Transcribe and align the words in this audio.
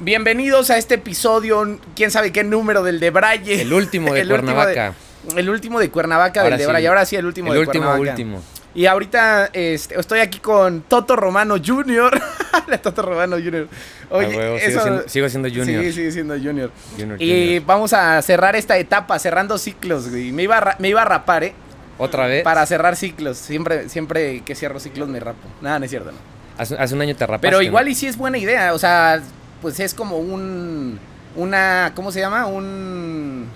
Bienvenidos 0.00 0.70
a 0.70 0.78
este 0.78 0.94
episodio, 0.94 1.78
quién 1.94 2.10
sabe 2.10 2.32
qué 2.32 2.42
número 2.42 2.82
del 2.82 3.00
de 3.00 3.10
Braille. 3.10 3.60
El 3.60 3.72
último 3.72 4.14
de 4.14 4.20
El 4.22 4.32
último 4.32 4.54
Cuernavaca. 4.54 4.94
El 5.36 5.50
último 5.50 5.78
de 5.78 5.90
Cuernavaca 5.90 6.40
Ahora 6.40 6.50
del 6.50 6.58
de 6.60 6.64
sí. 6.64 6.68
Braille. 6.70 6.88
Ahora 6.88 7.04
sí, 7.04 7.16
el 7.16 7.26
último 7.26 7.48
el 7.48 7.54
de 7.54 7.60
último, 7.60 7.84
Cuernavaca. 7.84 8.10
último. 8.12 8.42
Y 8.74 8.86
ahorita 8.86 9.50
este, 9.52 10.00
estoy 10.00 10.20
aquí 10.20 10.38
con 10.38 10.82
Toto 10.82 11.16
Romano 11.16 11.56
Jr. 11.62 12.18
Toto 12.82 13.02
Romano 13.02 13.36
Jr. 13.36 13.68
Huevo, 14.10 14.58
sigo 14.58 14.80
siendo- 14.80 15.08
sigo 15.08 15.28
siendo 15.28 15.48
junior. 15.50 15.84
Sí, 15.84 15.92
sigue 15.92 16.12
siendo 16.12 16.34
Junior. 16.38 16.70
Junior, 16.96 17.20
Y 17.20 17.44
junior. 17.44 17.62
vamos 17.66 17.92
a 17.92 18.22
cerrar 18.22 18.56
esta 18.56 18.78
etapa, 18.78 19.18
cerrando 19.18 19.58
ciclos, 19.58 20.08
güey. 20.08 20.32
Me 20.32 20.44
iba 20.44 20.56
a, 20.56 20.76
me 20.78 20.88
iba 20.88 21.02
a 21.02 21.04
rapar, 21.04 21.44
¿eh? 21.44 21.52
¿Otra 21.98 22.26
vez? 22.26 22.42
Para 22.42 22.64
cerrar 22.64 22.96
ciclos. 22.96 23.36
Siempre, 23.36 23.88
siempre 23.90 24.40
que 24.44 24.54
cierro 24.54 24.80
ciclos 24.80 25.08
me 25.10 25.20
rapo. 25.20 25.46
Nada, 25.60 25.78
no 25.78 25.84
es 25.84 25.90
cierto, 25.90 26.12
no. 26.12 26.18
Hace, 26.56 26.76
hace 26.76 26.94
un 26.94 27.02
año 27.02 27.14
te 27.16 27.26
rapaste. 27.26 27.46
Pero 27.48 27.60
igual 27.60 27.84
¿no? 27.84 27.90
y 27.90 27.94
sí 27.94 28.06
es 28.06 28.16
buena 28.16 28.38
idea, 28.38 28.72
o 28.72 28.78
sea, 28.78 29.20
pues 29.60 29.80
es 29.80 29.94
como 29.94 30.18
un 30.18 30.98
una 31.36 31.92
¿cómo 31.94 32.12
se 32.12 32.20
llama? 32.20 32.46
Un 32.46 33.46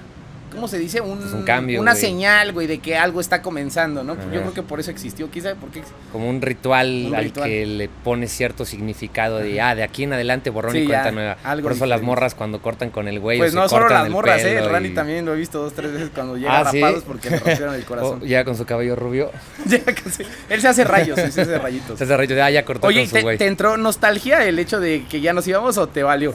¿cómo 0.54 0.68
se 0.68 0.78
dice? 0.78 1.00
Un, 1.00 1.18
Pues 1.18 1.32
un 1.32 1.42
cambio, 1.42 1.80
una 1.80 1.92
güey. 1.92 2.00
señal, 2.00 2.52
güey, 2.52 2.66
de 2.66 2.78
que 2.78 2.96
algo 2.96 3.20
está 3.20 3.42
comenzando, 3.42 4.02
¿no? 4.04 4.12
Ajá. 4.14 4.22
Yo 4.32 4.40
creo 4.40 4.54
que 4.54 4.62
por 4.62 4.80
eso 4.80 4.90
existió, 4.90 5.28
quién 5.30 5.42
sabe 5.42 5.56
por 5.56 5.70
qué. 5.70 5.82
Como 6.12 6.28
un 6.30 6.40
ritual, 6.40 7.04
Un 7.08 7.14
al 7.14 7.24
ritual. 7.24 7.48
que 7.48 7.66
le 7.66 7.88
pones 7.88 8.32
cierto 8.32 8.64
significado 8.64 9.38
de, 9.38 9.60
ah, 9.60 9.74
de 9.74 9.82
aquí 9.82 10.04
en 10.04 10.12
adelante 10.12 10.50
borrón 10.50 10.72
Sí, 10.72 10.78
y 10.78 10.86
cuenta 10.86 11.04
ya, 11.06 11.10
nueva. 11.12 11.36
Por 11.62 11.72
eso 11.72 11.86
las 11.86 12.02
morras 12.02 12.34
cuando 12.34 12.62
cortan 12.62 12.90
con 12.90 13.08
el 13.08 13.20
güey. 13.20 13.38
o 13.38 13.42
Pues 13.42 13.52
se 13.52 13.56
no 13.58 13.68
solo 13.68 13.82
cortan 13.82 13.98
las 13.98 14.06
el 14.06 14.12
morras, 14.12 14.40
eh, 14.42 14.54
pelo 14.56 14.68
Randy 14.70 14.88
y- 14.90 14.94
también 14.94 15.24
lo 15.24 15.34
he 15.34 15.38
visto 15.38 15.60
dos, 15.62 15.72
tres 15.74 15.92
veces 15.92 16.10
cuando 16.14 16.36
llega 16.38 16.60
Ah, 16.60 16.70
¿sí? 16.70 16.80
rapados 16.80 17.04
porque 17.04 17.30
le 17.30 17.36
rompieron 17.38 17.74
el 17.74 17.84
corazón. 17.86 18.20
O 18.22 18.26
ya 18.26 18.44
con 18.44 18.56
su 18.56 18.64
cabello 18.64 18.96
rubio. 18.96 19.30
Él 20.48 20.60
se 20.60 20.68
hace 20.68 20.84
rayos, 20.84 21.18
se 21.18 21.40
hace 21.42 21.58
rayitos. 21.58 21.98
Se 21.98 22.04
hace 22.04 22.16
rayito 22.16 22.34
de, 22.34 22.42
ah, 22.42 22.50
ya 22.50 22.64
cortó 22.64 22.86
Oye, 22.86 23.00
con 23.00 23.08
su 23.08 23.14
¿te, 23.14 23.22
güey. 23.22 23.38
te 23.38 23.46
entró 23.46 23.76
nostalgia 23.76 24.44
el 24.44 24.58
hecho 24.58 24.80
de 24.80 25.04
que 25.08 25.20
ya 25.20 25.32
nos 25.32 25.46
íbamos 25.46 25.76
o 25.78 25.88
te 25.88 26.02
valió? 26.02 26.34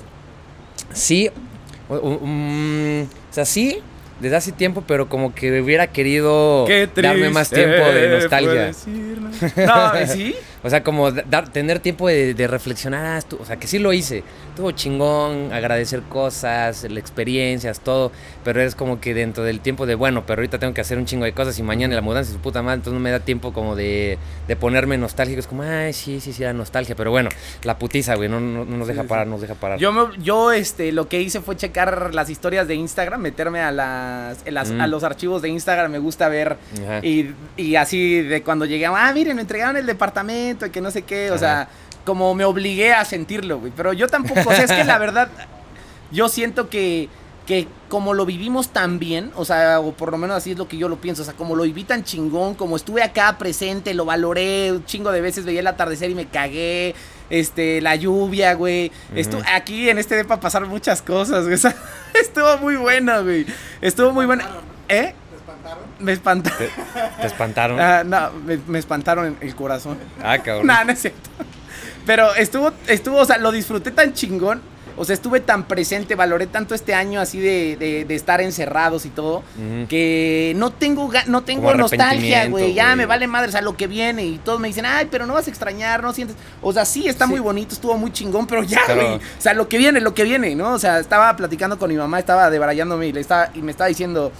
Sí, 0.93 1.29
u- 1.87 1.95
u- 1.95 2.19
mm, 2.25 3.01
o 3.03 3.33
sea, 3.33 3.45
sí, 3.45 3.79
desde 4.19 4.35
hace 4.35 4.51
tiempo, 4.51 4.83
pero 4.85 5.07
como 5.07 5.33
que 5.33 5.61
hubiera 5.61 5.87
querido 5.87 6.67
darme 6.95 7.29
más 7.29 7.49
tiempo 7.49 7.83
de 7.91 8.09
nostalgia. 8.09 8.71
No, 9.55 10.07
¿sí? 10.07 10.35
O 10.63 10.69
sea, 10.69 10.83
como 10.83 11.11
da- 11.11 11.23
dar, 11.29 11.49
tener 11.51 11.79
tiempo 11.79 12.07
de, 12.07 12.33
de 12.33 12.47
reflexionar, 12.47 13.05
ah, 13.05 13.17
estu- 13.19 13.37
o 13.39 13.45
sea, 13.45 13.57
que 13.57 13.67
sí 13.67 13.79
lo 13.79 13.93
hice. 13.93 14.23
Estuvo 14.49 14.71
chingón, 14.71 15.53
agradecer 15.53 16.01
cosas, 16.03 16.83
experiencias, 16.83 17.79
todo, 17.79 18.11
pero 18.43 18.61
es 18.61 18.75
como 18.75 18.99
que 18.99 19.13
dentro 19.13 19.43
del 19.43 19.59
tiempo 19.61 19.85
de, 19.85 19.95
bueno, 19.95 20.25
pero 20.25 20.39
ahorita 20.41 20.59
tengo 20.59 20.73
que 20.73 20.81
hacer 20.81 20.97
un 20.97 21.05
chingo 21.05 21.25
de 21.25 21.33
cosas 21.33 21.57
y 21.59 21.63
mañana 21.63 21.95
la 21.95 22.01
mudanza 22.01 22.31
y 22.31 22.33
su 22.33 22.39
puta 22.41 22.61
madre, 22.61 22.75
entonces 22.77 22.93
no 22.93 22.99
me 22.99 23.11
da 23.11 23.19
tiempo 23.19 23.53
como 23.53 23.75
de, 23.75 24.17
de 24.47 24.55
ponerme 24.55 24.97
nostálgico. 24.97 25.39
Es 25.39 25.47
como, 25.47 25.63
ay, 25.63 25.93
sí, 25.93 26.19
sí, 26.19 26.33
sí, 26.33 26.43
da 26.43 26.51
nostalgia, 26.53 26.95
pero 26.95 27.11
bueno, 27.11 27.29
la 27.63 27.77
putiza, 27.77 28.15
güey, 28.15 28.27
no, 28.29 28.39
no, 28.39 28.65
no 28.65 28.77
nos 28.77 28.87
deja 28.87 29.03
parar, 29.03 29.27
nos 29.27 29.41
deja 29.41 29.55
parar. 29.55 29.79
Yo, 29.79 29.91
me- 29.91 30.21
yo 30.21 30.51
este, 30.51 30.91
lo 30.91 31.07
que 31.07 31.21
hice 31.21 31.41
fue 31.41 31.55
checar 31.55 32.13
las 32.13 32.29
historias 32.29 32.67
de 32.67 32.75
Instagram, 32.75 33.21
meterme 33.21 33.61
a, 33.61 33.71
las, 33.71 34.37
las- 34.45 34.71
Mm. 34.71 34.81
a 34.81 34.87
los 34.87 35.03
archivos 35.03 35.41
de 35.41 35.49
Instagram, 35.49 35.91
me 35.91 35.99
gusta 35.99 36.27
ver. 36.29 36.57
Y, 37.01 37.29
y 37.57 37.75
así 37.75 38.21
de 38.21 38.43
cuando 38.43 38.65
llegué, 38.65 38.85
ah, 38.87 39.11
miren, 39.13 39.35
me 39.35 39.41
entregaron 39.41 39.77
el 39.77 39.85
departamento 39.85 40.48
y 40.51 40.69
que 40.69 40.81
no 40.81 40.91
sé 40.91 41.03
qué, 41.03 41.31
o 41.31 41.37
sea, 41.37 41.69
como 42.05 42.33
me 42.35 42.45
obligué 42.45 42.93
a 42.93 43.05
sentirlo, 43.05 43.59
güey. 43.59 43.71
Pero 43.75 43.93
yo 43.93 44.07
tampoco, 44.07 44.41
o 44.41 44.53
sea, 44.53 44.63
es 44.63 44.71
que 44.71 44.83
la 44.83 44.97
verdad, 44.99 45.29
yo 46.11 46.29
siento 46.29 46.69
que, 46.69 47.09
que 47.45 47.67
como 47.87 48.13
lo 48.13 48.25
vivimos 48.25 48.69
tan 48.69 48.99
bien, 48.99 49.31
o 49.35 49.45
sea, 49.45 49.79
o 49.79 49.93
por 49.93 50.11
lo 50.11 50.17
menos 50.17 50.37
así 50.37 50.51
es 50.51 50.57
lo 50.57 50.67
que 50.67 50.77
yo 50.77 50.89
lo 50.89 50.97
pienso, 50.97 51.21
o 51.21 51.25
sea, 51.25 51.33
como 51.33 51.55
lo 51.55 51.63
viví 51.63 51.83
tan 51.83 52.03
chingón, 52.03 52.55
como 52.55 52.75
estuve 52.75 53.03
acá 53.03 53.37
presente, 53.37 53.93
lo 53.93 54.05
valoré, 54.05 54.71
un 54.71 54.85
chingo 54.85 55.11
de 55.11 55.21
veces 55.21 55.45
veía 55.45 55.59
el 55.59 55.67
atardecer 55.67 56.09
y 56.09 56.15
me 56.15 56.27
cagué, 56.27 56.95
este, 57.29 57.81
la 57.81 57.95
lluvia, 57.95 58.53
güey. 58.53 58.91
Aquí 59.53 59.89
en 59.89 59.97
este 59.97 60.15
depa 60.15 60.39
pasaron 60.39 60.69
muchas 60.69 61.01
cosas, 61.01 61.43
güey. 61.43 61.53
o 61.55 61.57
sea, 61.57 61.75
estuvo 62.13 62.57
muy 62.57 62.75
buena, 62.75 63.19
güey. 63.19 63.45
Estuvo 63.81 64.11
muy 64.11 64.25
buena. 64.25 64.45
¿Eh? 64.87 65.13
Me 65.99 66.13
espantaron. 66.13 66.57
¿Te, 66.57 66.69
te 67.21 67.27
espantaron? 67.27 67.79
Ah, 67.81 68.03
no, 68.05 68.31
me, 68.45 68.57
me 68.67 68.79
espantaron 68.79 69.37
el 69.41 69.55
corazón. 69.55 69.97
Ah, 70.23 70.37
cabrón. 70.39 70.67
No, 70.67 70.83
no 70.85 70.91
es 70.91 70.99
cierto. 70.99 71.29
Pero 72.05 72.33
estuvo, 72.35 72.71
estuvo, 72.87 73.17
o 73.17 73.25
sea, 73.25 73.37
lo 73.37 73.51
disfruté 73.51 73.91
tan 73.91 74.13
chingón. 74.13 74.61
O 74.97 75.05
sea, 75.05 75.13
estuve 75.13 75.39
tan 75.39 75.63
presente, 75.63 76.15
valoré 76.15 76.45
tanto 76.47 76.75
este 76.75 76.93
año 76.93 77.21
así 77.21 77.39
de, 77.39 77.77
de- 77.77 78.03
de 78.03 78.15
estar 78.15 78.41
encerrados 78.41 79.05
y 79.05 79.09
todo, 79.09 79.43
que 79.87 80.51
no 80.57 80.71
tengo, 80.73 81.09
no 81.27 81.41
tengo 81.43 81.73
nostalgia, 81.73 82.47
güey. 82.49 82.73
Ya 82.73 82.97
me 82.97 83.05
vale 83.05 83.25
madre, 83.25 83.47
o 83.47 83.51
sea, 83.53 83.61
lo 83.61 83.77
que 83.77 83.87
viene. 83.87 84.25
Y 84.25 84.39
todos 84.39 84.59
me 84.59 84.67
dicen, 84.67 84.85
ay, 84.85 85.07
pero 85.09 85.25
no 85.25 85.35
vas 85.35 85.47
a 85.47 85.49
extrañar, 85.51 86.03
no 86.03 86.11
sientes. 86.11 86.35
O 86.61 86.73
sea, 86.73 86.83
sí, 86.83 87.07
está 87.07 87.25
Sí. 87.25 87.31
muy 87.31 87.39
bonito, 87.39 87.75
estuvo 87.75 87.95
muy 87.97 88.11
chingón, 88.11 88.45
pero 88.45 88.61
ya, 88.63 88.81
Pero- 88.87 89.01
güey. 89.01 89.15
O 89.15 89.21
sea, 89.41 89.53
lo 89.53 89.69
que 89.69 89.77
viene, 89.77 90.01
lo 90.01 90.13
que 90.13 90.23
viene, 90.25 90.53
¿no? 90.55 90.73
O 90.73 90.79
sea, 90.79 90.99
estaba 90.99 91.33
platicando 91.37 91.79
con 91.79 91.89
mi 91.89 91.95
mamá, 91.95 92.19
estaba 92.19 92.49
debrayándome 92.49 93.07
y, 93.07 93.13
le 93.13 93.21
estaba, 93.21 93.51
y 93.53 93.61
me 93.61 93.71
estaba 93.71 93.87
diciendo 93.87 94.33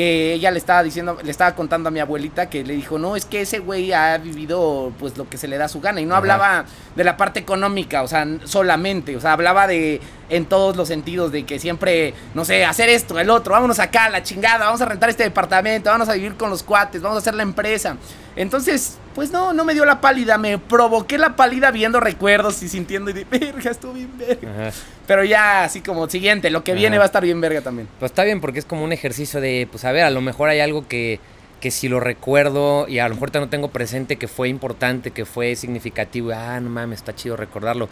que 0.00 0.32
ella 0.32 0.50
le 0.50 0.56
estaba 0.56 0.82
diciendo, 0.82 1.18
le 1.22 1.30
estaba 1.30 1.54
contando 1.54 1.90
a 1.90 1.92
mi 1.92 2.00
abuelita 2.00 2.48
que 2.48 2.64
le 2.64 2.72
dijo, 2.72 2.98
no, 2.98 3.16
es 3.16 3.26
que 3.26 3.42
ese 3.42 3.58
güey 3.58 3.92
ha 3.92 4.16
vivido 4.16 4.94
pues 4.98 5.18
lo 5.18 5.28
que 5.28 5.36
se 5.36 5.46
le 5.46 5.58
da 5.58 5.68
su 5.68 5.78
gana. 5.82 6.00
Y 6.00 6.06
no 6.06 6.14
Ajá. 6.14 6.20
hablaba 6.20 6.64
de 6.96 7.04
la 7.04 7.18
parte 7.18 7.40
económica, 7.40 8.02
o 8.02 8.08
sea, 8.08 8.26
solamente, 8.44 9.14
o 9.14 9.20
sea, 9.20 9.34
hablaba 9.34 9.66
de 9.66 10.00
en 10.30 10.46
todos 10.46 10.74
los 10.74 10.88
sentidos, 10.88 11.32
de 11.32 11.44
que 11.44 11.58
siempre, 11.58 12.14
no 12.32 12.46
sé, 12.46 12.64
hacer 12.64 12.88
esto, 12.88 13.18
el 13.18 13.28
otro, 13.28 13.52
vámonos 13.52 13.78
acá, 13.78 14.08
la 14.08 14.22
chingada, 14.22 14.64
vamos 14.64 14.80
a 14.80 14.86
rentar 14.86 15.10
este 15.10 15.24
departamento, 15.24 15.90
vamos 15.90 16.08
a 16.08 16.14
vivir 16.14 16.34
con 16.36 16.48
los 16.48 16.62
cuates, 16.62 17.02
vamos 17.02 17.16
a 17.16 17.18
hacer 17.18 17.34
la 17.34 17.42
empresa. 17.42 17.96
Entonces, 18.36 18.96
pues 19.14 19.32
no, 19.32 19.52
no 19.52 19.64
me 19.64 19.74
dio 19.74 19.84
la 19.84 20.00
pálida, 20.00 20.38
me 20.38 20.56
provoqué 20.56 21.18
la 21.18 21.36
pálida 21.36 21.70
viendo 21.72 22.00
recuerdos 22.00 22.62
y 22.62 22.68
sintiendo 22.68 23.10
y 23.10 23.12
de, 23.12 23.24
verga, 23.24 23.70
estuvo 23.70 23.92
bien 23.92 24.16
verga. 24.16 24.68
Ajá. 24.68 24.76
Pero 25.10 25.24
ya 25.24 25.64
así 25.64 25.80
como 25.80 26.08
siguiente, 26.08 26.50
lo 26.50 26.62
que 26.62 26.72
viene 26.72 26.96
va 26.96 27.02
a 27.02 27.06
estar 27.06 27.24
bien 27.24 27.40
verga 27.40 27.62
también. 27.62 27.88
Pues 27.98 28.12
está 28.12 28.22
bien 28.22 28.40
porque 28.40 28.60
es 28.60 28.64
como 28.64 28.84
un 28.84 28.92
ejercicio 28.92 29.40
de, 29.40 29.66
pues 29.68 29.84
a 29.90 29.92
ver, 29.92 30.04
a 30.04 30.10
lo 30.10 30.20
mejor 30.20 30.48
hay 30.48 30.60
algo 30.60 30.88
que, 30.88 31.20
que 31.60 31.70
si 31.70 31.88
lo 31.88 32.00
recuerdo 32.00 32.88
y 32.88 32.98
a 32.98 33.08
lo 33.08 33.14
mejor 33.14 33.30
te 33.30 33.38
no 33.40 33.48
tengo 33.48 33.68
presente 33.68 34.16
que 34.16 34.28
fue 34.28 34.48
importante, 34.48 35.10
que 35.10 35.24
fue 35.24 35.54
significativo, 35.56 36.32
ah, 36.34 36.58
no 36.60 36.70
mames, 36.70 37.00
está 37.00 37.14
chido 37.14 37.36
recordarlo. 37.36 37.88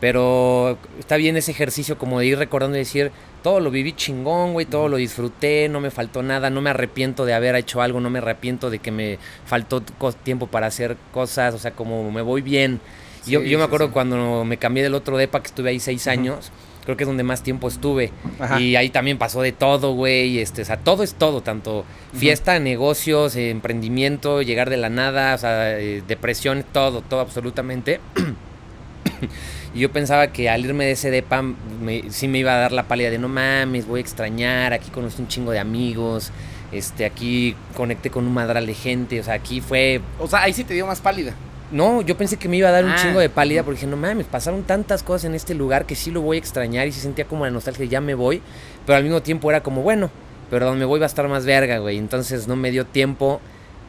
Pero 0.00 0.78
está 0.98 1.16
bien 1.16 1.36
ese 1.36 1.52
ejercicio 1.52 1.96
como 1.96 2.18
de 2.18 2.26
ir 2.26 2.38
recordando 2.38 2.76
y 2.76 2.80
decir, 2.80 3.12
todo 3.44 3.60
lo 3.60 3.70
viví 3.70 3.92
chingón, 3.92 4.52
güey, 4.52 4.66
todo 4.66 4.88
lo 4.88 4.96
disfruté, 4.96 5.68
no 5.68 5.80
me 5.80 5.92
faltó 5.92 6.24
nada, 6.24 6.50
no 6.50 6.60
me 6.60 6.70
arrepiento 6.70 7.24
de 7.24 7.34
haber 7.34 7.54
hecho 7.54 7.80
algo, 7.82 8.00
no 8.00 8.10
me 8.10 8.18
arrepiento 8.18 8.68
de 8.68 8.80
que 8.80 8.90
me 8.90 9.18
faltó 9.46 9.80
tiempo 10.24 10.48
para 10.48 10.66
hacer 10.66 10.96
cosas, 11.12 11.54
o 11.54 11.58
sea, 11.58 11.70
como 11.70 12.10
me 12.10 12.22
voy 12.22 12.42
bien. 12.42 12.80
Yo, 13.26 13.40
Sí, 13.42 13.56
me 13.56 13.62
acuerdo 13.62 13.86
sí. 13.86 13.92
cuando 13.92 14.44
me 14.44 14.56
cambié 14.56 14.82
del 14.82 14.94
otro 14.94 15.16
depa 15.16 15.40
que 15.40 15.46
estuve 15.46 15.70
ahí 15.70 15.78
seis 15.78 16.08
años, 16.08 16.50
creo 16.84 16.96
que 16.96 17.04
es 17.04 17.08
donde 17.08 17.22
más 17.22 17.42
tiempo 17.42 17.68
estuve. 17.68 18.10
Ajá. 18.38 18.60
Y 18.60 18.76
ahí 18.76 18.90
también 18.90 19.18
pasó 19.18 19.42
de 19.42 19.52
todo, 19.52 19.92
güey. 19.94 20.38
Este, 20.38 20.62
o 20.62 20.64
sea, 20.64 20.76
todo 20.76 21.02
es 21.02 21.14
todo, 21.14 21.42
tanto 21.42 21.84
fiesta, 22.12 22.58
negocios, 22.58 23.36
eh, 23.36 23.50
emprendimiento, 23.50 24.42
llegar 24.42 24.70
de 24.70 24.76
la 24.76 24.88
nada, 24.88 25.34
o 25.34 25.38
sea, 25.38 25.78
eh, 25.78 26.02
depresión, 26.06 26.64
todo, 26.72 27.02
todo 27.02 27.20
absolutamente. 27.20 28.00
y 29.74 29.80
yo 29.80 29.92
pensaba 29.92 30.28
que 30.28 30.50
al 30.50 30.64
irme 30.64 30.84
de 30.84 30.92
ese 30.92 31.10
depa 31.10 31.42
me, 31.42 32.10
sí 32.10 32.28
me 32.28 32.38
iba 32.38 32.54
a 32.54 32.58
dar 32.58 32.72
la 32.72 32.84
pálida 32.84 33.10
de 33.10 33.18
no 33.18 33.28
mames, 33.28 33.86
voy 33.86 33.98
a 33.98 34.02
extrañar, 34.02 34.72
aquí 34.72 34.90
conocí 34.90 35.22
un 35.22 35.28
chingo 35.28 35.52
de 35.52 35.58
amigos, 35.58 36.30
este, 36.72 37.04
aquí 37.04 37.54
conecté 37.76 38.10
con 38.10 38.26
un 38.26 38.34
madral 38.34 38.66
de 38.66 38.74
gente, 38.74 39.20
o 39.20 39.24
sea, 39.24 39.34
aquí 39.34 39.60
fue 39.60 40.00
O 40.18 40.26
sea, 40.26 40.42
ahí 40.42 40.52
sí 40.52 40.64
te 40.64 40.74
dio 40.74 40.86
más 40.86 41.00
pálida. 41.00 41.34
No, 41.72 42.02
yo 42.02 42.16
pensé 42.16 42.36
que 42.36 42.48
me 42.48 42.56
iba 42.58 42.68
a 42.68 42.72
dar 42.72 42.84
un 42.84 42.92
Ah. 42.92 42.96
chingo 43.00 43.18
de 43.18 43.28
pálida 43.28 43.62
porque 43.62 43.76
dije, 43.78 43.86
no 43.88 43.96
mames, 43.96 44.26
pasaron 44.26 44.62
tantas 44.62 45.02
cosas 45.02 45.24
en 45.24 45.34
este 45.34 45.54
lugar 45.54 45.86
que 45.86 45.94
sí 45.96 46.10
lo 46.10 46.20
voy 46.20 46.36
a 46.36 46.38
extrañar 46.38 46.86
y 46.86 46.92
se 46.92 47.00
sentía 47.00 47.24
como 47.24 47.44
la 47.44 47.50
nostalgia, 47.50 47.84
de 47.84 47.88
ya 47.88 48.00
me 48.00 48.14
voy, 48.14 48.42
pero 48.86 48.96
al 48.96 49.02
mismo 49.02 49.22
tiempo 49.22 49.50
era 49.50 49.62
como, 49.62 49.82
bueno, 49.82 50.10
pero 50.50 50.66
donde 50.66 50.80
me 50.80 50.84
voy 50.84 51.00
va 51.00 51.06
a 51.06 51.08
estar 51.08 51.26
más 51.28 51.44
verga, 51.46 51.78
güey, 51.78 51.98
entonces 51.98 52.46
no 52.46 52.56
me 52.56 52.70
dio 52.70 52.84
tiempo, 52.86 53.40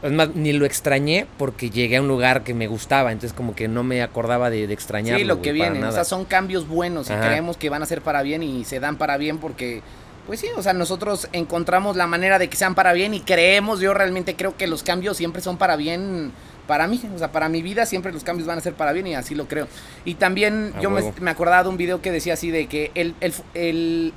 es 0.01 0.11
más, 0.11 0.29
ni 0.35 0.51
lo 0.53 0.65
extrañé 0.65 1.27
porque 1.37 1.69
llegué 1.69 1.97
a 1.97 2.01
un 2.01 2.07
lugar 2.07 2.43
que 2.43 2.53
me 2.53 2.67
gustaba, 2.67 3.11
entonces 3.11 3.35
como 3.35 3.55
que 3.55 3.67
no 3.67 3.83
me 3.83 4.01
acordaba 4.01 4.49
de, 4.49 4.65
de 4.67 4.73
extrañarlo. 4.73 5.19
Sí, 5.19 5.25
lo 5.25 5.41
que 5.41 5.51
viene. 5.51 5.83
O 5.85 5.91
sea, 5.91 6.03
son 6.05 6.25
cambios 6.25 6.67
buenos 6.67 7.09
y 7.09 7.13
Ajá. 7.13 7.27
creemos 7.27 7.57
que 7.57 7.69
van 7.69 7.83
a 7.83 7.85
ser 7.85 8.01
para 8.01 8.21
bien 8.21 8.43
y 8.43 8.65
se 8.65 8.79
dan 8.81 8.97
para 8.97 9.15
bien 9.17 9.37
porque, 9.37 9.81
pues 10.27 10.39
sí, 10.41 10.47
o 10.57 10.61
sea, 10.61 10.73
nosotros 10.73 11.27
encontramos 11.31 11.95
la 11.95 12.07
manera 12.07 12.37
de 12.39 12.49
que 12.49 12.55
sean 12.57 12.75
para 12.75 12.91
bien 12.93 13.13
y 13.13 13.21
creemos, 13.21 13.79
yo 13.79 13.93
realmente 13.93 14.35
creo 14.35 14.55
que 14.57 14.67
los 14.67 14.83
cambios 14.83 15.15
siempre 15.17 15.41
son 15.41 15.57
para 15.57 15.75
bien 15.77 16.31
para 16.67 16.87
mí, 16.87 17.01
o 17.13 17.17
sea, 17.17 17.31
para 17.31 17.49
mi 17.49 17.61
vida 17.61 17.85
siempre 17.85 18.11
los 18.11 18.23
cambios 18.23 18.47
van 18.47 18.57
a 18.57 18.61
ser 18.61 18.73
para 18.73 18.93
bien 18.93 19.07
y 19.07 19.15
así 19.15 19.35
lo 19.35 19.47
creo. 19.47 19.67
Y 20.05 20.15
también 20.15 20.73
yo 20.81 20.89
me, 20.89 21.31
acordaba 21.31 21.63
de 21.63 21.69
un 21.69 21.77
video 21.77 22.01
que 22.01 22.11
decía 22.11 22.33
así 22.33 22.51
de 22.51 22.67
que 22.67 22.91
el, 22.95 23.15
el, 23.19 23.33
el, 23.53 24.13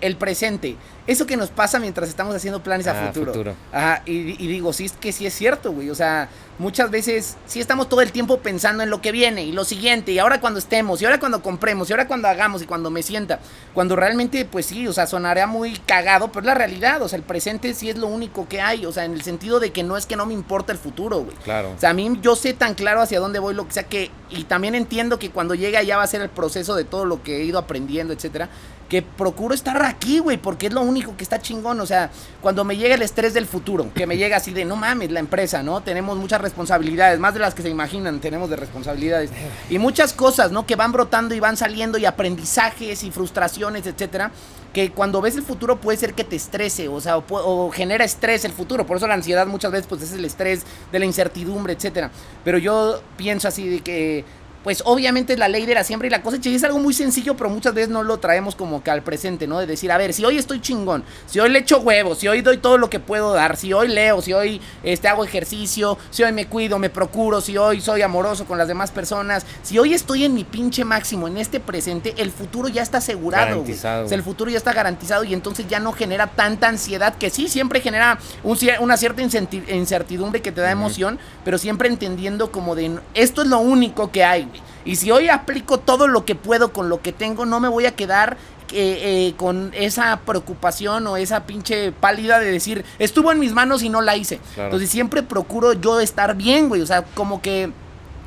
el 0.00 0.16
presente 0.16 0.76
eso 1.06 1.24
que 1.26 1.38
nos 1.38 1.48
pasa 1.48 1.78
mientras 1.78 2.06
estamos 2.10 2.34
haciendo 2.36 2.62
planes 2.62 2.86
a 2.86 2.90
Ah, 2.90 3.06
futuro. 3.06 3.32
futuro. 3.32 3.54
Ajá, 3.72 4.02
y, 4.04 4.12
y 4.12 4.46
digo, 4.46 4.74
sí, 4.74 4.84
es 4.84 4.92
que 4.92 5.10
sí 5.10 5.24
es 5.26 5.32
cierto, 5.32 5.72
güey. 5.72 5.88
O 5.88 5.94
sea, 5.94 6.28
muchas 6.58 6.90
veces 6.90 7.38
sí 7.46 7.60
estamos 7.60 7.88
todo 7.88 8.02
el 8.02 8.12
tiempo 8.12 8.40
pensando 8.40 8.82
en 8.82 8.90
lo 8.90 9.00
que 9.00 9.10
viene 9.10 9.42
y 9.42 9.52
lo 9.52 9.64
siguiente, 9.64 10.12
y 10.12 10.18
ahora 10.18 10.38
cuando 10.42 10.58
estemos, 10.58 11.00
y 11.00 11.06
ahora 11.06 11.18
cuando 11.18 11.40
compremos, 11.42 11.88
y 11.88 11.94
ahora 11.94 12.06
cuando 12.06 12.28
hagamos, 12.28 12.60
y 12.60 12.66
cuando 12.66 12.90
me 12.90 13.02
sienta. 13.02 13.40
Cuando 13.72 13.96
realmente, 13.96 14.44
pues 14.44 14.66
sí, 14.66 14.86
o 14.86 14.92
sea, 14.92 15.06
sonaría 15.06 15.46
muy 15.46 15.78
cagado, 15.86 16.28
pero 16.28 16.40
es 16.40 16.46
la 16.46 16.54
realidad. 16.54 17.00
O 17.00 17.08
sea, 17.08 17.16
el 17.16 17.22
presente 17.22 17.72
sí 17.72 17.88
es 17.88 17.96
lo 17.96 18.06
único 18.08 18.46
que 18.46 18.60
hay. 18.60 18.84
O 18.84 18.92
sea, 18.92 19.06
en 19.06 19.14
el 19.14 19.22
sentido 19.22 19.60
de 19.60 19.72
que 19.72 19.82
no 19.82 19.96
es 19.96 20.04
que 20.04 20.14
no 20.14 20.26
me 20.26 20.34
importa 20.34 20.72
el 20.72 20.78
futuro, 20.78 21.20
güey. 21.20 21.34
Claro. 21.42 21.72
O 21.74 21.80
sea, 21.80 21.88
a 21.88 21.94
mí 21.94 22.18
yo 22.20 22.36
sé 22.36 22.52
tan 22.52 22.74
claro 22.74 23.00
hacia 23.00 23.18
dónde 23.18 23.38
voy, 23.38 23.54
lo 23.54 23.66
que 23.66 23.72
sea 23.72 23.84
que. 23.84 24.10
Y 24.28 24.44
también 24.44 24.74
entiendo 24.74 25.18
que 25.18 25.30
cuando 25.30 25.54
llegue 25.54 25.78
allá 25.78 25.96
va 25.96 26.02
a 26.02 26.06
ser 26.06 26.20
el 26.20 26.28
proceso 26.28 26.76
de 26.76 26.84
todo 26.84 27.06
lo 27.06 27.22
que 27.22 27.38
he 27.38 27.44
ido 27.44 27.58
aprendiendo, 27.58 28.12
etcétera. 28.12 28.50
Que 28.88 29.02
procuro 29.02 29.54
estar 29.54 29.84
aquí, 29.84 30.18
güey, 30.18 30.38
porque 30.38 30.68
es 30.68 30.72
lo 30.72 30.80
único 30.80 31.16
que 31.16 31.22
está 31.22 31.40
chingón. 31.40 31.78
O 31.80 31.86
sea, 31.86 32.10
cuando 32.40 32.64
me 32.64 32.76
llega 32.76 32.94
el 32.94 33.02
estrés 33.02 33.34
del 33.34 33.46
futuro, 33.46 33.92
que 33.94 34.06
me 34.06 34.16
llega 34.16 34.38
así 34.38 34.52
de 34.52 34.64
no 34.64 34.76
mames, 34.76 35.10
la 35.10 35.20
empresa, 35.20 35.62
¿no? 35.62 35.82
Tenemos 35.82 36.16
muchas 36.16 36.40
responsabilidades, 36.40 37.18
más 37.18 37.34
de 37.34 37.40
las 37.40 37.54
que 37.54 37.62
se 37.62 37.68
imaginan, 37.68 38.20
tenemos 38.20 38.48
de 38.48 38.56
responsabilidades. 38.56 39.30
Y 39.68 39.78
muchas 39.78 40.12
cosas, 40.12 40.52
¿no? 40.52 40.64
Que 40.64 40.76
van 40.76 40.92
brotando 40.92 41.34
y 41.34 41.40
van 41.40 41.56
saliendo, 41.56 41.98
y 41.98 42.06
aprendizajes 42.06 43.02
y 43.04 43.10
frustraciones, 43.10 43.86
etcétera 43.86 44.30
que 44.72 44.90
cuando 44.90 45.20
ves 45.20 45.34
el 45.36 45.42
futuro 45.42 45.80
puede 45.80 45.98
ser 45.98 46.14
que 46.14 46.24
te 46.24 46.36
estrese, 46.36 46.88
o 46.88 47.00
sea, 47.00 47.16
o, 47.16 47.24
o 47.28 47.70
genera 47.70 48.04
estrés 48.04 48.44
el 48.44 48.52
futuro. 48.52 48.86
Por 48.86 48.98
eso 48.98 49.06
la 49.06 49.14
ansiedad 49.14 49.46
muchas 49.46 49.72
veces 49.72 49.86
pues 49.86 50.02
es 50.02 50.12
el 50.12 50.24
estrés 50.24 50.62
de 50.92 50.98
la 50.98 51.04
incertidumbre, 51.04 51.72
etcétera. 51.72 52.10
Pero 52.44 52.58
yo 52.58 53.00
pienso 53.16 53.48
así 53.48 53.68
de 53.68 53.80
que 53.80 54.24
pues 54.62 54.82
obviamente 54.84 55.32
es 55.32 55.38
la 55.38 55.48
ley 55.48 55.66
de 55.66 55.74
la 55.74 55.84
siembra 55.84 56.06
y 56.06 56.10
la 56.10 56.22
cosecha 56.22 56.50
y 56.50 56.54
es 56.54 56.64
algo 56.64 56.78
muy 56.78 56.94
sencillo, 56.94 57.36
pero 57.36 57.50
muchas 57.50 57.74
veces 57.74 57.90
no 57.90 58.02
lo 58.02 58.18
traemos 58.18 58.54
como 58.54 58.82
que 58.82 58.90
al 58.90 59.02
presente, 59.02 59.46
¿no? 59.46 59.58
De 59.58 59.66
decir, 59.66 59.90
a 59.90 59.98
ver, 59.98 60.12
si 60.12 60.24
hoy 60.24 60.38
estoy 60.38 60.60
chingón, 60.60 61.04
si 61.26 61.40
hoy 61.40 61.50
le 61.50 61.60
echo 61.60 61.78
huevos, 61.80 62.18
si 62.18 62.28
hoy 62.28 62.42
doy 62.42 62.58
todo 62.58 62.78
lo 62.78 62.90
que 62.90 63.00
puedo 63.00 63.32
dar, 63.32 63.56
si 63.56 63.72
hoy 63.72 63.88
leo, 63.88 64.20
si 64.20 64.32
hoy 64.32 64.60
este, 64.82 65.08
hago 65.08 65.24
ejercicio, 65.24 65.98
si 66.10 66.22
hoy 66.22 66.32
me 66.32 66.46
cuido, 66.46 66.78
me 66.78 66.90
procuro, 66.90 67.40
si 67.40 67.56
hoy 67.56 67.80
soy 67.80 68.02
amoroso 68.02 68.44
con 68.44 68.58
las 68.58 68.68
demás 68.68 68.90
personas, 68.90 69.46
si 69.62 69.78
hoy 69.78 69.94
estoy 69.94 70.24
en 70.24 70.34
mi 70.34 70.44
pinche 70.44 70.84
máximo, 70.84 71.28
en 71.28 71.38
este 71.38 71.60
presente, 71.60 72.14
el 72.18 72.30
futuro 72.30 72.68
ya 72.68 72.82
está 72.82 72.98
asegurado. 72.98 73.46
güey. 73.46 73.58
Garantizado, 73.58 74.04
O 74.04 74.08
sea, 74.08 74.16
el 74.16 74.22
futuro 74.22 74.50
ya 74.50 74.58
está 74.58 74.72
garantizado 74.72 75.24
y 75.24 75.34
entonces 75.34 75.66
ya 75.68 75.80
no 75.80 75.92
genera 75.92 76.26
tanta 76.26 76.68
ansiedad 76.68 77.14
que 77.16 77.30
sí, 77.30 77.48
siempre 77.48 77.80
genera 77.80 78.18
un 78.42 78.58
una 78.80 78.96
cierta 78.96 79.22
incertidumbre 79.22 80.42
que 80.42 80.52
te 80.52 80.60
da 80.60 80.70
emoción, 80.70 81.18
pero 81.44 81.58
siempre 81.58 81.88
entendiendo 81.88 82.50
como 82.50 82.74
de 82.74 82.98
esto 83.14 83.42
es 83.42 83.48
lo 83.48 83.58
único 83.58 84.10
que 84.10 84.24
hay. 84.24 84.47
Güey. 84.48 84.60
Y 84.84 84.96
si 84.96 85.10
hoy 85.10 85.28
aplico 85.28 85.78
todo 85.78 86.08
lo 86.08 86.24
que 86.24 86.34
puedo 86.34 86.72
con 86.72 86.88
lo 86.88 87.00
que 87.02 87.12
tengo, 87.12 87.46
no 87.46 87.60
me 87.60 87.68
voy 87.68 87.86
a 87.86 87.94
quedar 87.94 88.36
eh, 88.72 89.28
eh, 89.28 89.34
con 89.36 89.70
esa 89.74 90.20
preocupación 90.26 91.06
o 91.06 91.16
esa 91.16 91.44
pinche 91.44 91.90
pálida 91.92 92.38
de 92.38 92.50
decir, 92.52 92.84
estuvo 92.98 93.32
en 93.32 93.38
mis 93.38 93.52
manos 93.52 93.82
y 93.82 93.88
no 93.88 94.00
la 94.02 94.16
hice. 94.16 94.40
Claro. 94.54 94.68
Entonces 94.68 94.90
siempre 94.90 95.22
procuro 95.22 95.72
yo 95.72 96.00
estar 96.00 96.36
bien, 96.36 96.68
güey. 96.68 96.82
O 96.82 96.86
sea, 96.86 97.02
como 97.14 97.40
que 97.40 97.70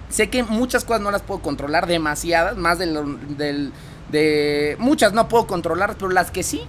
sé 0.09 0.29
que 0.29 0.43
muchas 0.43 0.83
cosas 0.83 1.01
no 1.01 1.11
las 1.11 1.21
puedo 1.21 1.41
controlar, 1.41 1.85
demasiadas, 1.87 2.57
más 2.57 2.79
de, 2.79 2.87
lo- 2.87 3.03
del, 3.37 3.71
de 4.11 4.75
muchas 4.79 5.13
no 5.13 5.27
puedo 5.27 5.47
controlar, 5.47 5.95
pero 5.95 6.09
las 6.09 6.31
que 6.31 6.43
sí 6.43 6.61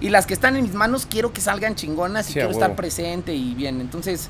y 0.00 0.08
las 0.10 0.26
que 0.26 0.34
están 0.34 0.56
en 0.56 0.62
mis 0.62 0.74
manos 0.74 1.06
quiero 1.06 1.32
que 1.32 1.40
salgan 1.40 1.74
chingonas 1.74 2.26
y 2.26 2.28
Sí, 2.28 2.34
quiero 2.34 2.50
estar 2.50 2.74
presente 2.76 3.34
y 3.34 3.54
bien. 3.54 3.80
Entonces, 3.80 4.28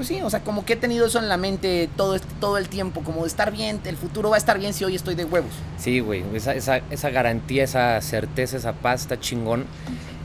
pues 0.00 0.08
sí, 0.08 0.22
o 0.22 0.30
sea, 0.30 0.40
como 0.40 0.64
que 0.64 0.72
he 0.72 0.76
tenido 0.76 1.04
eso 1.04 1.18
en 1.18 1.28
la 1.28 1.36
mente 1.36 1.90
todo 1.94 2.14
este, 2.14 2.26
todo 2.40 2.56
el 2.56 2.70
tiempo, 2.70 3.02
como 3.02 3.20
de 3.20 3.28
estar 3.28 3.52
bien, 3.52 3.80
el 3.84 3.98
futuro 3.98 4.30
va 4.30 4.36
a 4.36 4.38
estar 4.38 4.58
bien 4.58 4.72
si 4.72 4.82
hoy 4.82 4.94
estoy 4.94 5.14
de 5.14 5.26
huevos. 5.26 5.50
Sí, 5.76 6.00
güey, 6.00 6.24
esa, 6.32 6.54
esa, 6.54 6.78
esa 6.90 7.10
garantía, 7.10 7.64
esa 7.64 8.00
certeza, 8.00 8.56
esa 8.56 8.72
paz 8.72 9.02
está 9.02 9.20
chingón. 9.20 9.66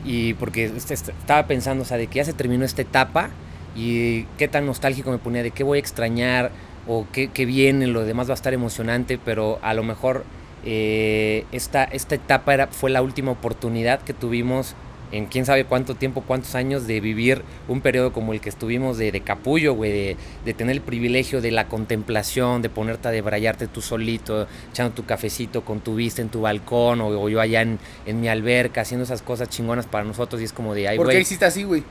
Y 0.02 0.32
porque 0.32 0.64
este- 0.64 0.94
este- 0.94 1.12
estaba 1.12 1.46
pensando, 1.46 1.82
o 1.82 1.84
sea, 1.84 1.98
de 1.98 2.06
que 2.06 2.16
ya 2.16 2.24
se 2.24 2.32
terminó 2.32 2.64
esta 2.64 2.80
etapa 2.80 3.28
y 3.76 4.22
qué 4.38 4.48
tan 4.48 4.64
nostálgico 4.64 5.10
me 5.10 5.18
ponía, 5.18 5.42
de 5.42 5.50
qué 5.50 5.62
voy 5.62 5.76
a 5.76 5.80
extrañar 5.80 6.52
o 6.88 7.06
qué, 7.12 7.28
qué 7.28 7.44
viene, 7.44 7.86
lo 7.86 8.02
demás 8.06 8.28
va 8.28 8.32
a 8.32 8.34
estar 8.36 8.54
emocionante, 8.54 9.18
pero 9.22 9.58
a 9.60 9.74
lo 9.74 9.82
mejor 9.82 10.24
eh, 10.64 11.44
esta, 11.52 11.84
esta 11.84 12.14
etapa 12.14 12.54
era, 12.54 12.68
fue 12.68 12.88
la 12.88 13.02
última 13.02 13.30
oportunidad 13.32 14.00
que 14.00 14.14
tuvimos 14.14 14.74
en 15.12 15.26
quién 15.26 15.46
sabe 15.46 15.64
cuánto 15.64 15.94
tiempo, 15.94 16.22
cuántos 16.26 16.54
años 16.54 16.86
de 16.86 17.00
vivir 17.00 17.42
un 17.68 17.80
periodo 17.80 18.12
como 18.12 18.32
el 18.32 18.40
que 18.40 18.48
estuvimos 18.48 18.98
de, 18.98 19.12
de 19.12 19.20
capullo, 19.20 19.74
güey, 19.74 19.92
de, 19.92 20.16
de 20.44 20.54
tener 20.54 20.74
el 20.76 20.82
privilegio 20.82 21.40
de 21.40 21.50
la 21.52 21.68
contemplación, 21.68 22.60
de 22.62 22.68
ponerte 22.70 23.08
a 23.08 23.10
debrayarte 23.12 23.68
tú 23.68 23.80
solito, 23.82 24.46
echando 24.70 24.92
tu 24.94 25.04
cafecito 25.04 25.64
con 25.64 25.80
tu 25.80 25.94
vista 25.94 26.22
en 26.22 26.28
tu 26.28 26.40
balcón 26.40 27.00
o, 27.00 27.08
o 27.08 27.28
yo 27.28 27.40
allá 27.40 27.62
en, 27.62 27.78
en 28.06 28.20
mi 28.20 28.28
alberca, 28.28 28.80
haciendo 28.80 29.04
esas 29.04 29.22
cosas 29.22 29.48
chingonas 29.48 29.86
para 29.86 30.04
nosotros 30.04 30.40
y 30.40 30.44
es 30.44 30.52
como 30.52 30.74
de, 30.74 30.88
ay, 30.88 30.96
¿Por 30.96 31.06
qué 31.06 31.12
güey, 31.14 31.22
hiciste 31.22 31.44
así, 31.44 31.62
güey? 31.62 31.82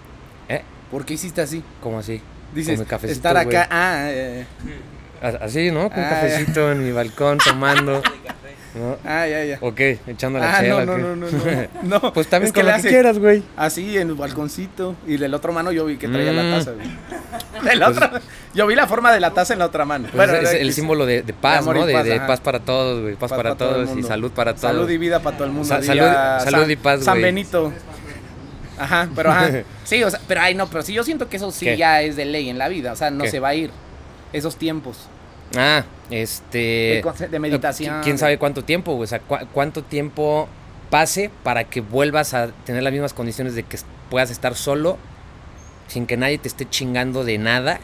¿eh? 0.50 0.62
¿Por 0.92 1.06
qué 1.06 1.14
hiciste 1.16 1.42
así? 1.42 1.64
¿Cómo 1.82 2.00
así? 2.00 2.22
Dices, 2.54 2.76
Con 2.76 2.86
mi 2.86 2.90
cafecito, 2.90 3.18
estar 3.30 3.44
güey. 3.46 3.56
acá, 3.56 3.68
ah, 3.72 4.08
eh, 4.12 4.46
A- 5.22 5.46
Así, 5.46 5.72
¿no? 5.72 5.90
Con 5.90 6.00
un 6.00 6.06
Ah, 6.06 6.10
cafecito 6.10 6.72
en 6.72 6.84
mi 6.86 6.92
balcón 6.92 7.38
tomando. 7.40 8.02
¿no? 8.76 8.98
ah, 9.06 9.28
ya, 9.28 9.44
ya. 9.46 9.58
¿O 9.62 9.74
qué? 9.74 10.00
Echando 10.08 10.40
la 10.40 10.58
Ah, 10.58 10.62
chela. 10.62 10.86
no, 10.86 10.94
¿o 10.94 10.98
no, 10.98 11.16
no, 11.16 11.16
no, 11.16 11.28
no. 11.32 11.68
No, 12.02 12.14
Pues 12.14 12.28
también 12.28 12.48
es 12.48 12.54
que 12.54 12.62
con 12.62 12.70
lo 12.72 12.82
que 12.82 12.88
quieras, 12.90 13.18
güey. 13.20 13.44
Así 13.58 13.98
en 13.98 14.10
el 14.10 14.16
balconcito. 14.16 14.96
Y 15.08 15.18
del 15.18 15.34
otro 15.34 15.54
mano 15.54 15.72
yo 15.72 15.86
vi 15.86 15.98
que 15.98 16.08
traía 16.08 16.32
Mm. 16.32 16.36
la 16.36 16.58
taza, 16.58 16.72
güey. 16.72 16.88
De 17.64 17.76
la 17.76 17.90
otra- 17.90 18.22
yo 18.54 18.68
vi 18.68 18.76
la 18.76 18.86
forma 18.88 19.12
de 19.14 19.20
la 19.20 19.32
taza 19.32 19.54
en 19.54 19.60
la 19.60 19.66
otra 19.66 19.86
mano. 19.86 20.08
Pues 20.14 20.30
es, 20.30 20.36
era 20.40 20.50
es 20.52 20.62
el 20.62 20.74
símbolo 20.74 21.06
de, 21.06 21.22
de 21.24 21.34
paz, 21.34 21.66
y 21.66 21.70
¿no? 21.70 21.86
De, 21.86 21.94
paz, 21.94 22.06
de 22.06 22.20
paz 22.20 22.40
para 22.42 22.60
todos, 22.60 23.02
güey. 23.02 23.14
Paz, 23.16 23.30
Paz 23.30 23.38
para, 23.38 23.56
para 23.56 23.56
todo 23.72 23.86
todos 23.86 23.98
y 23.98 24.04
salud 24.04 24.32
para 24.32 24.52
todos. 24.54 24.62
Salud 24.62 24.90
y 24.90 24.98
vida 24.98 25.20
para 25.22 25.38
todo 25.38 25.48
el 25.48 25.54
mundo. 25.54 25.68
Sa- 25.68 25.82
salud- 25.82 26.44
salud 26.44 26.70
y 26.70 26.76
paz, 26.76 27.04
San 27.04 27.14
güey. 27.16 27.24
Benito. 27.24 27.72
Ajá, 28.78 29.08
pero 29.16 29.32
ajá. 29.32 29.50
Sí, 29.86 30.04
o 30.04 30.10
sea, 30.10 30.20
pero 30.28 30.42
ay, 30.42 30.54
no, 30.56 30.68
pero 30.68 30.82
sí, 30.84 30.94
yo 30.94 31.04
siento 31.04 31.30
que 31.30 31.38
eso 31.38 31.52
sí 31.52 31.66
¿Qué? 31.66 31.78
ya 31.78 32.02
es 32.02 32.16
de 32.16 32.26
ley 32.26 32.50
en 32.50 32.58
la 32.58 32.68
vida. 32.68 32.92
O 32.92 32.96
sea, 32.96 33.10
no 33.12 33.24
¿Qué? 33.24 33.32
se 33.32 33.40
va 33.40 33.50
a 33.50 33.56
ir. 33.56 33.72
Esos 34.34 34.58
tiempos 34.58 34.98
Ah, 35.58 35.84
este. 36.10 37.02
de, 37.32 37.40
meditación. 37.40 37.96
¿Qui- 37.96 38.04
¿Quién 38.04 38.18
sabe 38.18 38.38
cuánto 38.38 38.64
tiempo, 38.64 38.94
güey? 38.94 39.04
O 39.06 39.08
sea, 39.08 39.20
cu- 39.20 39.46
cuánto 39.54 39.84
tiempo 39.84 40.48
pase 40.90 41.32
para 41.44 41.64
que 41.64 41.82
vuelvas 41.82 42.34
a 42.34 42.48
tener 42.66 42.84
las 42.84 42.94
mismas 42.94 43.14
condiciones 43.14 43.56
de 43.56 43.64
que 43.64 43.78
puedas 44.10 44.30
estar 44.32 44.56
solo, 44.56 44.98
sin 45.88 46.06
que 46.08 46.18
nadie 46.18 46.38
te 46.38 46.48
esté 46.48 46.70
chingando 46.70 47.24
de 47.24 47.38
nada. 47.38 47.80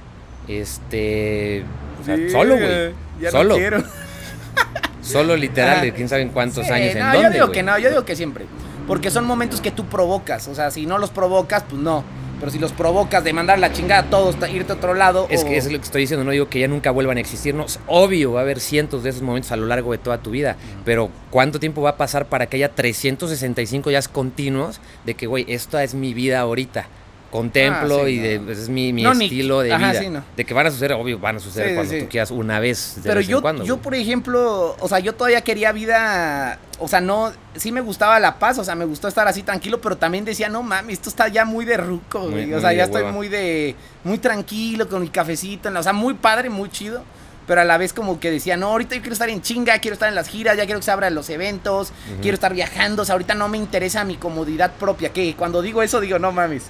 Este. 0.47 1.63
o 2.01 2.05
sea, 2.05 2.15
Sí, 2.15 2.29
solo, 2.29 2.55
güey. 2.57 2.93
Ya 3.19 3.31
Solo. 3.31 3.49
no 3.49 3.55
quiero. 3.55 3.83
Solo 5.01 5.35
literal, 5.35 5.81
de 5.81 5.93
quién 5.93 6.07
sabe 6.07 6.21
en 6.21 6.29
cuántos 6.29 6.65
Sí, 6.67 6.71
años, 6.71 6.93
en 6.95 6.99
no, 6.99 7.05
dónde. 7.13 7.21
yo 7.23 7.29
digo 7.31 7.51
que 7.51 7.63
no, 7.63 7.77
yo 7.79 7.89
digo 7.89 8.05
que 8.05 8.15
siempre. 8.15 8.45
Porque 8.87 9.09
son 9.09 9.25
momentos 9.25 9.59
que 9.61 9.71
tú 9.71 9.85
provocas. 9.85 10.47
O 10.47 10.55
sea, 10.55 10.69
si 10.71 10.85
no 10.85 10.97
los 10.99 11.09
provocas, 11.09 11.63
pues 11.67 11.81
no. 11.81 12.03
Pero 12.41 12.51
si 12.51 12.59
los 12.59 12.73
provocas 12.73 13.23
de 13.23 13.31
mandar 13.31 13.59
la 13.59 13.71
chingada 13.71 14.01
a 14.01 14.09
todos, 14.09 14.35
irte 14.51 14.73
a 14.73 14.75
otro 14.75 14.93
lado. 14.95 15.27
Es 15.29 15.43
o- 15.43 15.45
que 15.47 15.55
es 15.57 15.71
lo 15.71 15.77
que 15.77 15.85
estoy 15.85 16.01
diciendo, 16.01 16.25
no 16.25 16.31
digo 16.31 16.49
que 16.49 16.59
ya 16.59 16.67
nunca 16.67 16.91
vuelvan 16.91 17.15
a 17.17 17.21
existir, 17.21 17.55
no, 17.55 17.65
es 17.65 17.79
obvio, 17.87 18.33
va 18.33 18.39
a 18.39 18.43
haber 18.43 18.59
cientos 18.59 19.03
de 19.03 19.11
esos 19.11 19.21
momentos 19.21 19.51
a 19.53 19.55
lo 19.55 19.67
largo 19.67 19.91
de 19.93 19.99
toda 19.99 20.17
tu 20.17 20.31
vida, 20.31 20.57
pero 20.83 21.09
¿cuánto 21.29 21.59
tiempo 21.59 21.81
va 21.83 21.91
a 21.91 21.97
pasar 21.97 22.25
para 22.25 22.47
que 22.47 22.57
haya 22.57 22.69
365 22.73 23.89
días 23.91 24.07
continuos 24.07 24.81
de 25.05 25.13
que, 25.13 25.27
güey, 25.27 25.45
esta 25.47 25.83
es 25.83 25.93
mi 25.93 26.13
vida 26.15 26.39
ahorita? 26.39 26.87
Contemplo 27.31 28.01
Ah, 28.01 28.05
sí, 28.05 28.11
y 28.11 28.19
de, 28.19 28.39
no. 28.39 28.45
pues, 28.45 28.57
es 28.59 28.69
mi, 28.69 28.91
mi 28.91 29.03
No, 29.03 29.13
ni- 29.13 29.25
estilo 29.25 29.61
de 29.61 29.73
ajá, 29.73 29.91
vida. 29.91 30.01
sí, 30.01 30.09
no. 30.09 30.23
De 30.35 30.45
que 30.45 30.53
van 30.53 30.67
a 30.67 30.71
suceder, 30.71 30.93
obvio, 30.93 31.17
van 31.17 31.37
a 31.37 31.39
suceder 31.39 31.69
Sí, 31.69 31.75
cuando 31.75 31.97
tú 31.97 32.09
quieras 32.09 32.29
una 32.31 32.59
vez 32.59 32.95
de 32.97 33.01
Pero 33.03 33.15
vez 33.15 33.25
en 33.25 33.31
yo, 33.31 33.41
cuando. 33.41 33.63
yo, 33.63 33.75
güey. 33.75 33.83
por 33.83 33.95
ejemplo, 33.95 34.75
o 34.79 34.87
sea, 34.89 34.99
yo 34.99 35.15
todavía 35.15 35.41
quería 35.41 35.71
vida, 35.71 36.59
o 36.79 36.87
sea, 36.89 36.99
no, 36.99 37.31
sí 37.55 37.71
me 37.71 37.79
gustaba 37.81 38.19
la 38.19 38.37
paz, 38.37 38.57
o 38.57 38.63
sea, 38.65 38.75
me 38.75 38.83
gustó 38.85 39.07
estar 39.07 39.27
así 39.27 39.43
tranquilo, 39.43 39.79
pero 39.79 39.97
también 39.97 40.25
decía, 40.25 40.49
no 40.49 40.61
mames, 40.61 40.93
esto 40.93 41.09
está 41.09 41.29
ya 41.29 41.45
muy 41.45 41.63
de 41.63 41.77
ruco, 41.77 42.19
Muy- 42.19 42.31
güey. 42.31 42.43
o 42.45 42.55
muy 42.55 42.61
sea, 42.61 42.73
ya 42.73 42.83
estoy 42.83 43.01
hueva. 43.03 43.13
muy 43.13 43.29
de, 43.29 43.75
muy 44.03 44.17
tranquilo 44.17 44.89
con 44.89 45.01
mi 45.01 45.09
cafecito, 45.09 45.69
o 45.69 45.83
sea, 45.83 45.93
muy 45.93 46.13
padre, 46.15 46.49
muy 46.49 46.69
chido. 46.69 47.03
Pero 47.47 47.61
a 47.61 47.63
la 47.65 47.77
vez 47.77 47.91
como 47.91 48.19
que 48.19 48.29
decía, 48.29 48.55
no, 48.55 48.67
ahorita 48.67 48.95
yo 48.95 49.01
quiero 49.01 49.13
estar 49.13 49.27
en 49.29 49.41
chinga, 49.41 49.77
quiero 49.79 49.93
estar 49.93 50.07
en 50.07 50.15
las 50.15 50.27
giras, 50.27 50.55
ya 50.57 50.65
quiero 50.65 50.79
que 50.79 50.85
se 50.85 50.91
abran 50.91 51.15
los 51.15 51.29
eventos, 51.29 51.91
quiero 52.21 52.35
estar 52.35 52.53
viajando, 52.53 53.01
o 53.01 53.05
sea, 53.05 53.13
ahorita 53.13 53.33
no 53.33 53.49
me 53.49 53.57
interesa 53.57 54.05
mi 54.05 54.15
comodidad 54.15 54.71
propia, 54.73 55.09
que 55.11 55.33
cuando 55.35 55.61
digo 55.61 55.81
eso 55.81 55.99
digo, 55.99 56.19
no 56.19 56.31
mames, 56.31 56.65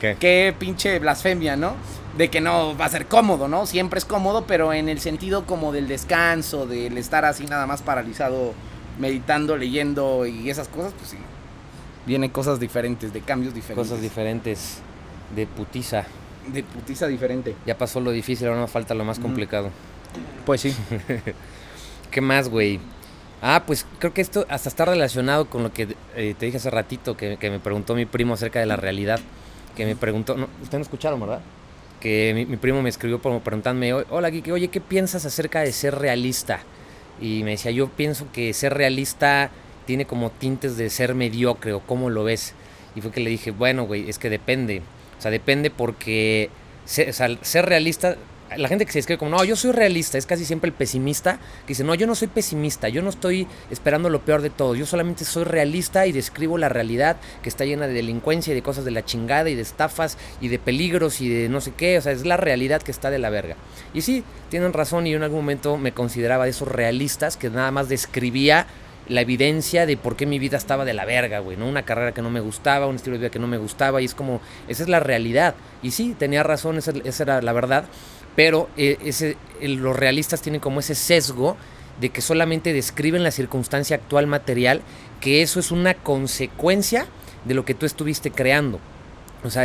¿Qué? 0.00 0.16
qué 0.18 0.54
pinche 0.58 0.98
blasfemia, 0.98 1.56
¿no? 1.56 1.74
De 2.16 2.28
que 2.28 2.40
no 2.40 2.76
va 2.76 2.86
a 2.86 2.88
ser 2.88 3.06
cómodo, 3.06 3.48
¿no? 3.48 3.66
Siempre 3.66 3.98
es 3.98 4.04
cómodo, 4.04 4.44
pero 4.46 4.72
en 4.72 4.88
el 4.88 5.00
sentido 5.00 5.46
como 5.46 5.72
del 5.72 5.86
descanso, 5.86 6.66
del 6.66 6.98
estar 6.98 7.24
así 7.24 7.44
nada 7.44 7.66
más 7.66 7.82
paralizado, 7.82 8.54
meditando, 8.98 9.56
leyendo 9.56 10.26
y 10.26 10.50
esas 10.50 10.68
cosas, 10.68 10.92
pues 10.96 11.10
sí. 11.10 11.18
Vienen 12.06 12.30
cosas 12.30 12.58
diferentes, 12.58 13.12
de 13.12 13.20
cambios 13.20 13.54
diferentes. 13.54 13.88
Cosas 13.88 14.02
diferentes 14.02 14.78
de 15.34 15.46
putiza. 15.46 16.04
De 16.52 16.62
putiza 16.62 17.06
diferente. 17.06 17.54
Ya 17.66 17.76
pasó 17.76 18.00
lo 18.00 18.10
difícil, 18.10 18.48
ahora 18.48 18.60
nos 18.60 18.70
falta 18.70 18.94
lo 18.94 19.04
más 19.04 19.18
complicado. 19.18 19.70
Pues 20.44 20.62
sí. 20.62 20.74
¿Qué 22.10 22.20
más, 22.20 22.48
güey? 22.48 22.80
Ah, 23.42 23.62
pues 23.66 23.86
creo 23.98 24.12
que 24.12 24.20
esto 24.20 24.44
hasta 24.48 24.68
está 24.68 24.84
relacionado 24.84 25.48
con 25.48 25.62
lo 25.62 25.72
que 25.72 25.96
eh, 26.14 26.34
te 26.38 26.46
dije 26.46 26.58
hace 26.58 26.70
ratito, 26.70 27.16
que, 27.16 27.36
que 27.36 27.50
me 27.50 27.60
preguntó 27.60 27.94
mi 27.94 28.06
primo 28.06 28.34
acerca 28.34 28.60
de 28.60 28.66
la 28.66 28.76
realidad. 28.76 29.20
Que 29.80 29.86
me 29.86 29.96
preguntó, 29.96 30.36
no, 30.36 30.44
ustedes 30.60 30.74
no 30.74 30.82
escucharon, 30.82 31.18
¿verdad? 31.20 31.40
Que 32.00 32.44
mi, 32.46 32.56
primo 32.58 32.82
me 32.82 32.90
escribió 32.90 33.18
preguntándome, 33.18 33.94
"O- 33.94 34.04
hola, 34.10 34.30
Kike, 34.30 34.52
oye, 34.52 34.68
¿qué 34.68 34.78
piensas 34.78 35.24
acerca 35.24 35.62
de 35.62 35.72
ser 35.72 35.94
realista? 35.94 36.60
Y 37.18 37.42
me 37.44 37.52
decía, 37.52 37.70
yo 37.70 37.88
pienso 37.88 38.26
que 38.30 38.52
ser 38.52 38.74
realista 38.74 39.50
tiene 39.86 40.04
como 40.04 40.28
tintes 40.32 40.76
de 40.76 40.90
ser 40.90 41.14
mediocre, 41.14 41.72
o 41.72 41.80
cómo 41.80 42.10
lo 42.10 42.24
ves. 42.24 42.52
Y 42.94 43.00
fue 43.00 43.10
que 43.10 43.20
le 43.20 43.30
dije, 43.30 43.52
bueno, 43.52 43.84
güey, 43.84 44.10
es 44.10 44.18
que 44.18 44.28
depende. 44.28 44.82
O 45.18 45.22
sea, 45.22 45.30
depende 45.30 45.70
porque 45.70 46.50
ser 46.84 47.64
realista 47.64 48.16
la 48.56 48.68
gente 48.68 48.86
que 48.86 48.92
se 48.92 48.98
escribe 48.98 49.18
como, 49.18 49.30
no, 49.30 49.44
yo 49.44 49.56
soy 49.56 49.72
realista, 49.72 50.18
es 50.18 50.26
casi 50.26 50.44
siempre 50.44 50.68
el 50.68 50.74
pesimista, 50.74 51.36
que 51.62 51.68
dice, 51.68 51.84
no, 51.84 51.94
yo 51.94 52.06
no 52.06 52.14
soy 52.14 52.28
pesimista, 52.28 52.88
yo 52.88 53.02
no 53.02 53.10
estoy 53.10 53.46
esperando 53.70 54.10
lo 54.10 54.24
peor 54.24 54.42
de 54.42 54.50
todo, 54.50 54.74
yo 54.74 54.86
solamente 54.86 55.24
soy 55.24 55.44
realista 55.44 56.06
y 56.06 56.12
describo 56.12 56.58
la 56.58 56.68
realidad 56.68 57.16
que 57.42 57.48
está 57.48 57.64
llena 57.64 57.86
de 57.86 57.94
delincuencia 57.94 58.52
y 58.52 58.54
de 58.54 58.62
cosas 58.62 58.84
de 58.84 58.90
la 58.90 59.04
chingada 59.04 59.48
y 59.50 59.54
de 59.54 59.62
estafas 59.62 60.18
y 60.40 60.48
de 60.48 60.58
peligros 60.58 61.20
y 61.20 61.28
de 61.28 61.48
no 61.48 61.60
sé 61.60 61.72
qué, 61.76 61.98
o 61.98 62.00
sea, 62.00 62.12
es 62.12 62.26
la 62.26 62.36
realidad 62.36 62.82
que 62.82 62.90
está 62.90 63.10
de 63.10 63.18
la 63.18 63.30
verga. 63.30 63.56
Y 63.94 64.02
sí, 64.02 64.24
tienen 64.48 64.72
razón 64.72 65.06
y 65.06 65.10
yo 65.10 65.16
en 65.16 65.22
algún 65.22 65.40
momento 65.40 65.76
me 65.76 65.92
consideraba 65.92 66.44
de 66.44 66.50
esos 66.50 66.68
realistas 66.68 67.36
que 67.36 67.50
nada 67.50 67.70
más 67.70 67.88
describía 67.88 68.66
la 69.08 69.22
evidencia 69.22 69.86
de 69.86 69.96
por 69.96 70.14
qué 70.14 70.24
mi 70.24 70.38
vida 70.38 70.56
estaba 70.56 70.84
de 70.84 70.94
la 70.94 71.04
verga, 71.04 71.40
güey, 71.40 71.56
¿no? 71.56 71.66
Una 71.66 71.82
carrera 71.82 72.12
que 72.12 72.22
no 72.22 72.30
me 72.30 72.38
gustaba, 72.38 72.86
un 72.86 72.94
estilo 72.94 73.14
de 73.14 73.18
vida 73.18 73.30
que 73.30 73.40
no 73.40 73.48
me 73.48 73.58
gustaba, 73.58 74.00
y 74.00 74.04
es 74.04 74.14
como, 74.14 74.40
esa 74.68 74.84
es 74.84 74.88
la 74.88 75.00
realidad. 75.00 75.56
Y 75.82 75.90
sí, 75.90 76.14
tenía 76.16 76.44
razón, 76.44 76.78
esa, 76.78 76.92
esa 77.04 77.22
era 77.24 77.42
la 77.42 77.52
verdad, 77.52 77.86
pero 78.36 78.68
eh, 78.76 78.98
ese, 79.04 79.36
los 79.60 79.96
realistas 79.96 80.42
tienen 80.42 80.60
como 80.60 80.80
ese 80.80 80.94
sesgo 80.94 81.56
de 82.00 82.10
que 82.10 82.22
solamente 82.22 82.72
describen 82.72 83.22
la 83.22 83.30
circunstancia 83.30 83.96
actual 83.96 84.26
material, 84.26 84.80
que 85.20 85.42
eso 85.42 85.60
es 85.60 85.70
una 85.70 85.94
consecuencia 85.94 87.06
de 87.44 87.54
lo 87.54 87.64
que 87.64 87.74
tú 87.74 87.86
estuviste 87.86 88.30
creando. 88.30 88.80
O 89.42 89.48
sea, 89.48 89.64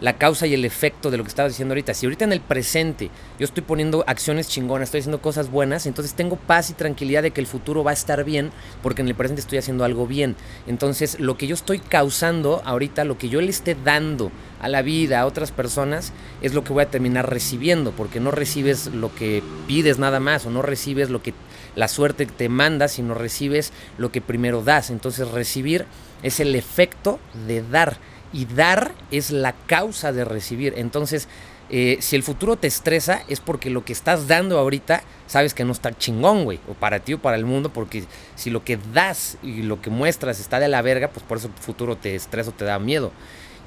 la 0.00 0.16
causa 0.16 0.46
y 0.46 0.54
el 0.54 0.64
efecto 0.64 1.10
de 1.10 1.16
lo 1.16 1.24
que 1.24 1.28
estabas 1.28 1.52
diciendo 1.52 1.72
ahorita. 1.72 1.92
Si 1.92 2.06
ahorita 2.06 2.24
en 2.24 2.32
el 2.32 2.40
presente 2.40 3.10
yo 3.38 3.44
estoy 3.44 3.64
poniendo 3.64 4.04
acciones 4.06 4.48
chingonas, 4.48 4.88
estoy 4.88 5.00
haciendo 5.00 5.20
cosas 5.20 5.50
buenas, 5.50 5.86
entonces 5.86 6.14
tengo 6.14 6.36
paz 6.36 6.70
y 6.70 6.74
tranquilidad 6.74 7.22
de 7.22 7.32
que 7.32 7.40
el 7.40 7.46
futuro 7.46 7.82
va 7.82 7.90
a 7.90 7.94
estar 7.94 8.22
bien, 8.24 8.50
porque 8.82 9.02
en 9.02 9.08
el 9.08 9.14
presente 9.14 9.40
estoy 9.40 9.58
haciendo 9.58 9.84
algo 9.84 10.06
bien. 10.06 10.36
Entonces, 10.66 11.18
lo 11.18 11.36
que 11.36 11.46
yo 11.46 11.54
estoy 11.54 11.80
causando 11.80 12.62
ahorita, 12.64 13.04
lo 13.04 13.18
que 13.18 13.28
yo 13.28 13.40
le 13.40 13.50
esté 13.50 13.74
dando 13.74 14.30
a 14.60 14.68
la 14.68 14.82
vida, 14.82 15.20
a 15.20 15.26
otras 15.26 15.50
personas, 15.50 16.12
es 16.40 16.54
lo 16.54 16.62
que 16.62 16.72
voy 16.72 16.84
a 16.84 16.90
terminar 16.90 17.28
recibiendo, 17.28 17.90
porque 17.90 18.20
no 18.20 18.30
recibes 18.30 18.86
lo 18.86 19.14
que 19.14 19.42
pides 19.66 19.98
nada 19.98 20.20
más, 20.20 20.46
o 20.46 20.50
no 20.50 20.62
recibes 20.62 21.10
lo 21.10 21.22
que 21.22 21.34
la 21.74 21.88
suerte 21.88 22.26
te 22.26 22.48
manda, 22.48 22.88
sino 22.88 23.14
recibes 23.14 23.72
lo 23.98 24.12
que 24.12 24.20
primero 24.20 24.62
das. 24.62 24.90
Entonces, 24.90 25.28
recibir 25.28 25.86
es 26.22 26.40
el 26.40 26.54
efecto 26.54 27.18
de 27.46 27.62
dar 27.62 27.98
y 28.32 28.44
dar 28.46 28.92
es 29.10 29.30
la 29.30 29.54
causa 29.66 30.12
de 30.12 30.24
recibir. 30.24 30.74
Entonces, 30.76 31.28
eh, 31.68 31.98
si 32.00 32.14
el 32.14 32.22
futuro 32.22 32.56
te 32.56 32.68
estresa 32.68 33.22
es 33.28 33.40
porque 33.40 33.70
lo 33.70 33.84
que 33.84 33.92
estás 33.92 34.28
dando 34.28 34.58
ahorita 34.58 35.02
sabes 35.26 35.52
que 35.52 35.64
no 35.64 35.72
está 35.72 35.96
chingón, 35.96 36.44
güey, 36.44 36.60
o 36.68 36.74
para 36.74 37.00
ti 37.00 37.14
o 37.14 37.18
para 37.18 37.36
el 37.36 37.44
mundo, 37.44 37.70
porque 37.72 38.04
si 38.36 38.50
lo 38.50 38.62
que 38.64 38.78
das 38.94 39.36
y 39.42 39.62
lo 39.62 39.80
que 39.80 39.90
muestras 39.90 40.38
está 40.38 40.60
de 40.60 40.68
la 40.68 40.82
verga, 40.82 41.08
pues 41.08 41.24
por 41.24 41.38
eso 41.38 41.48
el 41.48 41.54
futuro 41.54 41.96
te 41.96 42.14
estresa 42.14 42.50
o 42.50 42.54
te 42.54 42.64
da 42.64 42.78
miedo. 42.78 43.10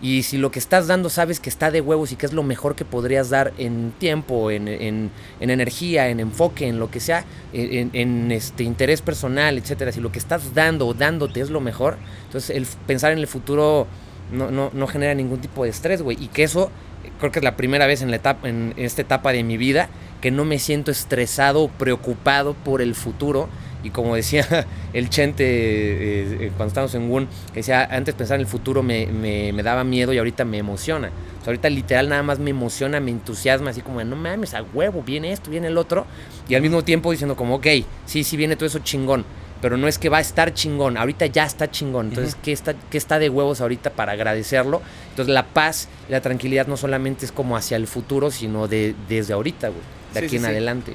Y 0.01 0.23
si 0.23 0.37
lo 0.37 0.49
que 0.49 0.59
estás 0.59 0.87
dando 0.87 1.09
sabes 1.09 1.41
que 1.41 1.49
está 1.49 1.71
de 1.71 1.81
huevos 1.81 2.13
y 2.13 2.15
que 2.15 2.25
es 2.25 2.31
lo 2.31 2.41
mejor 2.41 2.75
que 2.75 2.85
podrías 2.85 3.29
dar 3.29 3.51
en 3.57 3.91
tiempo, 3.99 4.49
en, 4.49 4.69
en, 4.69 5.11
energía, 5.41 6.07
en 6.07 6.21
enfoque, 6.21 6.67
en 6.67 6.79
lo 6.79 6.89
que 6.89 7.01
sea, 7.01 7.25
en, 7.51 7.89
en, 7.91 8.31
este 8.31 8.63
interés 8.63 9.01
personal, 9.01 9.57
etcétera, 9.57 9.91
si 9.91 9.99
lo 9.99 10.09
que 10.09 10.19
estás 10.19 10.53
dando 10.53 10.87
o 10.87 10.93
dándote 10.93 11.41
es 11.41 11.49
lo 11.49 11.59
mejor, 11.59 11.97
entonces 12.27 12.55
el 12.55 12.65
pensar 12.87 13.11
en 13.11 13.19
el 13.19 13.27
futuro 13.27 13.87
no, 14.31 14.51
no, 14.51 14.71
no 14.73 14.87
genera 14.87 15.13
ningún 15.13 15.39
tipo 15.39 15.63
de 15.63 15.69
estrés, 15.69 16.01
güey. 16.01 16.17
Y 16.19 16.27
que 16.27 16.43
eso 16.43 16.71
creo 17.19 17.31
que 17.31 17.39
es 17.39 17.43
la 17.43 17.55
primera 17.55 17.87
vez 17.87 18.01
en, 18.01 18.09
la 18.09 18.17
etapa, 18.17 18.47
en 18.47 18.73
esta 18.77 19.01
etapa 19.01 19.31
de 19.31 19.43
mi 19.43 19.57
vida 19.57 19.89
que 20.21 20.31
no 20.31 20.45
me 20.45 20.59
siento 20.59 20.91
estresado 20.91 21.69
preocupado 21.69 22.53
por 22.53 22.81
el 22.81 22.95
futuro. 22.95 23.47
Y 23.81 23.91
como 23.91 24.15
decía 24.15 24.67
el 24.93 25.09
Chente 25.09 25.45
eh, 25.45 26.37
eh, 26.41 26.51
cuando 26.57 26.67
estábamos 26.67 26.95
en 26.95 27.09
Woon, 27.09 27.27
que 27.53 27.59
decía, 27.61 27.87
antes 27.89 28.13
pensar 28.13 28.35
en 28.35 28.41
el 28.41 28.47
futuro 28.47 28.83
me, 28.83 29.05
me, 29.07 29.53
me, 29.53 29.63
daba 29.63 29.85
miedo 29.85 30.11
y 30.11 30.17
ahorita 30.17 30.43
me 30.43 30.57
emociona. 30.57 31.07
O 31.07 31.43
sea, 31.43 31.51
ahorita 31.51 31.69
literal 31.69 32.09
nada 32.09 32.23
más 32.23 32.39
me 32.39 32.49
emociona, 32.49 32.99
me 32.99 33.11
entusiasma, 33.11 33.69
así 33.69 33.81
como, 33.81 34.03
no 34.03 34.17
mames, 34.17 34.53
a 34.53 34.63
huevo, 34.63 35.01
viene 35.01 35.31
esto, 35.31 35.49
viene 35.49 35.67
el 35.67 35.77
otro. 35.77 36.05
Y 36.49 36.55
al 36.55 36.61
mismo 36.61 36.83
tiempo 36.83 37.11
diciendo 37.11 37.37
como, 37.37 37.55
ok, 37.55 37.67
sí, 38.05 38.25
sí 38.25 38.35
viene 38.35 38.57
todo 38.57 38.65
eso 38.65 38.79
chingón 38.79 39.23
pero 39.61 39.77
no 39.77 39.87
es 39.87 39.97
que 39.97 40.09
va 40.09 40.17
a 40.17 40.21
estar 40.21 40.53
chingón, 40.53 40.97
ahorita 40.97 41.25
ya 41.25 41.45
está 41.45 41.69
chingón. 41.69 42.09
Entonces, 42.09 42.35
¿qué, 42.41 42.51
está, 42.51 42.73
¿qué 42.89 42.97
está 42.97 43.19
de 43.19 43.29
huevos 43.29 43.61
ahorita 43.61 43.91
para 43.91 44.13
agradecerlo? 44.13 44.81
Entonces, 45.09 45.33
la 45.33 45.45
paz 45.45 45.89
la 46.07 46.21
tranquilidad 46.21 46.67
no 46.67 46.77
solamente 46.77 47.25
es 47.25 47.31
como 47.31 47.57
hacia 47.57 47.77
el 47.77 47.87
futuro, 47.87 48.31
sino 48.31 48.67
de, 48.67 48.95
desde 49.07 49.33
ahorita, 49.33 49.69
güey, 49.69 49.81
de 50.13 50.19
aquí 50.25 50.37
en 50.37 50.45
adelante. 50.45 50.93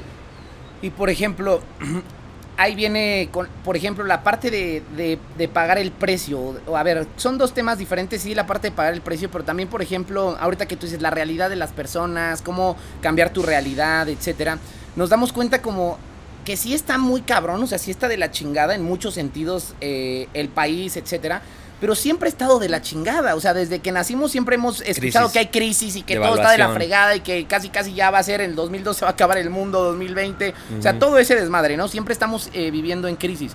Y 0.83 0.91
por 0.91 1.11
ejemplo, 1.11 1.61
ahí 2.57 2.75
viene, 2.75 3.29
con, 3.31 3.49
por 3.65 3.77
ejemplo, 3.77 4.05
la 4.05 4.23
parte 4.23 4.51
de, 4.51 4.83
de, 4.97 5.19
de, 5.37 5.49
pagar 5.49 5.79
el 5.79 5.93
precio. 5.93 6.55
A 6.75 6.83
ver, 6.83 7.07
son 7.17 7.39
dos 7.39 7.53
temas 7.53 7.79
diferentes, 7.79 8.23
sí, 8.23 8.35
la 8.35 8.47
parte 8.47 8.69
de 8.69 8.77
pagar 8.77 8.95
el 8.95 9.03
precio, 9.03 9.31
pero 9.31 9.45
también, 9.45 9.69
por 9.69 9.83
ejemplo, 9.83 10.37
ahorita 10.41 10.67
que 10.67 10.77
tú 10.77 10.87
dices 10.87 11.03
la 11.03 11.11
realidad 11.11 11.51
de 11.51 11.57
las 11.57 11.73
personas, 11.73 12.43
cómo 12.43 12.77
cambiar 13.03 13.31
tu 13.31 13.43
realidad, 13.43 14.09
etcétera. 14.09 14.59
Nos 14.97 15.11
damos 15.11 15.33
cuenta 15.33 15.61
como 15.61 15.99
que 16.45 16.57
sí 16.57 16.75
está 16.75 16.99
muy 16.99 17.23
cabrón, 17.23 17.63
o 17.63 17.67
sea, 17.67 17.79
sí 17.79 17.91
está 17.91 18.07
de 18.07 18.17
la 18.17 18.31
chingada 18.31 18.75
en 18.75 18.83
muchos 18.83 19.15
sentidos 19.15 19.75
eh, 19.81 20.29
el 20.35 20.49
país, 20.49 20.97
etcétera. 20.97 21.43
Pero 21.81 21.95
siempre 21.95 22.29
ha 22.29 22.31
estado 22.31 22.59
de 22.59 22.69
la 22.69 22.81
chingada. 22.81 23.35
O 23.35 23.41
sea, 23.41 23.53
desde 23.53 23.81
que 23.81 23.93
nacimos 23.93 24.31
siempre 24.31 24.55
hemos 24.55 24.81
escuchado 24.83 25.31
que 25.33 25.41
hay 25.41 25.49
crisis 25.49 25.97
y 25.97 26.03
que 26.03 26.17
todo 26.17 26.37
está 26.37 26.51
de 26.51 26.59
la 26.59 26.71
fregada 26.71 27.17
y 27.17 27.21
que 27.21 27.45
casi 27.47 27.69
casi 27.69 27.93
ya 27.93 28.11
va 28.11 28.19
a 28.19 28.23
ser 28.23 28.41
en 28.41 28.51
el 28.51 28.57
2012 28.57 29.01
se 29.01 29.05
va 29.05 29.11
a 29.11 29.15
acabar 29.15 29.39
el 29.39 29.51
mundo, 29.51 29.83
2020. 29.83 30.55
O 30.79 30.83
sea, 30.83 30.99
todo 30.99 31.19
ese 31.19 31.35
desmadre, 31.35 31.77
¿no? 31.77 31.89
Siempre 31.89 32.13
estamos 32.13 32.49
eh, 32.55 32.71
viviendo 32.71 33.09
en 33.09 33.17
crisis. 33.17 33.53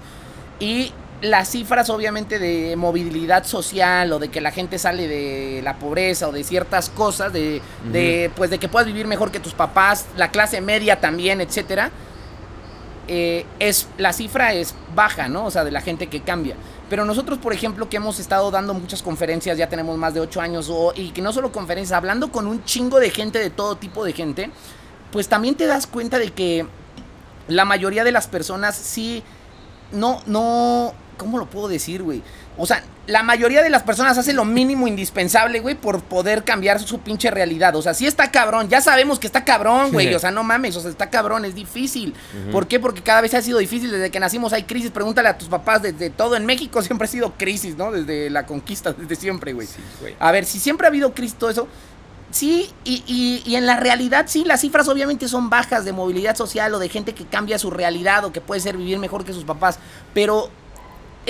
Y 0.59 0.91
las 1.21 1.49
cifras 1.49 1.89
obviamente 1.89 2.39
de 2.39 2.75
movilidad 2.75 3.45
social 3.45 4.11
o 4.13 4.19
de 4.19 4.29
que 4.29 4.41
la 4.41 4.51
gente 4.51 4.77
sale 4.77 5.07
de 5.07 5.61
la 5.63 5.77
pobreza 5.77 6.27
o 6.27 6.31
de 6.31 6.43
ciertas 6.43 6.89
cosas, 6.89 7.33
de, 7.33 7.61
de 7.91 8.31
pues 8.35 8.49
de 8.49 8.59
que 8.59 8.67
puedas 8.67 8.85
vivir 8.85 9.07
mejor 9.07 9.31
que 9.31 9.39
tus 9.39 9.53
papás, 9.53 10.05
la 10.17 10.29
clase 10.29 10.61
media 10.61 10.99
también, 10.99 11.41
etcétera 11.41 11.91
eh, 13.11 13.43
es, 13.57 13.87
la 13.97 14.13
cifra 14.13 14.53
es 14.53 14.75
baja, 14.93 15.27
¿no? 15.27 15.45
O 15.45 15.51
sea, 15.51 15.63
de 15.63 15.71
la 15.71 15.81
gente 15.81 16.07
que 16.07 16.21
cambia. 16.21 16.55
Pero 16.91 17.05
nosotros, 17.05 17.39
por 17.39 17.53
ejemplo, 17.53 17.89
que 17.89 17.97
hemos 17.97 18.19
estado 18.19 18.51
dando 18.51 18.75
muchas 18.75 19.01
conferencias, 19.01 19.57
ya 19.57 19.67
tenemos 19.67 19.97
más 19.97 20.13
de 20.13 20.19
ocho 20.19 20.41
años, 20.41 20.71
y 20.95 21.09
que 21.09 21.21
no 21.23 21.33
solo 21.33 21.51
conferencias, 21.51 21.97
hablando 21.97 22.31
con 22.31 22.45
un 22.45 22.63
chingo 22.65 22.99
de 22.99 23.09
gente, 23.09 23.39
de 23.39 23.49
todo 23.49 23.77
tipo 23.77 24.05
de 24.05 24.13
gente, 24.13 24.51
pues 25.11 25.27
también 25.27 25.55
te 25.55 25.65
das 25.65 25.87
cuenta 25.87 26.19
de 26.19 26.31
que 26.31 26.67
la 27.47 27.65
mayoría 27.65 28.03
de 28.03 28.11
las 28.11 28.27
personas 28.27 28.75
sí, 28.75 29.23
no, 29.91 30.21
no, 30.27 30.93
¿cómo 31.17 31.39
lo 31.39 31.47
puedo 31.47 31.67
decir, 31.67 32.03
güey? 32.03 32.21
O 32.61 32.65
sea, 32.65 32.83
la 33.07 33.23
mayoría 33.23 33.63
de 33.63 33.69
las 33.69 33.83
personas 33.83 34.17
hace 34.17 34.33
lo 34.33 34.43
mínimo 34.43 34.85
indispensable, 34.85 35.61
güey, 35.61 35.75
por 35.75 36.01
poder 36.03 36.43
cambiar 36.43 36.79
su 36.79 36.99
pinche 36.99 37.31
realidad. 37.31 37.73
O 37.77 37.81
sea, 37.81 37.93
sí 37.93 38.05
está 38.05 38.31
cabrón, 38.31 38.67
ya 38.67 38.81
sabemos 38.81 39.17
que 39.17 39.27
está 39.27 39.45
cabrón, 39.45 39.93
güey. 39.93 40.13
O 40.13 40.19
sea, 40.19 40.29
no 40.29 40.43
mames, 40.43 40.75
o 40.75 40.81
sea, 40.81 40.91
está 40.91 41.09
cabrón, 41.09 41.45
es 41.45 41.55
difícil. 41.55 42.13
¿Por 42.51 42.67
qué? 42.67 42.79
Porque 42.79 43.01
cada 43.01 43.21
vez 43.21 43.33
ha 43.33 43.41
sido 43.41 43.59
difícil. 43.59 43.89
Desde 43.89 44.11
que 44.11 44.19
nacimos 44.19 44.51
hay 44.51 44.63
crisis. 44.63 44.91
Pregúntale 44.91 45.29
a 45.29 45.37
tus 45.37 45.47
papás, 45.47 45.81
desde 45.81 46.09
todo 46.09 46.35
en 46.35 46.45
México 46.45 46.81
siempre 46.83 47.05
ha 47.05 47.09
sido 47.09 47.33
crisis, 47.37 47.77
¿no? 47.77 47.91
Desde 47.91 48.29
la 48.29 48.45
conquista, 48.45 48.91
desde 48.91 49.15
siempre, 49.15 49.53
güey. 49.53 49.67
a 50.19 50.31
ver, 50.33 50.45
si 50.45 50.59
siempre 50.59 50.85
ha 50.85 50.89
habido 50.89 51.13
crisis, 51.13 51.37
todo 51.37 51.49
eso. 51.49 51.67
Sí, 52.31 52.69
y, 52.83 53.03
y, 53.07 53.41
y, 53.43 53.55
en 53.55 53.65
la 53.65 53.77
realidad 53.77 54.25
sí, 54.27 54.43
las 54.45 54.61
cifras 54.61 54.87
obviamente 54.87 55.27
son 55.27 55.49
bajas 55.49 55.83
de 55.83 55.93
movilidad 55.93 56.35
social 56.35 56.71
o 56.75 56.77
de 56.77 56.87
gente 56.87 57.15
que 57.15 57.25
cambia 57.25 57.57
su 57.57 57.71
realidad 57.71 58.23
o 58.23 58.31
que 58.31 58.39
puede 58.39 58.61
ser 58.61 58.77
vivir 58.77 58.99
mejor 58.99 59.25
que 59.25 59.33
sus 59.33 59.45
papás, 59.45 59.79
pero 60.13 60.51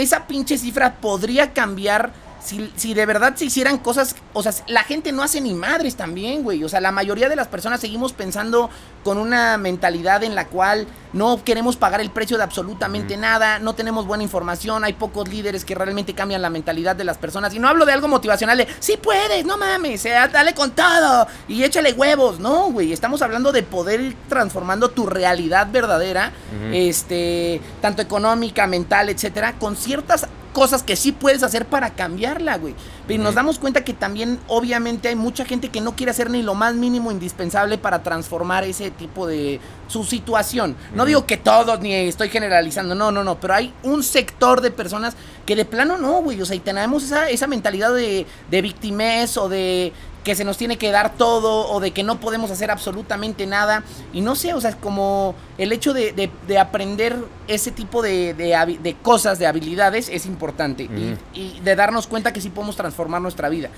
esa 0.02 0.28
pinche 0.28 0.58
cifra 0.58 0.96
podría 0.96 1.52
cambiar 1.54 2.12
si, 2.42 2.72
si, 2.76 2.94
de 2.94 3.06
verdad 3.06 3.36
se 3.36 3.46
hicieran 3.46 3.78
cosas, 3.78 4.16
o 4.34 4.44
sea, 4.44 4.54
la 4.68 4.84
gente 4.84 5.12
no 5.12 5.24
hace 5.24 5.42
ni 5.42 5.54
madres 5.54 5.96
también, 5.96 6.44
güey. 6.44 6.64
O 6.64 6.70
sea, 6.70 6.82
la 6.82 6.92
mayoría 6.92 7.30
de 7.30 7.36
las 7.36 7.48
personas 7.48 7.80
seguimos 7.82 8.14
pensando 8.14 8.70
con 9.04 9.18
una 9.18 9.58
mentalidad 9.58 10.24
en 10.24 10.36
la 10.36 10.48
cual 10.48 10.88
no 11.14 11.44
queremos 11.44 11.76
pagar 11.76 12.02
el 12.02 12.12
precio 12.12 12.38
de 12.38 12.44
absolutamente 12.44 13.18
nada, 13.18 13.60
no 13.60 13.74
tenemos 13.74 14.06
buena 14.06 14.24
información, 14.24 14.84
hay 14.84 14.94
pocos 14.94 15.28
líderes 15.28 15.66
que 15.66 15.74
realmente 15.74 16.14
cambian 16.14 16.42
la 16.42 16.50
mentalidad 16.50 16.96
de 16.96 17.04
las 17.04 17.18
personas. 17.18 17.54
Y 17.54 17.60
no 17.60 17.68
hablo 17.68 17.86
de 17.86 17.94
algo 17.94 18.08
motivacional 18.08 18.58
de, 18.58 18.68
sí 18.80 18.98
puedes, 19.02 19.46
no 19.46 19.58
mames, 19.58 20.06
eh, 20.06 20.14
dale 20.32 20.54
con 20.54 20.72
todo 20.72 21.28
y 21.48 21.64
échale 21.64 21.94
huevos. 21.94 22.40
No, 22.40 22.72
güey, 22.72 22.94
estamos 22.94 23.22
hablando 23.22 23.52
de 23.52 23.64
poder 23.64 24.02
ir 24.02 24.18
transformando 24.28 24.90
tu 24.90 25.06
realidad 25.06 25.68
verdadera, 25.72 26.32
este, 26.72 27.62
tanto 27.82 28.02
económica, 28.02 28.68
mental, 28.68 29.10
etcétera, 29.10 29.54
con 29.54 29.76
ciertas 29.76 30.28
cosas 30.60 30.84
que 30.84 30.98
sí 30.98 31.14
puedes 31.14 31.42
hacer 31.42 31.66
para 31.66 31.92
cambiarla, 31.92 32.58
güey. 32.58 32.76
Pero 33.08 33.24
nos 33.24 33.34
damos 33.34 33.60
cuenta 33.60 33.86
que 33.86 33.94
también, 33.94 34.42
obviamente, 34.50 35.08
hay 35.08 35.16
mucha 35.16 35.46
gente 35.46 35.70
que 35.70 35.80
no 35.80 35.96
quiere 35.96 36.12
hacer 36.12 36.30
ni 36.30 36.44
lo 36.44 36.54
más 36.54 36.76
mínimo 36.76 37.14
indispensable 37.14 37.78
para 37.78 38.04
transformar 38.04 38.66
ese 38.66 38.92
tipo 38.92 39.26
de, 39.26 39.62
su 39.90 40.04
situación. 40.04 40.76
No 40.94 41.06
digo 41.06 41.26
que 41.26 41.36
todos, 41.38 41.80
ni 41.82 41.94
estoy 41.94 42.30
generalizando, 42.30 42.96
no, 42.96 43.12
no, 43.12 43.24
no, 43.24 43.40
pero 43.40 43.56
hay 43.56 43.74
un 43.84 44.04
sector 44.04 44.62
de 44.62 44.72
personas 44.72 45.16
que 45.46 45.56
de 45.56 45.66
plano 45.66 45.98
no, 45.98 46.22
güey, 46.22 46.42
o 46.42 46.46
sea, 46.46 46.56
y 46.56 46.60
tenemos 46.60 47.04
esa, 47.04 47.30
esa 47.30 47.48
mentalidad 47.48 47.94
de, 47.94 48.26
de 48.52 48.62
victimez 48.62 49.36
o 49.38 49.50
de 49.50 49.92
que 50.24 50.36
se 50.36 50.44
nos 50.44 50.58
tiene 50.58 50.78
que 50.78 50.92
dar 50.92 51.14
todo 51.16 51.70
o 51.70 51.80
de 51.80 51.92
que 51.92 52.04
no 52.04 52.20
podemos 52.20 52.52
hacer 52.52 52.72
absolutamente 52.72 53.46
nada. 53.46 53.84
Y 54.14 54.22
no 54.22 54.36
sé, 54.36 54.54
o 54.54 54.62
sea, 54.62 54.76
como 54.76 55.36
el 55.58 55.72
hecho 55.72 55.94
de, 55.94 56.30
aprender 56.60 57.16
ese 57.48 57.72
tipo 57.72 58.02
de, 58.02 58.34
de, 58.34 58.98
cosas, 59.02 59.40
de 59.40 59.48
habilidades, 59.48 60.10
es 60.10 60.26
importante. 60.26 60.84
Y, 60.84 61.18
y, 61.34 61.60
de 61.62 61.76
darnos 61.76 62.08
cuenta 62.08 62.34
que 62.34 62.42
sí 62.42 62.50
podemos 62.50 62.76
transformar 62.76 63.22
nuestra 63.22 63.50
vida. 63.50 63.70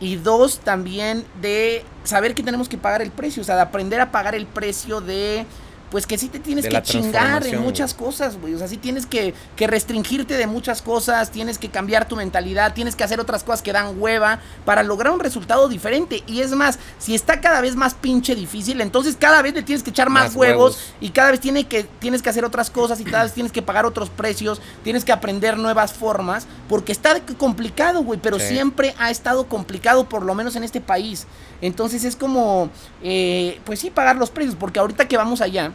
Y 0.00 0.16
dos, 0.16 0.60
también 0.60 1.26
de 1.42 1.84
saber 2.04 2.34
que 2.34 2.42
tenemos 2.42 2.68
que 2.68 2.78
pagar 2.78 3.02
el 3.02 3.10
precio, 3.10 3.42
o 3.42 3.44
sea, 3.44 3.56
de 3.56 3.62
aprender 3.62 4.00
a 4.00 4.10
pagar 4.10 4.34
el 4.34 4.46
precio 4.46 5.02
de 5.02 5.44
pues 5.90 6.06
que 6.06 6.16
sí 6.18 6.28
te 6.28 6.38
tienes 6.38 6.68
que 6.68 6.82
chingar 6.82 7.46
en 7.46 7.60
muchas 7.60 7.94
cosas, 7.94 8.38
güey. 8.40 8.54
O 8.54 8.58
sea, 8.58 8.68
sí 8.68 8.76
tienes 8.76 9.06
que, 9.06 9.34
que, 9.56 9.66
restringirte 9.66 10.36
de 10.36 10.46
muchas 10.46 10.82
cosas, 10.82 11.30
tienes 11.30 11.58
que 11.58 11.68
cambiar 11.68 12.06
tu 12.06 12.16
mentalidad, 12.16 12.74
tienes 12.74 12.94
que 12.94 13.02
hacer 13.02 13.18
otras 13.20 13.42
cosas 13.42 13.62
que 13.62 13.72
dan 13.72 14.00
hueva 14.00 14.40
para 14.64 14.82
lograr 14.82 15.12
un 15.12 15.20
resultado 15.20 15.68
diferente. 15.68 16.22
Y 16.26 16.40
es 16.40 16.52
más, 16.52 16.78
si 16.98 17.14
está 17.14 17.40
cada 17.40 17.60
vez 17.60 17.74
más 17.74 17.94
pinche 17.94 18.34
difícil, 18.34 18.80
entonces 18.80 19.16
cada 19.18 19.42
vez 19.42 19.54
le 19.54 19.62
tienes 19.62 19.82
que 19.82 19.90
echar 19.90 20.10
más, 20.10 20.36
huevos, 20.36 20.78
y 21.00 21.10
cada 21.10 21.32
vez 21.32 21.40
tiene 21.40 21.66
que, 21.66 21.84
tienes 21.84 22.22
que 22.22 22.30
hacer 22.30 22.44
otras 22.44 22.70
cosas 22.70 23.00
y 23.00 23.04
cada 23.04 23.24
vez 23.24 23.32
tienes 23.32 23.52
que 23.52 23.62
pagar 23.62 23.84
otros 23.84 24.10
precios, 24.10 24.60
tienes 24.84 25.04
que 25.04 25.12
aprender 25.12 25.58
nuevas 25.58 25.92
formas, 25.92 26.46
porque 26.68 26.92
está 26.92 27.20
complicado, 27.36 28.02
güey, 28.02 28.20
pero 28.22 28.38
siempre 28.38 28.94
ha 28.98 29.10
estado 29.10 29.46
complicado, 29.48 30.08
por 30.08 30.24
lo 30.24 30.34
menos 30.34 30.54
en 30.54 30.62
este 30.62 30.80
país. 30.80 31.26
Entonces 31.60 32.04
es 32.04 32.16
como, 32.16 32.70
eh, 33.02 33.60
pues 33.64 33.80
sí, 33.80 33.90
pagar 33.90 34.16
los 34.16 34.30
precios, 34.30 34.56
porque 34.58 34.78
ahorita 34.78 35.08
que 35.08 35.16
vamos 35.16 35.40
allá, 35.40 35.72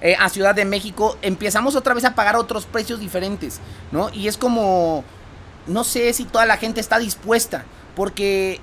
eh, 0.00 0.16
a 0.18 0.28
Ciudad 0.28 0.54
de 0.54 0.64
México, 0.64 1.18
empezamos 1.22 1.74
otra 1.74 1.94
vez 1.94 2.04
a 2.04 2.14
pagar 2.14 2.36
otros 2.36 2.66
precios 2.66 3.00
diferentes, 3.00 3.60
¿no? 3.90 4.10
Y 4.10 4.28
es 4.28 4.36
como, 4.36 5.04
no 5.66 5.84
sé 5.84 6.12
si 6.12 6.24
toda 6.24 6.46
la 6.46 6.56
gente 6.56 6.80
está 6.80 6.98
dispuesta, 6.98 7.64
porque... 7.96 8.60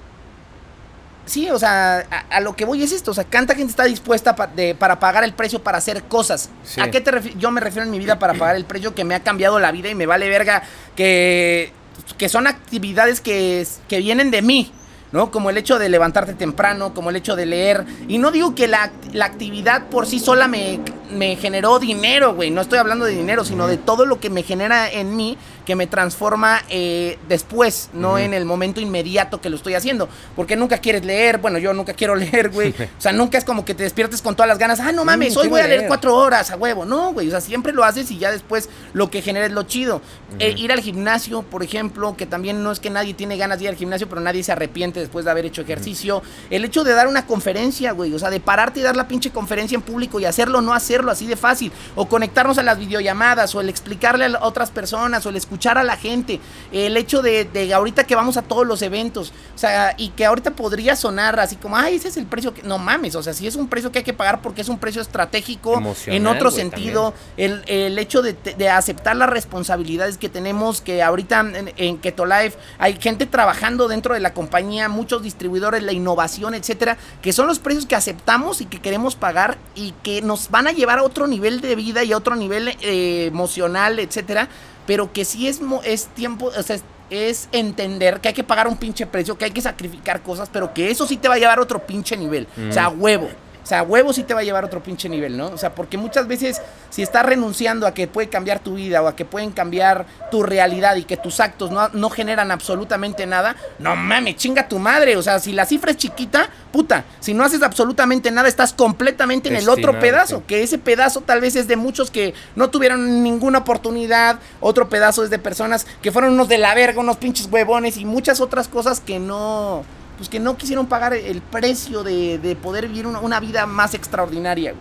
Sí, 1.25 1.49
o 1.49 1.57
sea, 1.57 2.05
a, 2.29 2.39
lo 2.39 2.55
que 2.55 2.65
voy 2.65 2.83
es 2.83 2.91
esto, 2.91 3.09
o 3.09 3.13
sea, 3.15 3.23
¿cuánta 3.23 3.55
gente 3.55 3.71
está 3.71 3.85
dispuesta 3.85 4.35
para 4.35 4.99
pagar 4.99 5.23
el 5.23 5.33
precio 5.33 5.63
para 5.63 5.79
hacer 5.79 6.03
cosas? 6.03 6.51
¿A 6.79 6.91
qué 6.91 7.01
te 7.01 7.33
Yo 7.39 7.49
me 7.49 7.61
refiero 7.61 7.83
en 7.83 7.89
mi 7.89 7.97
vida 7.97 8.19
para 8.19 8.35
pagar 8.35 8.55
el 8.55 8.65
precio 8.65 8.93
que 8.93 9.03
me 9.03 9.15
ha 9.15 9.21
cambiado 9.21 9.59
la 9.59 9.71
vida 9.71 9.89
y 9.89 9.95
me 9.95 10.05
vale 10.05 10.29
verga 10.29 10.61
que, 10.95 11.73
que 12.19 12.29
son 12.29 12.45
actividades 12.45 13.21
que, 13.21 13.65
que 13.87 13.97
vienen 14.01 14.29
de 14.29 14.43
mí, 14.43 14.71
¿no? 15.15 15.31
Como 15.31 15.49
el 15.49 15.57
hecho 15.57 15.79
de 15.79 15.89
levantarte 15.89 16.33
temprano, 16.33 16.93
como 16.93 17.09
el 17.09 17.15
hecho 17.15 17.35
de 17.35 17.45
leer. 17.45 17.85
Y 18.07 18.17
no 18.17 18.31
digo 18.31 18.53
que 18.53 18.67
la, 18.67 18.91
la 19.13 19.25
actividad 19.25 19.87
por 19.87 20.05
sí 20.05 20.19
sola 20.19 20.47
me, 20.47 20.79
me 21.09 21.37
generó 21.37 21.79
dinero, 21.79 22.35
güey. 22.35 22.51
No 22.51 22.61
estoy 22.61 22.79
hablando 22.79 23.05
de 23.05 23.13
dinero, 23.13 23.45
sino 23.45 23.65
de 23.67 23.77
todo 23.77 24.05
lo 24.05 24.19
que 24.19 24.29
me 24.29 24.43
genera 24.43 24.91
en 24.91 25.15
mí, 25.15 25.37
que 25.65 25.75
me 25.75 25.87
transforma 25.87 26.61
eh, 26.69 27.17
después, 27.27 27.89
no 27.93 28.17
en 28.17 28.33
el 28.33 28.45
momento 28.45 28.79
inmediato 28.79 29.41
que 29.41 29.49
lo 29.49 29.55
estoy 29.55 29.73
haciendo. 29.73 30.07
Porque 30.35 30.55
nunca 30.55 30.77
quieres 30.77 31.03
leer, 31.03 31.39
bueno, 31.39 31.57
yo 31.57 31.73
nunca 31.73 31.93
quiero 31.93 32.15
leer, 32.15 32.49
güey. 32.49 32.69
o 32.69 33.01
sea, 33.01 33.11
nunca 33.11 33.37
es 33.37 33.43
como 33.43 33.65
que 33.65 33.73
te 33.73 33.83
despiertes 33.83 34.21
con 34.21 34.35
todas 34.35 34.47
las 34.47 34.57
ganas, 34.57 34.79
ah, 34.79 34.91
no 34.91 35.03
mames, 35.03 35.35
hoy 35.35 35.47
voy 35.47 35.61
a 35.61 35.67
leer 35.67 35.87
cuatro 35.87 36.15
horas 36.15 36.51
a 36.51 36.55
huevo. 36.55 36.85
No, 36.85 37.13
güey, 37.13 37.27
o 37.27 37.31
sea, 37.31 37.41
siempre 37.41 37.73
lo 37.73 37.83
haces 37.83 38.09
y 38.11 38.17
ya 38.17 38.31
después 38.31 38.69
lo 38.93 39.09
que 39.09 39.21
genera 39.21 39.45
es 39.45 39.51
lo 39.51 39.63
chido. 39.63 40.01
Eh, 40.39 40.53
ir 40.57 40.71
al 40.71 40.81
gimnasio, 40.81 41.41
por 41.41 41.63
ejemplo, 41.63 42.15
que 42.15 42.25
también 42.25 42.63
no 42.63 42.71
es 42.71 42.79
que 42.79 42.89
nadie 42.89 43.13
tiene 43.13 43.37
ganas 43.37 43.57
de 43.57 43.65
ir 43.65 43.69
al 43.69 43.75
gimnasio, 43.75 44.07
pero 44.07 44.21
nadie 44.21 44.43
se 44.43 44.51
arrepiente 44.51 44.99
después 44.99 45.25
de 45.25 45.31
haber 45.31 45.45
hecho 45.45 45.61
ejercicio. 45.61 46.21
El 46.49 46.63
hecho 46.65 46.83
de 46.83 46.93
dar 46.93 47.07
una 47.07 47.25
conferencia, 47.25 47.91
güey, 47.91 48.13
o 48.13 48.19
sea, 48.19 48.29
de 48.29 48.39
pararte 48.39 48.79
y 48.79 48.83
dar 48.83 48.95
la 48.95 49.07
pinche 49.07 49.31
conferencia 49.31 49.75
en 49.75 49.81
público 49.81 50.19
y 50.19 50.25
hacerlo, 50.25 50.61
no 50.61 50.73
hacerlo 50.73 51.11
así 51.11 51.25
de 51.27 51.35
fácil. 51.35 51.71
O 51.95 52.07
conectarnos 52.07 52.57
a 52.57 52.63
las 52.63 52.77
videollamadas, 52.77 53.55
o 53.55 53.61
el 53.61 53.69
explicarle 53.69 54.25
a 54.25 54.43
otras 54.43 54.71
personas, 54.71 55.25
o 55.25 55.29
el 55.29 55.37
escuchar 55.37 55.54
a 55.63 55.83
la 55.83 55.97
gente. 55.97 56.39
El 56.71 56.97
hecho 56.97 57.21
de, 57.21 57.45
de 57.45 57.73
ahorita 57.73 58.03
que 58.05 58.15
vamos 58.15 58.37
a 58.37 58.41
todos 58.41 58.65
los 58.65 58.81
eventos, 58.81 59.33
o 59.53 59.57
sea, 59.57 59.95
y 59.97 60.09
que 60.09 60.25
ahorita 60.25 60.51
podría 60.51 60.95
sonar 60.95 61.39
así 61.39 61.55
como, 61.55 61.77
ay, 61.77 61.95
ese 61.95 62.09
es 62.09 62.17
el 62.17 62.25
precio 62.25 62.53
que. 62.53 62.63
No 62.63 62.77
mames, 62.77 63.15
o 63.15 63.23
sea, 63.23 63.33
si 63.33 63.47
es 63.47 63.55
un 63.55 63.67
precio 63.67 63.91
que 63.91 63.99
hay 63.99 64.03
que 64.03 64.13
pagar 64.13 64.41
porque 64.41 64.61
es 64.61 64.69
un 64.69 64.79
precio 64.79 65.01
estratégico, 65.01 65.81
en 66.07 66.27
otro 66.27 66.51
sentido, 66.51 67.13
el, 67.37 67.63
el, 67.67 67.97
hecho 67.99 68.21
de, 68.21 68.33
de, 68.33 68.69
aceptar 68.69 69.15
las 69.15 69.29
responsabilidades 69.29 70.17
que 70.17 70.29
tenemos, 70.29 70.81
que 70.81 71.01
ahorita 71.01 71.39
en, 71.39 71.73
en 71.77 71.97
Keto 71.97 72.25
Life 72.25 72.57
hay 72.77 72.99
gente 72.99 73.25
trabajando 73.25 73.87
dentro 73.87 74.13
de 74.13 74.19
la 74.19 74.33
compañía, 74.33 74.89
muchos 74.89 75.23
distribuidores, 75.23 75.83
la 75.83 75.93
innovación, 75.93 76.53
etcétera, 76.53 76.97
que 77.21 77.33
son 77.33 77.47
los 77.47 77.59
precios 77.59 77.85
que 77.85 77.95
aceptamos 77.95 78.61
y 78.61 78.65
que 78.65 78.79
queremos 78.79 79.15
pagar 79.15 79.57
y 79.75 79.93
que 80.03 80.21
nos 80.21 80.49
van 80.49 80.67
a 80.67 80.71
llevar 80.71 80.99
a 80.99 81.03
otro 81.03 81.27
nivel 81.27 81.61
de 81.61 81.75
vida 81.75 82.03
y 82.03 82.13
a 82.13 82.17
otro 82.17 82.35
nivel 82.35 82.69
eh, 82.81 83.25
emocional, 83.27 83.99
etcétera, 83.99 84.49
pero 84.85 85.11
que 85.11 85.25
sí 85.25 85.47
es, 85.47 85.61
es 85.83 86.07
tiempo, 86.07 86.51
o 86.57 86.63
sea, 86.63 86.77
es 87.09 87.49
entender 87.51 88.19
que 88.19 88.29
hay 88.29 88.33
que 88.33 88.43
pagar 88.43 88.67
un 88.67 88.77
pinche 88.77 89.05
precio, 89.05 89.37
que 89.37 89.45
hay 89.45 89.51
que 89.51 89.61
sacrificar 89.61 90.21
cosas, 90.21 90.49
pero 90.51 90.73
que 90.73 90.89
eso 90.89 91.05
sí 91.07 91.17
te 91.17 91.27
va 91.27 91.35
a 91.35 91.37
llevar 91.37 91.59
a 91.59 91.61
otro 91.61 91.85
pinche 91.85 92.17
nivel, 92.17 92.47
o 92.69 92.71
sea, 92.71 92.89
huevo. 92.89 93.29
O 93.65 93.67
sea, 93.67 93.81
huevo 93.81 94.13
sí 94.13 94.21
te 94.21 94.35
va 94.35 94.41
a 94.41 94.43
llevar 94.43 94.63
a 94.63 94.67
otro 94.67 94.83
pinche 94.83 95.09
nivel, 95.09 95.35
¿no? 95.35 95.47
O 95.47 95.57
sea, 95.57 95.73
porque 95.73 95.97
muchas 95.97 96.27
veces 96.27 96.61
si 96.91 97.01
estás 97.01 97.25
renunciando 97.25 97.87
a 97.87 97.95
que 97.95 98.07
puede 98.07 98.29
cambiar 98.29 98.59
tu 98.59 98.75
vida 98.75 99.01
o 99.01 99.07
a 99.07 99.15
que 99.15 99.25
pueden 99.25 99.49
cambiar 99.49 100.05
tu 100.29 100.43
realidad 100.43 100.95
y 100.97 101.03
que 101.03 101.17
tus 101.17 101.39
actos 101.39 101.71
no, 101.71 101.89
no 101.89 102.11
generan 102.11 102.51
absolutamente 102.51 103.25
nada, 103.25 103.55
no 103.79 103.95
mames, 103.95 104.35
chinga 104.35 104.67
tu 104.67 104.77
madre. 104.77 105.17
O 105.17 105.23
sea, 105.23 105.39
si 105.39 105.51
la 105.51 105.65
cifra 105.65 105.89
es 105.89 105.97
chiquita, 105.97 106.47
puta, 106.71 107.05
si 107.19 107.33
no 107.33 107.43
haces 107.43 107.63
absolutamente 107.63 108.29
nada, 108.29 108.47
estás 108.47 108.71
completamente 108.71 109.49
en 109.49 109.55
el 109.55 109.67
otro 109.67 109.99
pedazo, 109.99 110.43
que 110.45 110.61
ese 110.61 110.77
pedazo 110.77 111.21
tal 111.21 111.41
vez 111.41 111.55
es 111.55 111.67
de 111.67 111.75
muchos 111.75 112.11
que 112.11 112.35
no 112.55 112.69
tuvieron 112.69 113.23
ninguna 113.23 113.57
oportunidad, 113.57 114.37
otro 114.59 114.89
pedazo 114.89 115.23
es 115.23 115.31
de 115.31 115.39
personas 115.39 115.87
que 116.03 116.11
fueron 116.11 116.33
unos 116.33 116.49
de 116.49 116.59
la 116.59 116.75
verga, 116.75 117.01
unos 117.01 117.17
pinches 117.17 117.49
huevones 117.51 117.97
y 117.97 118.05
muchas 118.05 118.41
otras 118.41 118.67
cosas 118.67 118.99
que 118.99 119.17
no 119.17 119.83
pues 120.25 120.31
que 120.31 120.39
no 120.39 120.57
quisieron 120.57 120.87
pagar 120.87 121.13
el 121.13 121.39
precio 121.39 122.01
de, 122.01 122.57
poder 122.63 122.87
vivir 122.87 123.05
una, 123.05 123.39
vida 123.39 123.67
más 123.67 123.93
extraordinaria. 123.93 124.73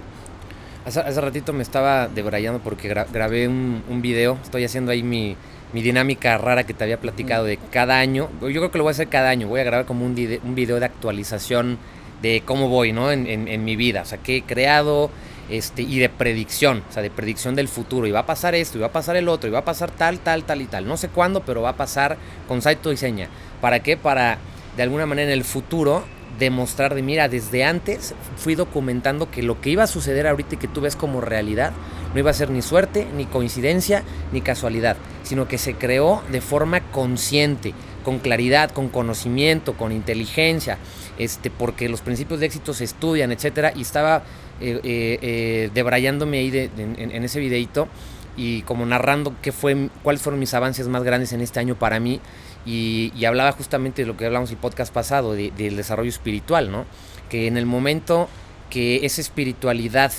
Hace, 0.86 1.20
ratito 1.20 1.52
me 1.52 1.62
estaba 1.62 2.08
debrayando 2.08 2.60
porque 2.60 2.88
grabé 2.88 3.46
un, 3.46 4.00
video, 4.00 4.38
estoy 4.42 4.64
haciendo 4.64 4.90
ahí 4.90 5.02
mi, 5.02 5.36
dinámica 5.74 6.38
rara 6.38 6.64
que 6.64 6.72
te 6.72 6.84
había 6.84 6.98
platicado 6.98 7.44
de 7.44 7.58
cada 7.58 7.98
año. 7.98 8.30
Yo 8.40 8.48
creo 8.48 8.70
que 8.70 8.78
lo 8.78 8.84
voy 8.84 8.92
a 8.92 8.92
hacer 8.92 9.08
cada 9.08 9.28
año, 9.28 9.46
voy 9.48 9.60
a 9.60 9.64
grabar 9.64 9.84
como 9.84 10.06
un, 10.06 10.16
un 10.42 10.54
video 10.54 10.80
de 10.80 10.86
actualización 10.86 11.76
de 12.22 12.42
cómo 12.42 12.70
voy, 12.70 12.92
¿no? 12.92 13.12
En, 13.12 13.64
mi 13.66 13.76
vida, 13.76 14.00
o 14.00 14.06
sea, 14.06 14.16
qué 14.16 14.38
he 14.38 14.42
creado, 14.44 15.10
este, 15.50 15.82
y 15.82 15.98
de 15.98 16.08
predicción, 16.08 16.82
o 16.88 16.92
sea, 16.92 17.02
de 17.02 17.10
predicción 17.10 17.54
del 17.54 17.68
futuro. 17.68 18.06
Y 18.06 18.12
va 18.12 18.20
a 18.20 18.26
pasar 18.26 18.54
esto, 18.54 18.78
y 18.78 18.80
va 18.80 18.86
a 18.86 18.92
pasar 18.92 19.16
el 19.16 19.28
otro, 19.28 19.50
y 19.50 19.52
va 19.52 19.58
a 19.58 19.64
pasar 19.66 19.90
tal, 19.90 20.20
tal, 20.20 20.44
tal 20.44 20.62
y 20.62 20.66
tal. 20.66 20.88
No 20.88 20.96
sé 20.96 21.08
cuándo, 21.10 21.40
pero 21.40 21.60
va 21.60 21.70
a 21.70 21.76
pasar 21.76 22.16
con 22.48 22.62
Saito 22.62 22.90
y 22.92 22.96
seña. 22.96 23.28
¿Para 23.60 23.80
qué? 23.80 23.98
Para 23.98 24.38
de 24.76 24.82
alguna 24.82 25.06
manera 25.06 25.32
en 25.32 25.38
el 25.38 25.44
futuro 25.44 26.04
demostrar 26.38 26.94
de, 26.94 27.02
mira, 27.02 27.28
desde 27.28 27.64
antes 27.64 28.14
fui 28.36 28.54
documentando 28.54 29.30
que 29.30 29.42
lo 29.42 29.60
que 29.60 29.70
iba 29.70 29.84
a 29.84 29.86
suceder 29.86 30.26
ahorita 30.26 30.56
y 30.56 30.58
que 30.58 30.68
tú 30.68 30.80
ves 30.80 30.96
como 30.96 31.20
realidad 31.20 31.72
no 32.12 32.20
iba 32.20 32.30
a 32.30 32.34
ser 32.34 32.50
ni 32.50 32.62
suerte, 32.62 33.06
ni 33.16 33.26
coincidencia, 33.26 34.02
ni 34.32 34.40
casualidad, 34.40 34.96
sino 35.22 35.48
que 35.48 35.58
se 35.58 35.74
creó 35.74 36.22
de 36.30 36.40
forma 36.40 36.80
consciente, 36.92 37.74
con 38.04 38.18
claridad, 38.18 38.70
con 38.70 38.88
conocimiento, 38.88 39.74
con 39.74 39.90
inteligencia, 39.90 40.78
este, 41.18 41.50
porque 41.50 41.88
los 41.88 42.02
principios 42.02 42.40
de 42.40 42.46
éxito 42.46 42.74
se 42.74 42.84
estudian, 42.84 43.32
etcétera, 43.32 43.72
y 43.74 43.82
estaba 43.82 44.22
eh, 44.60 44.80
eh, 44.84 45.18
eh 45.22 45.70
debrayándome 45.74 46.38
ahí 46.38 46.70
en, 46.76 47.24
ese 47.24 47.40
videito 47.40 47.88
y 48.36 48.62
como 48.62 48.84
narrando 48.86 49.34
qué 49.42 49.52
fue, 49.52 49.88
cuáles 50.02 50.22
fueron 50.22 50.38
mis 50.38 50.54
avances 50.54 50.88
más 50.88 51.02
grandes 51.02 51.32
en 51.32 51.40
este 51.40 51.60
año 51.60 51.76
para 51.76 51.98
mí 52.00 52.20
y, 52.66 53.24
hablaba 53.24 53.52
justamente 53.52 54.02
de 54.02 54.06
lo 54.06 54.16
que 54.16 54.26
hablamos 54.26 54.50
el 54.50 54.56
podcast 54.56 54.92
pasado, 54.92 55.34
del 55.34 55.76
desarrollo 55.76 56.10
espiritual, 56.10 56.70
¿no? 56.70 56.84
Que 57.28 57.46
en 57.46 57.56
el 57.56 57.66
momento 57.66 58.28
que 58.70 59.04
esa 59.04 59.20
espiritualidad 59.20 60.12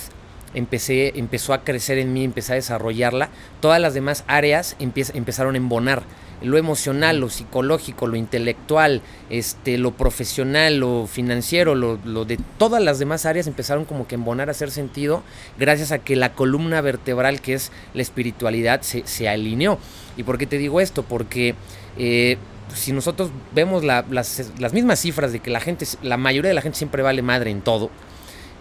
empecé, 0.54 1.18
empezó 1.18 1.52
a 1.52 1.64
crecer 1.64 1.98
en 1.98 2.12
mí, 2.12 2.24
empecé 2.24 2.52
a 2.52 2.56
desarrollarla, 2.56 3.28
todas 3.60 3.80
las 3.80 3.94
demás 3.94 4.24
áreas 4.26 4.76
empezaron 4.78 5.54
a 5.54 5.58
embonar. 5.58 6.02
Lo 6.42 6.58
emocional, 6.58 7.18
lo 7.18 7.30
psicológico, 7.30 8.06
lo 8.06 8.16
intelectual, 8.16 9.00
este, 9.30 9.78
lo 9.78 9.92
profesional, 9.92 10.76
lo 10.76 11.06
financiero, 11.06 11.74
lo, 11.74 11.96
de 12.26 12.38
todas 12.58 12.82
las 12.82 12.98
demás 12.98 13.24
áreas 13.24 13.46
empezaron 13.46 13.86
como 13.86 14.06
que 14.06 14.16
embonar 14.16 14.48
a 14.48 14.50
hacer 14.50 14.70
sentido 14.70 15.22
gracias 15.58 15.92
a 15.92 15.98
que 15.98 16.14
la 16.14 16.34
columna 16.34 16.82
vertebral 16.82 17.40
que 17.40 17.54
es 17.54 17.72
la 17.94 18.02
espiritualidad 18.02 18.82
se, 18.82 19.06
se 19.06 19.30
alineó. 19.30 19.78
¿Y 20.18 20.24
por 20.24 20.36
qué 20.36 20.46
te 20.46 20.58
digo 20.58 20.82
esto? 20.82 21.04
Porque 21.04 21.54
eh, 21.98 22.36
si 22.74 22.92
nosotros 22.92 23.30
vemos 23.54 23.84
las, 23.84 24.72
mismas 24.72 25.00
cifras 25.00 25.32
de 25.32 25.40
que 25.40 25.50
la 25.50 25.60
gente, 25.60 25.86
la 26.02 26.16
mayoría 26.16 26.48
de 26.48 26.54
la 26.54 26.62
gente 26.62 26.78
siempre 26.78 27.02
vale 27.02 27.22
madre 27.22 27.50
en 27.50 27.62
todo, 27.62 27.90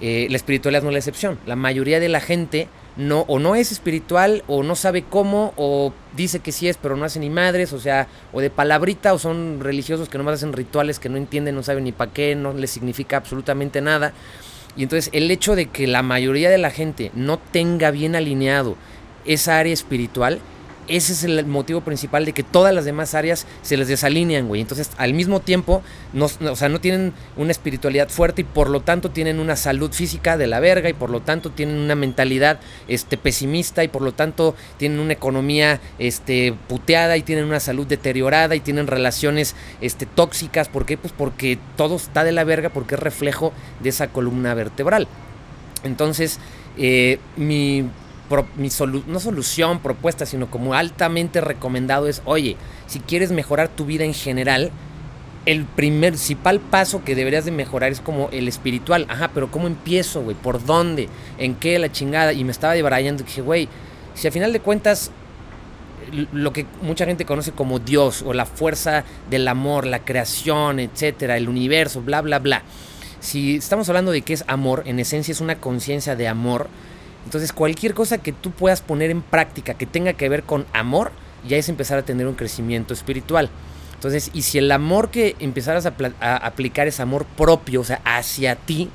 eh, 0.01 0.27
la 0.29 0.35
espiritualidad 0.35 0.83
no 0.83 0.89
es 0.89 0.93
la 0.93 0.99
excepción. 0.99 1.39
La 1.45 1.55
mayoría 1.55 1.99
de 1.99 2.09
la 2.09 2.19
gente 2.19 2.67
no, 2.97 3.21
o 3.27 3.39
no 3.39 3.55
es 3.55 3.71
espiritual, 3.71 4.43
o 4.47 4.63
no 4.63 4.75
sabe 4.75 5.03
cómo, 5.03 5.53
o 5.57 5.93
dice 6.15 6.39
que 6.39 6.51
sí 6.51 6.67
es, 6.67 6.77
pero 6.77 6.95
no 6.95 7.05
hace 7.05 7.19
ni 7.19 7.29
madres, 7.29 7.73
o 7.73 7.79
sea, 7.79 8.07
o 8.31 8.41
de 8.41 8.49
palabrita, 8.49 9.13
o 9.13 9.19
son 9.19 9.59
religiosos 9.59 10.09
que 10.09 10.17
nomás 10.17 10.35
hacen 10.35 10.53
rituales 10.53 10.99
que 10.99 11.09
no 11.09 11.17
entienden, 11.17 11.55
no 11.55 11.63
saben 11.63 11.83
ni 11.85 11.91
para 11.91 12.11
qué, 12.11 12.35
no 12.35 12.53
les 12.53 12.71
significa 12.71 13.17
absolutamente 13.17 13.81
nada. 13.81 14.13
Y 14.77 14.83
entonces 14.83 15.09
el 15.13 15.31
hecho 15.31 15.55
de 15.55 15.67
que 15.67 15.87
la 15.87 16.03
mayoría 16.03 16.49
de 16.49 16.57
la 16.57 16.69
gente 16.69 17.11
no 17.13 17.37
tenga 17.37 17.91
bien 17.91 18.15
alineado 18.15 18.75
esa 19.25 19.57
área 19.57 19.73
espiritual, 19.73 20.39
ese 20.87 21.13
es 21.13 21.23
el 21.23 21.45
motivo 21.45 21.81
principal 21.81 22.25
de 22.25 22.33
que 22.33 22.43
todas 22.43 22.73
las 22.73 22.85
demás 22.85 23.15
áreas 23.15 23.45
se 23.61 23.77
les 23.77 23.87
desalinean, 23.87 24.47
güey. 24.47 24.61
Entonces, 24.61 24.91
al 24.97 25.13
mismo 25.13 25.39
tiempo, 25.39 25.81
no, 26.13 26.25
o 26.25 26.55
sea, 26.55 26.69
no 26.69 26.79
tienen 26.79 27.13
una 27.37 27.51
espiritualidad 27.51 28.09
fuerte 28.09 28.41
y 28.41 28.45
por 28.45 28.69
lo 28.69 28.81
tanto 28.81 29.11
tienen 29.11 29.39
una 29.39 29.55
salud 29.55 29.91
física 29.91 30.37
de 30.37 30.47
la 30.47 30.59
verga 30.59 30.89
y 30.89 30.93
por 30.93 31.09
lo 31.09 31.21
tanto 31.21 31.49
tienen 31.49 31.77
una 31.77 31.95
mentalidad 31.95 32.59
este, 32.87 33.17
pesimista 33.17 33.83
y 33.83 33.87
por 33.87 34.01
lo 34.01 34.13
tanto 34.13 34.55
tienen 34.77 34.99
una 34.99 35.13
economía 35.13 35.79
este, 35.99 36.53
puteada 36.67 37.17
y 37.17 37.23
tienen 37.23 37.45
una 37.45 37.59
salud 37.59 37.87
deteriorada 37.87 38.55
y 38.55 38.59
tienen 38.59 38.87
relaciones 38.87 39.55
este, 39.81 40.05
tóxicas. 40.05 40.69
¿Por 40.69 40.85
qué? 40.85 40.97
Pues 40.97 41.13
porque 41.15 41.57
todo 41.77 41.95
está 41.95 42.23
de 42.23 42.31
la 42.31 42.43
verga 42.43 42.69
porque 42.69 42.95
es 42.95 43.01
reflejo 43.01 43.53
de 43.81 43.89
esa 43.89 44.07
columna 44.07 44.53
vertebral. 44.53 45.07
Entonces, 45.83 46.39
eh, 46.77 47.19
mi 47.37 47.85
mi 48.57 48.69
no 49.07 49.19
solución, 49.19 49.79
propuesta, 49.79 50.25
sino 50.25 50.49
como 50.49 50.73
altamente 50.73 51.41
recomendado 51.41 52.07
es, 52.07 52.21
oye, 52.25 52.57
si 52.87 52.99
quieres 52.99 53.31
mejorar 53.31 53.69
tu 53.69 53.85
vida 53.85 54.03
en 54.03 54.13
general, 54.13 54.71
el 55.45 55.65
principal 55.65 56.59
paso 56.59 57.03
que 57.03 57.15
deberías 57.15 57.45
de 57.45 57.51
mejorar 57.51 57.91
es 57.91 58.01
como 58.01 58.29
el 58.31 58.47
espiritual. 58.47 59.05
Ajá, 59.09 59.29
pero 59.33 59.51
¿cómo 59.51 59.67
empiezo, 59.67 60.21
güey? 60.21 60.35
¿Por 60.35 60.65
dónde? 60.65 61.07
¿En 61.37 61.55
qué 61.55 61.77
la 61.77 61.91
chingada? 61.91 62.33
Y 62.33 62.43
me 62.43 62.51
estaba 62.51 62.73
debrayando 62.73 63.23
y 63.23 63.25
dije, 63.25 63.41
güey, 63.41 63.69
si 64.15 64.27
al 64.27 64.33
final 64.33 64.53
de 64.53 64.59
cuentas 64.59 65.11
lo 66.31 66.53
que 66.53 66.65
mucha 66.81 67.05
gente 67.05 67.25
conoce 67.25 67.51
como 67.51 67.79
Dios 67.79 68.21
o 68.21 68.33
la 68.33 68.45
fuerza 68.45 69.03
del 69.29 69.47
amor, 69.47 69.85
la 69.85 69.99
creación, 69.99 70.79
etcétera, 70.79 71.37
el 71.37 71.49
universo, 71.49 72.01
bla, 72.01 72.21
bla, 72.21 72.39
bla. 72.39 72.63
Si 73.19 73.55
estamos 73.55 73.89
hablando 73.89 74.11
de 74.11 74.21
qué 74.21 74.33
es 74.33 74.43
amor, 74.47 74.83
en 74.85 74.99
esencia 74.99 75.31
es 75.31 75.41
una 75.41 75.55
conciencia 75.59 76.15
de 76.15 76.27
amor, 76.27 76.67
entonces 77.25 77.51
cualquier 77.51 77.93
cosa 77.93 78.19
que 78.19 78.31
tú 78.31 78.51
puedas 78.51 78.81
poner 78.81 79.09
en 79.09 79.21
práctica 79.21 79.73
que 79.73 79.85
tenga 79.85 80.13
que 80.13 80.29
ver 80.29 80.43
con 80.43 80.65
amor, 80.73 81.11
ya 81.47 81.57
es 81.57 81.69
empezar 81.69 81.97
a 81.97 82.03
tener 82.03 82.27
un 82.27 82.35
crecimiento 82.35 82.93
espiritual. 82.93 83.49
Entonces, 83.95 84.29
y 84.33 84.43
si 84.43 84.59
el 84.59 84.71
amor 84.71 85.09
que 85.09 85.35
empezaras 85.39 85.85
a, 85.85 86.35
aplicar 86.37 86.87
es 86.87 86.99
amor 86.99 87.25
propio, 87.25 87.81
o 87.81 87.83
sea, 87.83 88.01
hacia 88.05 88.55
ti, 88.55 88.89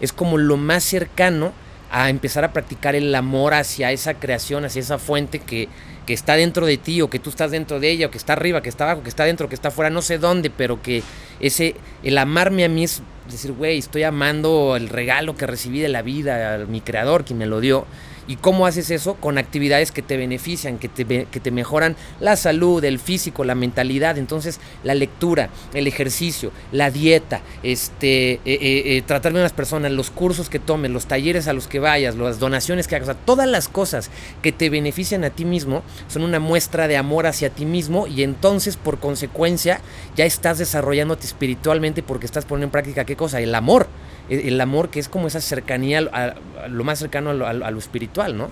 es 0.00 0.12
como 0.12 0.36
lo 0.36 0.56
más 0.56 0.84
cercano 0.84 1.52
a 1.90 2.10
empezar 2.10 2.44
a 2.44 2.52
practicar 2.52 2.94
el 2.94 3.14
amor 3.14 3.54
hacia 3.54 3.90
esa 3.90 4.14
creación, 4.14 4.64
hacia 4.64 4.80
esa 4.80 4.98
fuente 4.98 5.38
que, 5.38 5.68
que 6.06 6.12
está 6.12 6.34
dentro 6.34 6.66
de 6.66 6.76
ti, 6.76 7.00
o 7.00 7.08
que 7.08 7.18
tú 7.18 7.30
estás 7.30 7.50
dentro 7.50 7.80
de 7.80 7.90
ella, 7.90 8.06
o 8.06 8.10
que 8.10 8.18
está 8.18 8.34
arriba, 8.34 8.62
que 8.62 8.68
está 8.68 8.84
abajo, 8.84 9.02
que 9.02 9.08
está 9.08 9.24
dentro, 9.24 9.48
que 9.48 9.54
está 9.54 9.68
afuera, 9.68 9.90
no 9.90 10.02
sé 10.02 10.18
dónde, 10.18 10.50
pero 10.50 10.82
que 10.82 11.02
ese, 11.40 11.74
el 12.02 12.18
amarme 12.18 12.64
a 12.64 12.68
mí 12.68 12.84
es 12.84 13.02
decir, 13.28 13.52
güey, 13.52 13.78
estoy 13.78 14.02
amando 14.02 14.76
el 14.76 14.88
regalo 14.88 15.36
que 15.36 15.46
recibí 15.46 15.80
de 15.80 15.88
la 15.88 16.02
vida, 16.02 16.64
mi 16.68 16.80
creador, 16.80 17.24
quien 17.24 17.38
me 17.38 17.46
lo 17.46 17.60
dio. 17.60 17.86
¿Y 18.30 18.36
cómo 18.36 18.64
haces 18.64 18.92
eso? 18.92 19.14
Con 19.14 19.38
actividades 19.38 19.90
que 19.90 20.02
te 20.02 20.16
benefician, 20.16 20.78
que 20.78 20.88
te, 20.88 21.04
que 21.04 21.40
te 21.40 21.50
mejoran 21.50 21.96
la 22.20 22.36
salud, 22.36 22.84
el 22.84 23.00
físico, 23.00 23.42
la 23.42 23.56
mentalidad. 23.56 24.18
Entonces, 24.18 24.60
la 24.84 24.94
lectura, 24.94 25.50
el 25.74 25.88
ejercicio, 25.88 26.52
la 26.70 26.92
dieta, 26.92 27.40
este, 27.64 28.34
eh, 28.34 28.40
eh, 28.44 28.82
eh, 28.84 29.02
tratar 29.04 29.32
bien 29.32 29.40
a 29.40 29.46
las 29.46 29.52
personas, 29.52 29.90
los 29.90 30.10
cursos 30.12 30.48
que 30.48 30.60
tomes, 30.60 30.92
los 30.92 31.06
talleres 31.06 31.48
a 31.48 31.52
los 31.52 31.66
que 31.66 31.80
vayas, 31.80 32.14
las 32.14 32.38
donaciones 32.38 32.86
que 32.86 32.94
hagas, 32.94 33.08
o 33.08 33.12
sea, 33.14 33.20
todas 33.24 33.48
las 33.48 33.66
cosas 33.66 34.12
que 34.42 34.52
te 34.52 34.70
benefician 34.70 35.24
a 35.24 35.30
ti 35.30 35.44
mismo 35.44 35.82
son 36.06 36.22
una 36.22 36.38
muestra 36.38 36.86
de 36.86 36.96
amor 36.96 37.26
hacia 37.26 37.50
ti 37.50 37.64
mismo 37.64 38.06
y 38.06 38.22
entonces, 38.22 38.76
por 38.76 39.00
consecuencia, 39.00 39.80
ya 40.14 40.24
estás 40.24 40.58
desarrollándote 40.58 41.26
espiritualmente 41.26 42.04
porque 42.04 42.26
estás 42.26 42.44
poniendo 42.44 42.66
en 42.66 42.70
práctica 42.70 43.04
qué 43.04 43.16
cosa? 43.16 43.40
El 43.40 43.56
amor. 43.56 43.88
E, 44.30 44.48
el 44.48 44.60
amor 44.60 44.88
que 44.88 45.00
es 45.00 45.08
como 45.08 45.26
esa 45.26 45.40
cercanía, 45.40 45.98
a, 46.12 46.34
lo 46.68 46.84
más 46.84 46.98
cercano 47.00 47.30
a 47.30 47.70
lo 47.70 47.78
espiritual. 47.78 48.36
¿no? 48.36 48.50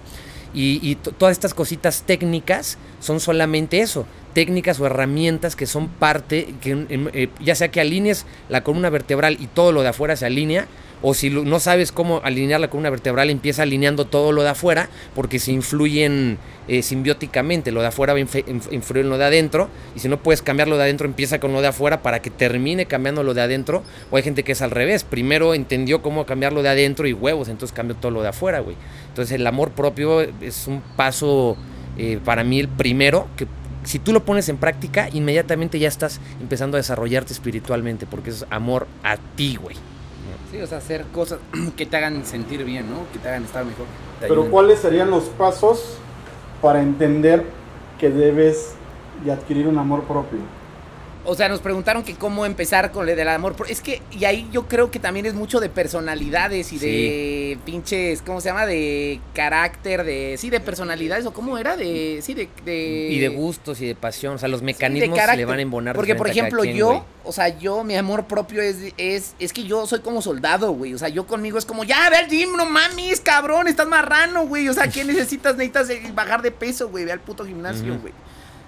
Y, 0.55 0.97
todas 0.97 1.33
estas 1.33 1.55
cositas 1.55 2.03
técnicas 2.03 2.79
son 3.01 3.21
solamente 3.21 3.81
eso, 3.81 4.07
técnicas 4.39 4.79
o 4.79 4.87
herramientas 4.87 5.57
que 5.57 5.67
son 5.67 5.89
parte, 5.89 6.55
que 6.61 6.87
eh, 6.91 7.29
ya 7.41 7.57
sea 7.57 7.73
que 7.73 7.81
alinees 7.81 8.25
la 8.49 8.63
columna 8.63 8.89
vertebral 8.89 9.37
y 9.41 9.49
todo 9.49 9.73
lo 9.73 9.83
de 9.83 9.89
afuera 9.89 10.15
se 10.15 10.27
alinea, 10.27 10.69
o 11.03 11.13
si 11.13 11.29
no 11.29 11.59
sabes 11.59 11.91
cómo 11.91 12.21
alinear 12.23 12.61
la 12.61 12.71
columna 12.71 12.89
vertebral, 12.89 13.31
empieza 13.31 13.63
alineando 13.63 14.05
todo 14.05 14.31
lo 14.31 14.45
de 14.45 14.51
afuera, 14.51 14.91
porque 15.17 15.41
se 15.41 15.51
influyen 15.51 16.39
eh, 16.69 16.83
simbióticamente. 16.83 17.73
Lo 17.73 17.81
de 17.81 17.89
afuera 17.89 18.13
va 18.13 18.21
a 18.21 18.21
influir 18.21 19.05
en 19.05 19.11
lo 19.11 19.19
de 19.19 19.25
adentro, 19.25 19.69
y 19.97 19.99
si 19.99 20.09
no 20.09 20.23
puedes 20.23 20.41
cambiar 20.41 20.69
lo 20.69 20.77
de 20.77 20.85
adentro, 20.85 21.09
empieza 21.09 21.41
con 21.41 21.53
lo 21.53 21.61
de 21.61 21.67
afuera 21.67 22.01
para 22.01 22.23
que 22.23 22.31
termine 22.31 22.87
cambiando 22.87 23.25
lo 23.25 23.35
de 23.35 23.41
adentro. 23.41 23.83
O 24.13 24.19
hay 24.19 24.23
gente 24.23 24.45
que 24.45 24.53
es 24.53 24.63
al 24.63 24.71
revés, 24.71 25.03
primero 25.03 25.53
entendió 25.53 26.01
cómo 26.01 26.27
cambiar 26.27 26.53
lo 26.53 26.63
de 26.63 26.69
adentro 26.69 27.09
y 27.09 27.13
huevos, 27.13 27.49
entonces 27.49 27.75
cambió 27.75 27.97
todo 27.97 28.13
lo 28.13 28.23
de 28.23 28.29
afuera, 28.29 28.61
güey. 28.61 28.77
Entonces 29.09 29.35
el 29.35 29.45
amor 29.49 29.73
propio 29.73 30.21
es 30.21 30.69
un 30.69 30.81
paso 30.95 31.57
eh, 32.01 32.21
para 32.25 32.45
mí 32.45 32.61
el 32.61 32.69
primero 32.69 33.27
que 33.37 33.49
si 33.89 33.99
tú 33.99 34.13
lo 34.13 34.23
pones 34.23 34.51
en 34.51 34.59
práctica, 34.59 35.09
inmediatamente 35.11 35.79
ya 35.79 35.89
estás 35.89 36.21
empezando 36.43 36.77
a 36.77 36.79
desarrollarte 36.79 37.33
espiritualmente, 37.33 38.05
porque 38.05 38.29
es 38.29 38.45
amor 38.51 38.87
a 39.03 39.17
ti, 39.17 39.57
güey. 39.57 39.77
Sí, 40.53 40.61
o 40.61 40.67
sea, 40.67 40.77
hacer 40.77 41.07
cosas 41.07 41.39
que 41.77 41.87
te 41.87 41.97
hagan 41.97 42.27
sentir 42.27 42.65
bien, 42.65 42.91
¿no? 42.91 43.11
Que 43.15 43.19
te 43.19 43.31
hagan 43.31 43.45
estar 43.45 43.65
mejor. 43.65 43.87
Pero 44.21 44.51
¿cuáles 44.51 44.81
serían 44.81 45.11
los 45.11 45.25
pasos 45.25 45.97
para 46.61 46.83
entender 46.83 47.47
que 47.99 48.11
debes 48.11 48.75
de 49.25 49.33
adquirir 49.33 49.67
un 49.67 49.79
amor 49.79 50.03
propio? 50.03 50.41
O 51.29 51.35
sea, 51.35 51.49
nos 51.51 51.61
preguntaron 51.61 52.03
que 52.03 52.15
cómo 52.15 52.47
empezar 52.47 52.91
con 52.91 53.07
el 53.07 53.15
del 53.15 53.29
amor. 53.29 53.55
Es 53.69 53.83
que, 53.83 54.01
y 54.11 54.25
ahí 54.25 54.49
yo 54.51 54.67
creo 54.67 54.91
que 54.91 54.99
también 54.99 55.27
es 55.27 55.35
mucho 55.35 55.61
de 55.61 55.69
personalidades 55.69 56.73
y 56.73 56.79
de 56.79 57.59
pinches, 57.67 58.23
¿cómo 58.23 58.41
se 58.41 58.49
llama? 58.49 58.65
De 58.65 59.21
carácter, 59.35 60.05
de, 60.05 60.37
sí, 60.39 60.49
de 60.49 60.59
personalidades, 60.61 61.27
o 61.27 61.35
cómo 61.35 61.59
era, 61.59 61.77
de, 61.77 62.21
sí, 62.23 62.33
de... 62.33 62.49
Y 63.11 63.19
de 63.19 63.29
gustos 63.29 63.81
y 63.83 63.87
de 63.87 63.95
pasión, 63.95 64.37
o 64.37 64.39
sea, 64.39 64.49
los 64.49 64.63
mecanismos 64.63 65.19
le 65.37 65.45
van 65.45 65.59
a 65.59 65.63
embonar. 65.63 65.97
Porque, 65.97 66.15
por 66.15 66.29
ejemplo, 66.29 66.65
yo, 66.65 67.05
o 67.25 67.33
sea, 67.33 67.59
yo, 67.59 67.85
mi 67.85 67.95
amor 67.95 68.25
propio 68.25 68.63
es, 68.63 68.95
es, 68.97 69.35
es 69.39 69.53
que 69.53 69.65
yo 69.65 69.87
soy 69.87 70.01
como 70.01 70.23
soldado, 70.23 70.73
güey. 70.73 70.95
O 70.95 70.99
sea, 70.99 71.11
yo 71.11 71.27
conmigo 71.27 71.59
es 71.59 71.67
como, 71.67 71.85
ya, 71.85 72.07
a 72.07 72.11
ver, 72.11 72.27
Jim, 72.31 72.57
no 72.57 72.65
mames, 72.65 73.21
cabrón, 73.21 73.69
estás 73.69 73.87
marrano, 73.87 74.47
güey. 74.47 74.67
O 74.71 74.73
sea, 74.73 74.89
¿qué 74.89 75.05
necesitas? 75.05 75.57
Necesitas 75.57 76.15
bajar 76.15 76.41
de 76.41 76.53
peso, 76.53 76.89
güey, 76.89 77.05
ve 77.05 77.13
al 77.13 77.21
puto 77.21 77.45
gimnasio, 77.45 77.99
güey. 78.01 78.15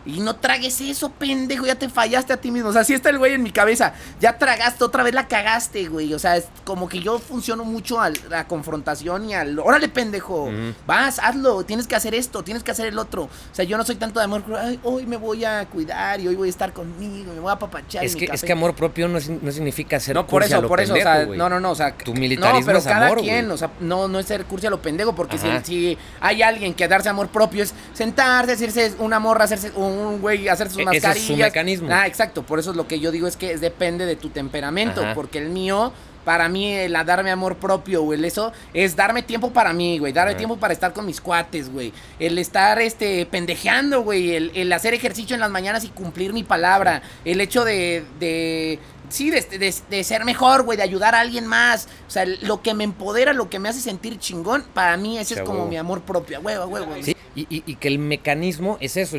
Y 0.07 0.21
no 0.21 0.37
tragues 0.37 0.81
eso, 0.81 1.11
pendejo, 1.11 1.67
ya 1.67 1.75
te 1.75 1.89
fallaste 1.89 2.33
a 2.33 2.39
ti 2.39 2.51
mismo. 2.51 2.71
O 2.71 2.73
sea, 2.73 2.83
así 2.83 2.95
está 2.95 3.11
el 3.11 3.19
güey 3.19 3.35
en 3.35 3.43
mi 3.43 3.51
cabeza. 3.51 3.93
Ya 4.19 4.39
tragaste, 4.39 4.83
otra 4.83 5.03
vez 5.03 5.15
la 5.15 5.29
cagaste, 5.29 5.87
güey. 5.89 6.15
O 6.15 6.19
sea, 6.19 6.37
es 6.37 6.49
como 6.65 6.89
que 6.89 7.01
yo 7.01 7.19
funciono 7.19 7.65
mucho 7.65 8.01
a 8.01 8.11
la 8.31 8.47
confrontación 8.47 9.29
y 9.29 9.35
al. 9.35 9.59
Órale, 9.59 9.89
pendejo. 9.89 10.49
Vas, 10.87 11.19
hazlo. 11.19 11.65
Tienes 11.65 11.87
que 11.87 11.97
hacer 11.97 12.15
esto, 12.15 12.43
tienes 12.43 12.63
que 12.63 12.71
hacer 12.71 12.87
el 12.87 12.99
otro. 12.99 13.25
O 13.25 13.55
sea, 13.55 13.65
yo 13.65 13.77
no 13.77 13.85
soy 13.85 13.97
tanto 13.97 14.21
de 14.21 14.25
amor. 14.25 14.43
Ay, 14.59 14.81
hoy 14.85 15.05
me 15.05 15.19
voy 15.19 15.45
a 15.45 15.67
cuidar 15.67 16.19
y 16.21 16.29
hoy 16.29 16.35
voy 16.35 16.49
a 16.49 16.51
estar 16.51 16.73
conmigo, 16.73 17.35
me 17.35 17.41
voy 17.41 17.51
a 17.51 17.55
apapachar. 17.55 18.03
Es, 18.03 18.17
que, 18.17 18.25
es 18.25 18.43
que 18.43 18.53
amor 18.53 18.75
propio 18.75 19.07
no, 19.07 19.19
no 19.43 19.53
significa 19.53 20.01
ser 20.01 20.15
No, 20.15 20.27
por 20.27 20.43
eso, 20.43 20.67
por 20.67 20.81
eso. 20.81 20.95
o 20.95 20.97
sea, 20.97 21.27
no, 21.27 21.49
no, 21.51 21.61
no. 21.61 21.73
O 21.73 21.75
sea, 21.75 21.95
tu 21.95 22.15
militarismo 22.15 22.61
no, 22.61 22.67
pero 22.67 22.83
cada 22.83 23.15
quien, 23.17 23.51
o 23.51 23.57
sea, 23.57 23.71
no, 23.81 24.09
no 24.09 24.19
es 24.19 24.27
ser 24.27 24.47
cursi 24.47 24.67
a 24.67 24.71
lo 24.71 24.81
pendejo. 24.81 25.15
Porque 25.15 25.37
si, 25.37 25.49
si, 25.65 25.99
hay 26.21 26.43
alguien 26.43 26.73
que 26.73 26.89
darse 26.89 27.11
amor 27.11 27.29
propio 27.29 27.63
es 27.63 27.75
sentarse, 27.93 28.53
hacerse 28.53 28.95
una 28.99 29.19
morra, 29.19 29.45
hacerse 29.45 29.73
un 29.77 29.89
güey, 30.20 30.48
hacer 30.48 30.68
sus 30.68 30.85
mascarillas. 30.85 31.05
E-, 31.05 31.18
ese 31.18 31.20
es 31.20 31.26
su 31.26 31.37
mecanismo. 31.37 31.88
Ah, 31.90 32.07
exacto. 32.07 32.42
Por 32.42 32.59
eso 32.59 32.70
es 32.70 32.76
lo 32.76 32.87
que 32.87 33.00
yo 33.00 33.11
digo 33.11 33.26
es 33.26 33.37
que 33.37 33.57
depende 33.57 34.07
de 34.07 34.16
tu 34.16 34.31
temperamento. 34.31 35.03
Porque 35.14 35.38
el 35.38 35.50
mío, 35.50 35.92
para 36.24 36.48
mí, 36.48 36.72
el 36.72 36.92
darme 36.92 37.31
amor 37.31 37.57
propio, 37.57 38.03
güey, 38.03 38.24
eso 38.24 38.53
es 38.74 38.96
darme 38.96 39.22
tiempo 39.22 39.50
para 39.50 39.72
mí, 39.72 39.98
güey. 39.98 40.12
Darme 40.12 40.35
tiempo 40.35 40.57
para 40.57 40.72
estar 40.72 40.92
con 40.92 41.07
mis 41.07 41.20
cuates, 41.20 41.70
güey. 41.70 41.92
El 42.18 42.38
estar, 42.38 42.81
este, 42.81 43.26
pendejeando, 43.26 44.03
güey. 44.03 44.35
El, 44.55 44.72
hacer 44.72 44.94
ejercicio 44.94 45.35
en 45.35 45.40
las 45.40 45.50
mañanas 45.50 45.85
y 45.85 45.88
cumplir 45.88 46.33
mi 46.33 46.42
palabra. 46.42 47.03
El 47.24 47.40
hecho 47.40 47.64
de, 47.64 48.05
de 48.18 48.79
sí, 49.11 49.31
de, 49.31 50.05
ser 50.05 50.24
mejor, 50.24 50.62
güey, 50.62 50.76
de 50.76 50.83
ayudar 50.83 51.14
a 51.14 51.20
alguien 51.20 51.46
más. 51.46 51.88
O 52.07 52.11
sea, 52.11 52.24
lo 52.24 52.62
que 52.62 52.74
me 52.74 52.85
empodera, 52.85 53.33
lo 53.33 53.50
que 53.50 53.59
me 53.59 53.68
hace 53.68 53.81
sentir 53.81 54.18
chingón, 54.18 54.64
para 54.74 54.96
mí 54.96 55.18
ese 55.18 55.35
es 55.35 55.40
como 55.42 55.66
mi 55.66 55.76
amor 55.76 56.03
propio, 56.03 56.40
güey, 56.40 56.57
güey. 56.57 57.03
Sí, 57.03 57.16
y, 57.35 57.74
que 57.76 57.88
el 57.88 57.98
mecanismo 57.98 58.79
es 58.81 58.96
eso, 58.96 59.16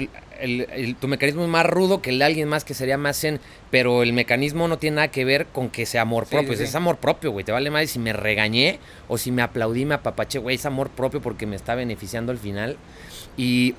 tu 0.99 1.08
mecanismo 1.08 1.43
es 1.43 1.49
más 1.49 1.65
rudo 1.65 2.01
que 2.01 2.10
el 2.10 2.19
de 2.19 2.25
alguien 2.25 2.47
más 2.47 2.63
que 2.63 2.73
sería 2.73 2.97
más 2.97 3.19
zen, 3.19 3.39
pero 3.69 4.04
el 4.04 4.13
mecanismo 4.13 4.67
no 4.67 4.77
tiene 4.77 4.95
nada 4.95 5.08
que 5.10 5.25
ver 5.25 5.47
con 5.47 5.69
que 5.69 5.86
sea 5.86 6.01
amor 6.01 6.27
propio, 6.27 6.54
es 6.54 6.75
amor 6.75 6.97
propio, 6.97 7.32
güey, 7.32 7.45
te 7.45 7.51
vale 7.51 7.69
más 7.69 7.89
si 7.89 7.99
me 7.99 8.13
regañé 8.13 8.80
o 9.08 9.17
si 9.17 9.32
me 9.32 9.41
aplaudí, 9.41 9.86
me 9.86 9.95
apapaché, 9.95 10.39
güey, 10.39 10.56
es 10.56 10.65
amor 10.65 10.89
propio 10.89 11.21
porque 11.21 11.45
me 11.45 11.56
está 11.56 11.75
beneficiando 11.75 12.32
al 12.32 12.38
final. 12.38 12.77
Y 13.38 13.75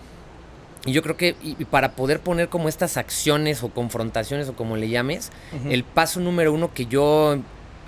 y 0.84 0.92
yo 0.92 1.02
creo 1.02 1.16
que 1.16 1.36
para 1.70 1.92
poder 1.92 2.20
poner 2.20 2.48
como 2.48 2.68
estas 2.68 2.96
acciones 2.96 3.62
o 3.62 3.68
confrontaciones 3.68 4.48
o 4.48 4.54
como 4.54 4.76
le 4.76 4.88
llames, 4.88 5.30
el 5.68 5.84
paso 5.84 6.18
número 6.18 6.52
uno 6.52 6.74
que 6.74 6.86
yo, 6.86 7.38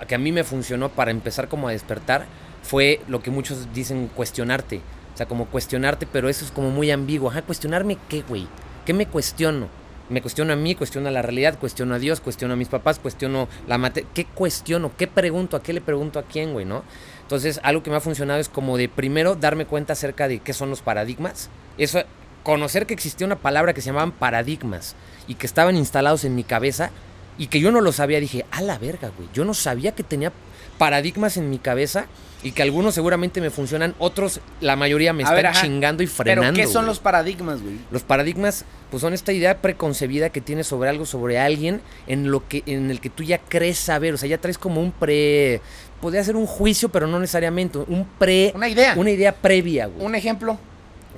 que 0.07 0.15
a 0.15 0.17
mí 0.17 0.31
me 0.31 0.45
funcionó 0.45 0.89
para 0.89 1.11
empezar 1.11 1.49
como 1.49 1.67
a 1.67 1.71
despertar, 1.71 2.25
fue 2.63 3.01
lo 3.07 3.21
que 3.21 3.31
muchos 3.31 3.73
dicen 3.73 4.07
cuestionarte. 4.07 4.79
O 5.15 5.17
sea, 5.17 5.27
como 5.27 5.45
cuestionarte, 5.45 6.05
pero 6.05 6.27
eso 6.27 6.43
es 6.43 6.51
como 6.51 6.71
muy 6.71 6.91
ambiguo. 6.91 7.29
Ajá, 7.29 7.41
cuestionarme 7.41 7.97
qué, 8.09 8.21
güey. 8.21 8.49
¿Qué 8.85 8.93
me 8.93 9.07
cuestiono? 9.07 9.69
Me 10.09 10.21
cuestiono 10.21 10.51
a 10.51 10.57
mí, 10.57 10.75
cuestiono 10.75 11.07
a 11.07 11.11
la 11.11 11.21
realidad, 11.21 11.57
cuestiono 11.57 11.95
a 11.95 11.99
Dios, 11.99 12.19
cuestiono 12.19 12.53
a 12.53 12.57
mis 12.57 12.67
papás, 12.67 12.99
cuestiono 12.99 13.47
la 13.65 13.77
materia. 13.77 14.09
¿Qué 14.13 14.25
cuestiono? 14.25 14.91
¿Qué 14.97 15.07
pregunto? 15.07 15.55
¿A 15.55 15.63
qué 15.63 15.71
le 15.71 15.79
pregunto 15.79 16.19
a 16.19 16.23
quién, 16.23 16.51
güey, 16.51 16.65
no? 16.65 16.83
Entonces, 17.21 17.61
algo 17.63 17.81
que 17.81 17.91
me 17.91 17.95
ha 17.95 18.01
funcionado 18.01 18.41
es 18.41 18.49
como 18.49 18.75
de 18.75 18.89
primero 18.89 19.35
darme 19.35 19.65
cuenta 19.65 19.93
acerca 19.93 20.27
de 20.27 20.39
qué 20.39 20.51
son 20.51 20.69
los 20.69 20.81
paradigmas. 20.81 21.49
Eso, 21.77 22.03
conocer 22.43 22.85
que 22.85 22.93
existía 22.93 23.25
una 23.25 23.37
palabra 23.37 23.73
que 23.73 23.79
se 23.79 23.87
llamaban 23.87 24.11
paradigmas 24.11 24.97
y 25.29 25.35
que 25.35 25.47
estaban 25.47 25.77
instalados 25.77 26.25
en 26.25 26.35
mi 26.35 26.43
cabeza 26.43 26.91
y 27.37 27.47
que 27.47 27.61
yo 27.61 27.71
no 27.71 27.79
lo 27.79 27.93
sabía. 27.93 28.19
Dije, 28.19 28.45
a 28.51 28.61
la 28.61 28.77
verga, 28.77 29.11
güey. 29.15 29.29
Yo 29.33 29.45
no 29.45 29.53
sabía 29.53 29.93
que 29.93 30.03
tenía 30.03 30.33
paradigmas 30.77 31.37
en 31.37 31.49
mi 31.49 31.57
cabeza 31.57 32.07
y 32.43 32.51
que 32.51 32.61
algunos 32.61 32.93
seguramente 32.93 33.41
me 33.41 33.49
funcionan, 33.49 33.95
otros, 33.97 34.39
la 34.61 34.75
mayoría 34.75 35.13
me 35.13 35.23
A 35.23 35.27
están 35.27 35.53
ver, 35.53 35.61
chingando 35.61 36.03
y 36.03 36.07
frenando. 36.07 36.53
Pero 36.53 36.55
¿qué 36.55 36.71
son 36.71 36.83
güey. 36.83 36.87
los 36.87 36.99
paradigmas, 36.99 37.61
güey? 37.61 37.75
Los 37.91 38.03
paradigmas, 38.03 38.65
pues 38.91 39.01
son 39.01 39.13
esta 39.13 39.33
idea 39.33 39.61
preconcebida 39.61 40.29
que 40.29 40.41
tienes 40.41 40.67
sobre 40.67 40.89
algo, 40.89 41.05
sobre 41.05 41.39
alguien, 41.39 41.81
en 42.07 42.29
lo 42.29 42.47
que, 42.47 42.63
en 42.67 42.91
el 42.91 43.01
que 43.01 43.09
tú 43.09 43.23
ya 43.23 43.39
crees 43.39 43.79
saber. 43.79 44.13
O 44.13 44.17
sea, 44.17 44.29
ya 44.29 44.37
traes 44.37 44.57
como 44.57 44.81
un 44.81 44.91
pre. 44.91 45.61
Podría 46.01 46.23
ser 46.23 46.35
un 46.35 46.45
juicio, 46.45 46.89
pero 46.89 47.07
no 47.07 47.19
necesariamente. 47.19 47.79
Un 47.79 48.05
pre. 48.19 48.51
Una 48.55 48.69
idea. 48.69 48.93
Una 48.95 49.11
idea 49.11 49.33
previa, 49.33 49.87
güey. 49.87 50.05
Un 50.05 50.13
ejemplo. 50.13 50.59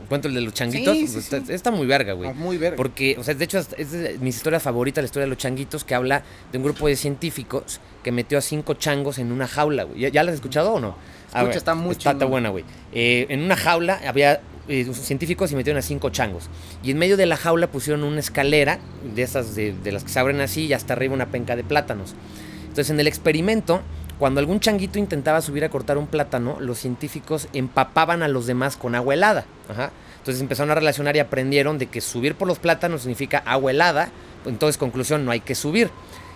Cuento 0.08 0.28
el 0.28 0.34
de 0.34 0.42
los 0.42 0.54
changuitos. 0.54 0.96
Sí, 0.96 1.08
sí, 1.08 1.20
está, 1.20 1.46
sí. 1.46 1.54
está 1.54 1.72
muy 1.72 1.88
verga, 1.88 2.14
güey. 2.14 2.30
Ah, 2.30 2.34
muy 2.34 2.58
verga. 2.58 2.78
Porque, 2.78 3.16
o 3.20 3.24
sea, 3.24 3.34
de 3.34 3.44
hecho, 3.44 3.60
es 3.60 3.92
de 3.92 4.18
mis 4.20 4.36
historias 4.38 4.64
favoritas, 4.64 5.02
la 5.02 5.06
historia 5.06 5.26
de 5.26 5.30
los 5.30 5.38
changuitos, 5.38 5.84
que 5.84 5.96
habla 5.96 6.24
de 6.52 6.58
un 6.58 6.64
grupo 6.64 6.88
de 6.88 6.96
científicos 6.96 7.80
que 8.04 8.12
metió 8.12 8.38
a 8.38 8.42
cinco 8.42 8.76
changos 8.76 9.20
en 9.20 9.32
una 9.32 9.48
jaula, 9.48 9.84
güey. 9.84 10.00
¿Ya, 10.00 10.10
ya 10.10 10.24
la 10.24 10.32
has 10.32 10.36
escuchado 10.36 10.74
o 10.74 10.80
no? 10.80 10.96
Escucha, 11.36 11.58
está 11.58 11.76
muy 11.76 11.92
Está, 11.92 12.12
está 12.12 12.26
buena, 12.26 12.50
güey. 12.50 12.64
Eh, 12.94 13.26
en 13.30 13.42
una 13.42 13.56
jaula 13.56 14.00
había 14.08 14.42
eh, 14.68 14.90
científicos 14.94 15.52
y 15.52 15.56
metieron 15.56 15.80
a 15.80 15.82
cinco 15.82 16.10
changos. 16.10 16.50
Y 16.84 16.92
en 16.92 16.98
medio 16.98 17.18
de 17.18 17.26
la 17.26 17.38
jaula 17.38 17.68
pusieron 17.68 18.04
una 18.04 18.20
escalera, 18.20 18.80
de 19.16 19.22
esas 19.22 19.56
de, 19.56 19.74
de 19.74 19.92
las 19.92 20.04
que 20.04 20.10
se 20.10 20.20
abren 20.20 20.40
así, 20.42 20.66
y 20.66 20.74
hasta 20.74 20.94
arriba 20.94 21.14
una 21.14 21.28
penca 21.28 21.56
de 21.56 21.64
plátanos. 21.64 22.16
Entonces, 22.64 22.90
en 22.90 23.00
el 23.00 23.08
experimento, 23.08 23.82
cuando 24.20 24.40
algún 24.40 24.60
changuito 24.60 24.98
intentaba 24.98 25.42
subir 25.42 25.64
a 25.64 25.70
cortar 25.70 25.98
un 25.98 26.08
plátano, 26.08 26.58
los 26.60 26.80
científicos 26.80 27.48
empapaban 27.54 28.24
a 28.24 28.28
los 28.28 28.48
demás 28.48 28.76
con 28.76 28.96
agua 28.96 29.14
helada. 29.14 29.46
Ajá. 29.70 29.92
Entonces 30.18 30.42
empezaron 30.42 30.72
a 30.72 30.76
relacionar 30.76 31.16
y 31.16 31.20
aprendieron 31.20 31.78
de 31.78 31.88
que 31.88 32.02
subir 32.02 32.36
por 32.36 32.48
los 32.48 32.60
plátanos 32.60 33.02
significa 33.02 33.44
agua 33.46 33.72
helada. 33.72 34.10
Entonces, 34.46 34.78
conclusión, 34.78 35.24
no 35.24 35.32
hay 35.32 35.40
que 35.40 35.56
subir. 35.56 35.90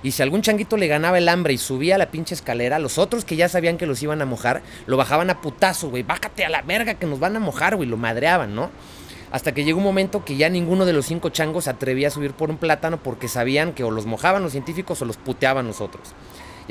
Y 0.03 0.11
si 0.11 0.23
algún 0.23 0.41
changuito 0.41 0.77
le 0.77 0.87
ganaba 0.87 1.17
el 1.17 1.27
hambre 1.27 1.53
y 1.53 1.57
subía 1.57 1.97
la 1.97 2.09
pinche 2.09 2.33
escalera, 2.33 2.79
los 2.79 2.97
otros 2.97 3.25
que 3.25 3.35
ya 3.35 3.49
sabían 3.49 3.77
que 3.77 3.85
los 3.85 4.01
iban 4.01 4.21
a 4.21 4.25
mojar, 4.25 4.61
lo 4.85 4.97
bajaban 4.97 5.29
a 5.29 5.41
putazo, 5.41 5.89
güey. 5.89 6.03
Bájate 6.03 6.45
a 6.45 6.49
la 6.49 6.61
verga 6.61 6.95
que 6.95 7.05
nos 7.05 7.19
van 7.19 7.35
a 7.35 7.39
mojar, 7.39 7.75
güey. 7.75 7.87
Lo 7.87 7.97
madreaban, 7.97 8.55
¿no? 8.55 8.69
Hasta 9.31 9.53
que 9.53 9.63
llegó 9.63 9.77
un 9.77 9.83
momento 9.83 10.25
que 10.25 10.35
ya 10.35 10.49
ninguno 10.49 10.85
de 10.85 10.93
los 10.93 11.05
cinco 11.05 11.29
changos 11.29 11.67
atrevía 11.67 12.09
a 12.09 12.11
subir 12.11 12.33
por 12.33 12.49
un 12.49 12.57
plátano 12.57 13.01
porque 13.01 13.27
sabían 13.27 13.73
que 13.73 13.83
o 13.83 13.91
los 13.91 14.05
mojaban 14.05 14.43
los 14.43 14.51
científicos 14.51 15.01
o 15.01 15.05
los 15.05 15.17
puteaban 15.17 15.67
los 15.67 15.81
otros. 15.81 16.13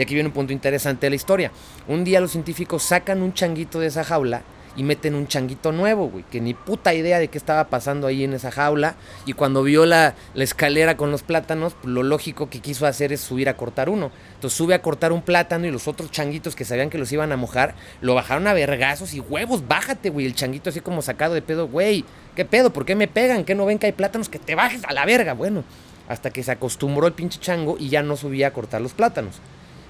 Y 0.00 0.02
aquí 0.02 0.14
viene 0.14 0.28
un 0.28 0.32
punto 0.32 0.54
interesante 0.54 1.04
de 1.04 1.10
la 1.10 1.16
historia. 1.16 1.52
Un 1.86 2.04
día 2.04 2.22
los 2.22 2.30
científicos 2.30 2.82
sacan 2.82 3.20
un 3.20 3.34
changuito 3.34 3.78
de 3.80 3.88
esa 3.88 4.02
jaula 4.02 4.44
y 4.74 4.82
meten 4.82 5.14
un 5.14 5.26
changuito 5.26 5.72
nuevo, 5.72 6.08
güey, 6.08 6.24
que 6.30 6.40
ni 6.40 6.54
puta 6.54 6.94
idea 6.94 7.18
de 7.18 7.28
qué 7.28 7.36
estaba 7.36 7.68
pasando 7.68 8.06
ahí 8.06 8.24
en 8.24 8.32
esa 8.32 8.50
jaula. 8.50 8.94
Y 9.26 9.34
cuando 9.34 9.62
vio 9.62 9.84
la, 9.84 10.14
escalera 10.34 10.96
con 10.96 11.10
los 11.10 11.22
plátanos, 11.22 11.74
pues, 11.74 11.92
lo 11.92 12.02
lógico 12.02 12.48
que 12.48 12.60
quiso 12.60 12.86
hacer 12.86 13.12
es 13.12 13.20
subir 13.20 13.50
a 13.50 13.58
cortar 13.58 13.90
uno. 13.90 14.10
Entonces 14.36 14.56
sube 14.56 14.72
a 14.72 14.80
cortar 14.80 15.12
un 15.12 15.20
plátano 15.20 15.66
y 15.66 15.70
los 15.70 15.86
otros 15.86 16.10
changuitos 16.10 16.56
que 16.56 16.64
sabían 16.64 16.88
que 16.88 16.96
los 16.96 17.12
iban 17.12 17.30
a 17.32 17.36
mojar, 17.36 17.74
lo 18.00 18.14
bajaron 18.14 18.46
a 18.46 18.54
vergazos 18.54 19.12
y 19.12 19.20
huevos, 19.20 19.68
bájate, 19.68 20.08
güey. 20.08 20.24
El 20.24 20.34
changuito 20.34 20.70
así 20.70 20.80
como 20.80 21.02
sacado 21.02 21.34
de 21.34 21.42
pedo, 21.42 21.68
güey, 21.68 22.06
¿qué 22.36 22.46
pedo? 22.46 22.72
¿Por 22.72 22.86
qué 22.86 22.94
me 22.94 23.06
pegan? 23.06 23.44
¿Qué 23.44 23.54
no 23.54 23.66
ven 23.66 23.78
que 23.78 23.84
hay 23.84 23.92
plátanos? 23.92 24.30
Que 24.30 24.38
te 24.38 24.54
bajes 24.54 24.82
a 24.84 24.94
la 24.94 25.04
verga, 25.04 25.34
bueno. 25.34 25.62
Hasta 26.08 26.30
que 26.30 26.42
se 26.42 26.52
acostumbró 26.52 27.06
el 27.06 27.12
pinche 27.12 27.38
chango 27.38 27.76
y 27.78 27.90
ya 27.90 28.02
no 28.02 28.16
subía 28.16 28.46
a 28.46 28.52
cortar 28.54 28.80
los 28.80 28.94
plátanos. 28.94 29.42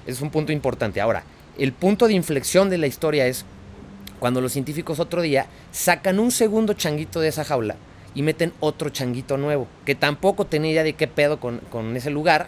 Es 0.07 0.21
un 0.21 0.29
punto 0.29 0.51
importante. 0.51 1.01
Ahora, 1.01 1.23
el 1.57 1.73
punto 1.73 2.07
de 2.07 2.13
inflexión 2.13 2.69
de 2.69 2.77
la 2.77 2.87
historia 2.87 3.27
es 3.27 3.45
cuando 4.19 4.41
los 4.41 4.51
científicos 4.51 4.99
otro 4.99 5.21
día 5.21 5.47
sacan 5.71 6.19
un 6.19 6.31
segundo 6.31 6.73
changuito 6.73 7.19
de 7.19 7.29
esa 7.29 7.43
jaula 7.43 7.75
y 8.13 8.21
meten 8.21 8.53
otro 8.59 8.89
changuito 8.89 9.37
nuevo, 9.37 9.67
que 9.85 9.95
tampoco 9.95 10.45
tenía 10.45 10.71
idea 10.71 10.83
de 10.83 10.93
qué 10.93 11.07
pedo 11.07 11.39
con, 11.39 11.59
con 11.69 11.95
ese 11.95 12.09
lugar, 12.09 12.47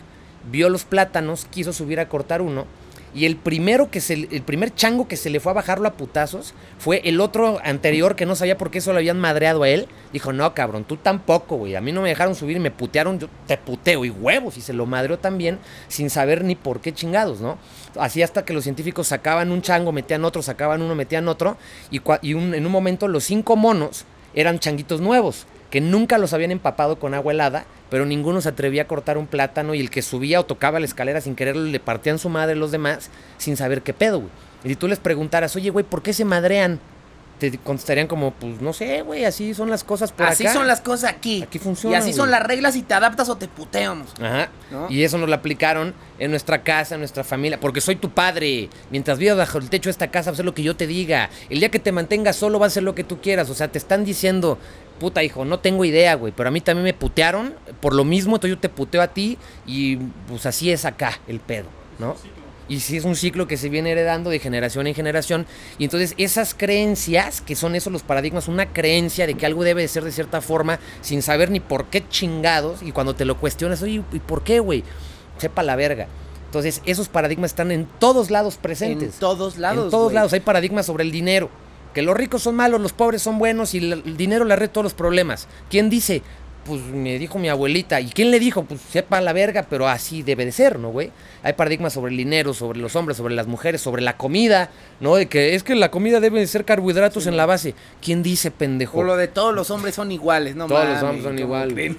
vio 0.52 0.70
los 0.70 0.84
plátanos, 0.84 1.46
quiso 1.46 1.74
subir 1.74 2.00
a 2.00 2.10
cortar 2.10 2.42
uno, 2.42 2.66
y 3.14 3.26
el 3.26 3.36
primero 3.36 3.92
que 3.92 4.02
se, 4.02 4.14
el 4.14 4.42
primer 4.42 4.74
chango 4.74 5.08
que 5.08 5.18
se 5.18 5.30
le 5.30 5.40
fue 5.40 5.52
a 5.52 5.56
bajarlo 5.56 5.88
a 5.88 5.94
putazos 5.94 6.54
fue 6.80 7.02
el 7.06 7.22
otro 7.22 7.60
anterior 7.64 8.16
que 8.16 8.26
no 8.26 8.36
sabía 8.36 8.58
por 8.58 8.72
qué 8.72 8.80
eso 8.80 8.92
lo 8.92 8.98
habían 8.98 9.20
madreado 9.20 9.64
a 9.64 9.70
él. 9.70 9.88
Dijo, 10.12 10.34
no, 10.34 10.54
cabrón, 10.54 10.84
tú 10.84 10.98
tampoco, 10.98 11.58
güey. 11.58 11.76
A 11.76 11.82
mí 11.82 11.92
no 11.92 12.02
me 12.02 12.10
dejaron 12.10 12.34
subir 12.36 12.58
y 12.58 12.60
me 12.60 12.72
putearon, 12.72 13.20
yo 13.20 13.28
te 13.48 13.58
puteo 13.58 14.04
y 14.06 14.10
huevos. 14.10 14.58
Y 14.58 14.62
se 14.62 14.74
lo 14.74 14.86
madreó 14.86 15.20
también 15.20 15.60
sin 15.88 16.10
saber 16.10 16.44
ni 16.44 16.56
por 16.56 16.82
qué 16.82 16.92
chingados, 16.94 17.40
¿no? 17.40 17.58
Así 18.00 18.24
hasta 18.24 18.46
que 18.46 18.54
los 18.54 18.64
científicos 18.64 19.08
sacaban 19.08 19.52
un 19.52 19.62
chango, 19.62 19.92
metían 19.92 20.26
otro, 20.26 20.42
sacaban 20.42 20.82
uno, 20.82 20.96
metían 20.96 21.28
otro. 21.28 21.58
Y, 21.92 22.02
y 22.22 22.34
un- 22.34 22.56
en 22.56 22.66
un 22.66 22.72
momento 22.72 23.08
los 23.08 23.24
cinco 23.24 23.56
monos 23.56 24.06
eran 24.36 24.58
changuitos 24.60 25.00
nuevos, 25.02 25.46
que 25.74 25.82
nunca 25.82 26.20
los 26.20 26.34
habían 26.34 26.52
empapado 26.52 27.00
con 27.00 27.16
agua 27.16 27.34
helada, 27.34 27.66
pero 27.90 28.06
ninguno 28.06 28.42
se 28.42 28.50
atrevía 28.50 28.84
a 28.84 28.88
cortar 28.88 29.18
un 29.18 29.26
plátano 29.26 29.74
y 29.74 29.80
el 29.80 29.90
que 29.90 30.04
subía 30.04 30.40
o 30.40 30.46
tocaba 30.46 30.80
la 30.80 30.86
escalera 30.86 31.20
sin 31.20 31.36
quererlo 31.36 31.64
le 31.64 31.80
partían 31.80 32.20
su 32.20 32.30
madre 32.30 32.54
los 32.54 32.70
demás 32.72 33.10
sin 33.40 33.58
saber 33.58 33.82
qué 33.82 33.92
pedo, 33.92 34.20
güey. 34.20 34.30
Y 34.64 34.70
si 34.70 34.76
tú 34.76 34.88
les 34.88 35.00
preguntaras, 35.00 35.56
oye, 35.56 35.72
güey, 35.72 35.84
¿por 35.84 36.04
qué 36.04 36.14
se 36.14 36.26
madrean? 36.26 36.80
Te 37.52 37.58
contestarían 37.58 38.08
como, 38.08 38.32
pues 38.32 38.62
no 38.62 38.72
sé, 38.72 39.02
güey, 39.02 39.26
así 39.26 39.54
son 39.54 39.70
las 39.70 39.84
cosas 39.84 40.14
por 40.14 40.28
así 40.28 40.46
acá. 40.46 40.54
son 40.54 40.66
las 40.66 40.80
cosas 40.80 41.12
aquí. 41.12 41.44
Aquí 41.44 41.60
funciona, 41.60 41.98
Y 41.98 42.00
así 42.00 42.14
son 42.14 42.32
las 42.32 42.42
reglas 42.42 42.78
y 42.78 42.84
te 42.84 42.94
adaptas 42.94 43.28
o 43.28 43.36
te 43.36 43.50
puteamos. 43.50 44.14
Ajá. 44.22 44.48
¿No? 44.72 44.90
Y 44.90 45.04
eso 45.04 45.18
nos 45.18 45.28
lo 45.28 45.36
aplicaron 45.36 45.94
en 46.20 46.32
nuestra 46.32 46.64
casa, 46.64 46.96
en 46.96 47.02
nuestra 47.02 47.26
familia. 47.26 47.60
Porque 47.60 47.82
soy 47.82 47.98
tu 47.98 48.12
padre. 48.12 48.70
Mientras 48.92 49.18
vivas 49.18 49.36
bajo 49.36 49.58
el 49.58 49.70
techo 49.70 49.90
de 49.90 49.92
esta 49.92 50.08
casa, 50.08 50.32
vas 50.32 50.36
a 50.36 50.38
hacer 50.38 50.46
lo 50.46 50.54
que 50.54 50.64
yo 50.64 50.76
te 50.76 50.88
diga. 50.88 51.30
El 51.50 51.60
día 51.60 51.70
que 51.70 51.80
te 51.80 51.92
mantengas 51.92 52.38
solo, 52.38 52.60
vas 52.60 52.68
a 52.68 52.72
hacer 52.74 52.84
lo 52.84 52.96
que 52.96 53.04
tú 53.04 53.20
quieras. 53.20 53.50
O 53.50 53.54
sea, 53.54 53.68
te 53.68 53.78
están 53.78 54.06
diciendo, 54.06 54.58
puta 55.00 55.22
hijo, 55.22 55.44
no 55.44 55.60
tengo 55.60 55.84
idea, 55.84 56.16
güey. 56.16 56.32
Pero 56.36 56.48
a 56.48 56.52
mí 56.52 56.62
también 56.62 56.86
me 56.86 56.94
putearon 56.94 57.56
por 57.82 57.94
lo 57.94 58.06
mismo. 58.06 58.36
Entonces 58.38 58.56
yo 58.56 58.62
te 58.62 58.70
puteo 58.70 59.02
a 59.02 59.08
ti. 59.08 59.38
Y 59.68 59.98
pues 60.28 60.46
así 60.46 60.72
es 60.72 60.86
acá 60.86 61.20
el 61.28 61.42
pedo, 61.42 61.68
¿no? 62.00 62.16
Y 62.70 62.80
sí 62.80 62.98
es 62.98 63.04
un 63.04 63.16
ciclo 63.16 63.48
que 63.48 63.58
se 63.58 63.70
viene 63.70 63.92
heredando 63.92 64.30
de 64.30 64.40
generación 64.40 64.88
en 64.88 64.96
generación. 64.96 65.46
Y 65.78 65.86
entonces 65.86 66.14
esas 66.18 66.54
creencias, 66.54 67.42
que 67.42 67.56
son 67.56 67.76
esos 67.76 67.92
los 67.92 68.04
paradigmas, 68.04 68.48
una 68.48 68.72
creencia 68.72 69.28
de 69.28 69.36
que 69.36 69.46
algo 69.46 69.64
debe 69.64 69.82
de 69.82 69.88
ser 69.88 70.04
de 70.04 70.12
cierta 70.12 70.42
forma, 70.42 70.80
sin 71.02 71.22
saber 71.22 71.52
ni 71.52 71.60
por 71.60 71.86
qué 71.88 72.08
chingados, 72.08 72.82
y 72.82 72.92
cuando 72.92 73.16
te 73.16 73.26
lo 73.26 73.38
cuestionas, 73.38 73.82
oye, 73.82 74.02
¿y 74.12 74.20
por 74.20 74.44
qué, 74.44 74.60
güey? 74.60 74.84
Sepa 75.38 75.64
la 75.64 75.76
verga. 75.76 76.08
Entonces 76.46 76.82
esos 76.86 77.10
paradigmas 77.10 77.52
están 77.52 77.72
en 77.72 77.88
todos 78.00 78.30
lados 78.30 78.58
presentes. 78.58 79.16
En 79.16 79.20
todos 79.20 79.58
lados. 79.58 79.86
En 79.86 79.92
todos 79.92 80.14
lados 80.14 80.34
hay 80.34 80.40
paradigmas 80.40 80.86
sobre 80.86 81.04
el 81.04 81.12
dinero. 81.12 81.50
Que 81.96 82.02
los 82.02 82.16
ricos 82.16 82.44
son 82.44 82.56
malos, 82.56 82.80
los 82.80 82.94
pobres 82.94 83.22
son 83.22 83.40
buenos 83.40 83.74
y 83.74 83.92
el 83.92 84.18
dinero 84.18 84.46
le 84.46 84.54
arregla 84.54 84.74
todos 84.74 84.86
los 84.86 84.94
problemas. 84.94 85.48
¿Quién 85.70 85.90
dice? 85.90 86.22
Pues 86.66 86.80
me 86.82 87.20
dijo 87.20 87.40
mi 87.40 87.50
abuelita. 87.50 88.00
¿Y 88.00 88.08
quién 88.10 88.32
le 88.32 88.40
dijo? 88.40 88.64
Pues 88.64 88.80
sepa 88.80 89.20
la 89.20 89.34
verga, 89.34 89.66
pero 89.70 89.88
así 89.88 90.24
debe 90.24 90.46
de 90.46 90.54
ser, 90.54 90.80
¿no, 90.80 90.92
güey? 90.92 91.12
Hay 91.44 91.54
paradigmas 91.54 91.92
sobre 91.92 92.12
el 92.12 92.18
dinero, 92.18 92.54
sobre 92.54 92.80
los 92.80 92.96
hombres, 92.96 93.18
sobre 93.18 93.36
las 93.36 93.48
mujeres, 93.48 93.82
sobre 93.82 94.02
la 94.02 94.16
comida, 94.16 94.70
¿no? 95.02 95.16
De 95.16 95.28
que 95.28 95.56
es 95.56 95.64
que 95.64 95.76
la 95.76 95.92
comida 95.92 96.22
debe 96.22 96.40
de 96.40 96.48
ser 96.48 96.64
carbohidratos 96.64 97.28
en 97.28 97.36
la 97.36 97.46
base. 97.46 97.76
¿Quién 98.02 98.24
dice, 98.24 98.50
pendejo? 98.50 99.00
O 99.00 99.04
lo 99.04 99.18
de 99.18 99.28
todos 99.28 99.54
los 99.54 99.70
hombres 99.72 99.96
son 99.96 100.12
iguales, 100.14 100.56
no 100.56 100.68
Todos 100.68 100.88
los 100.88 101.04
hombres 101.04 101.24
son 101.24 101.34
¿cómo 101.34 101.40
iguales. 101.46 101.74
creen? 101.74 101.98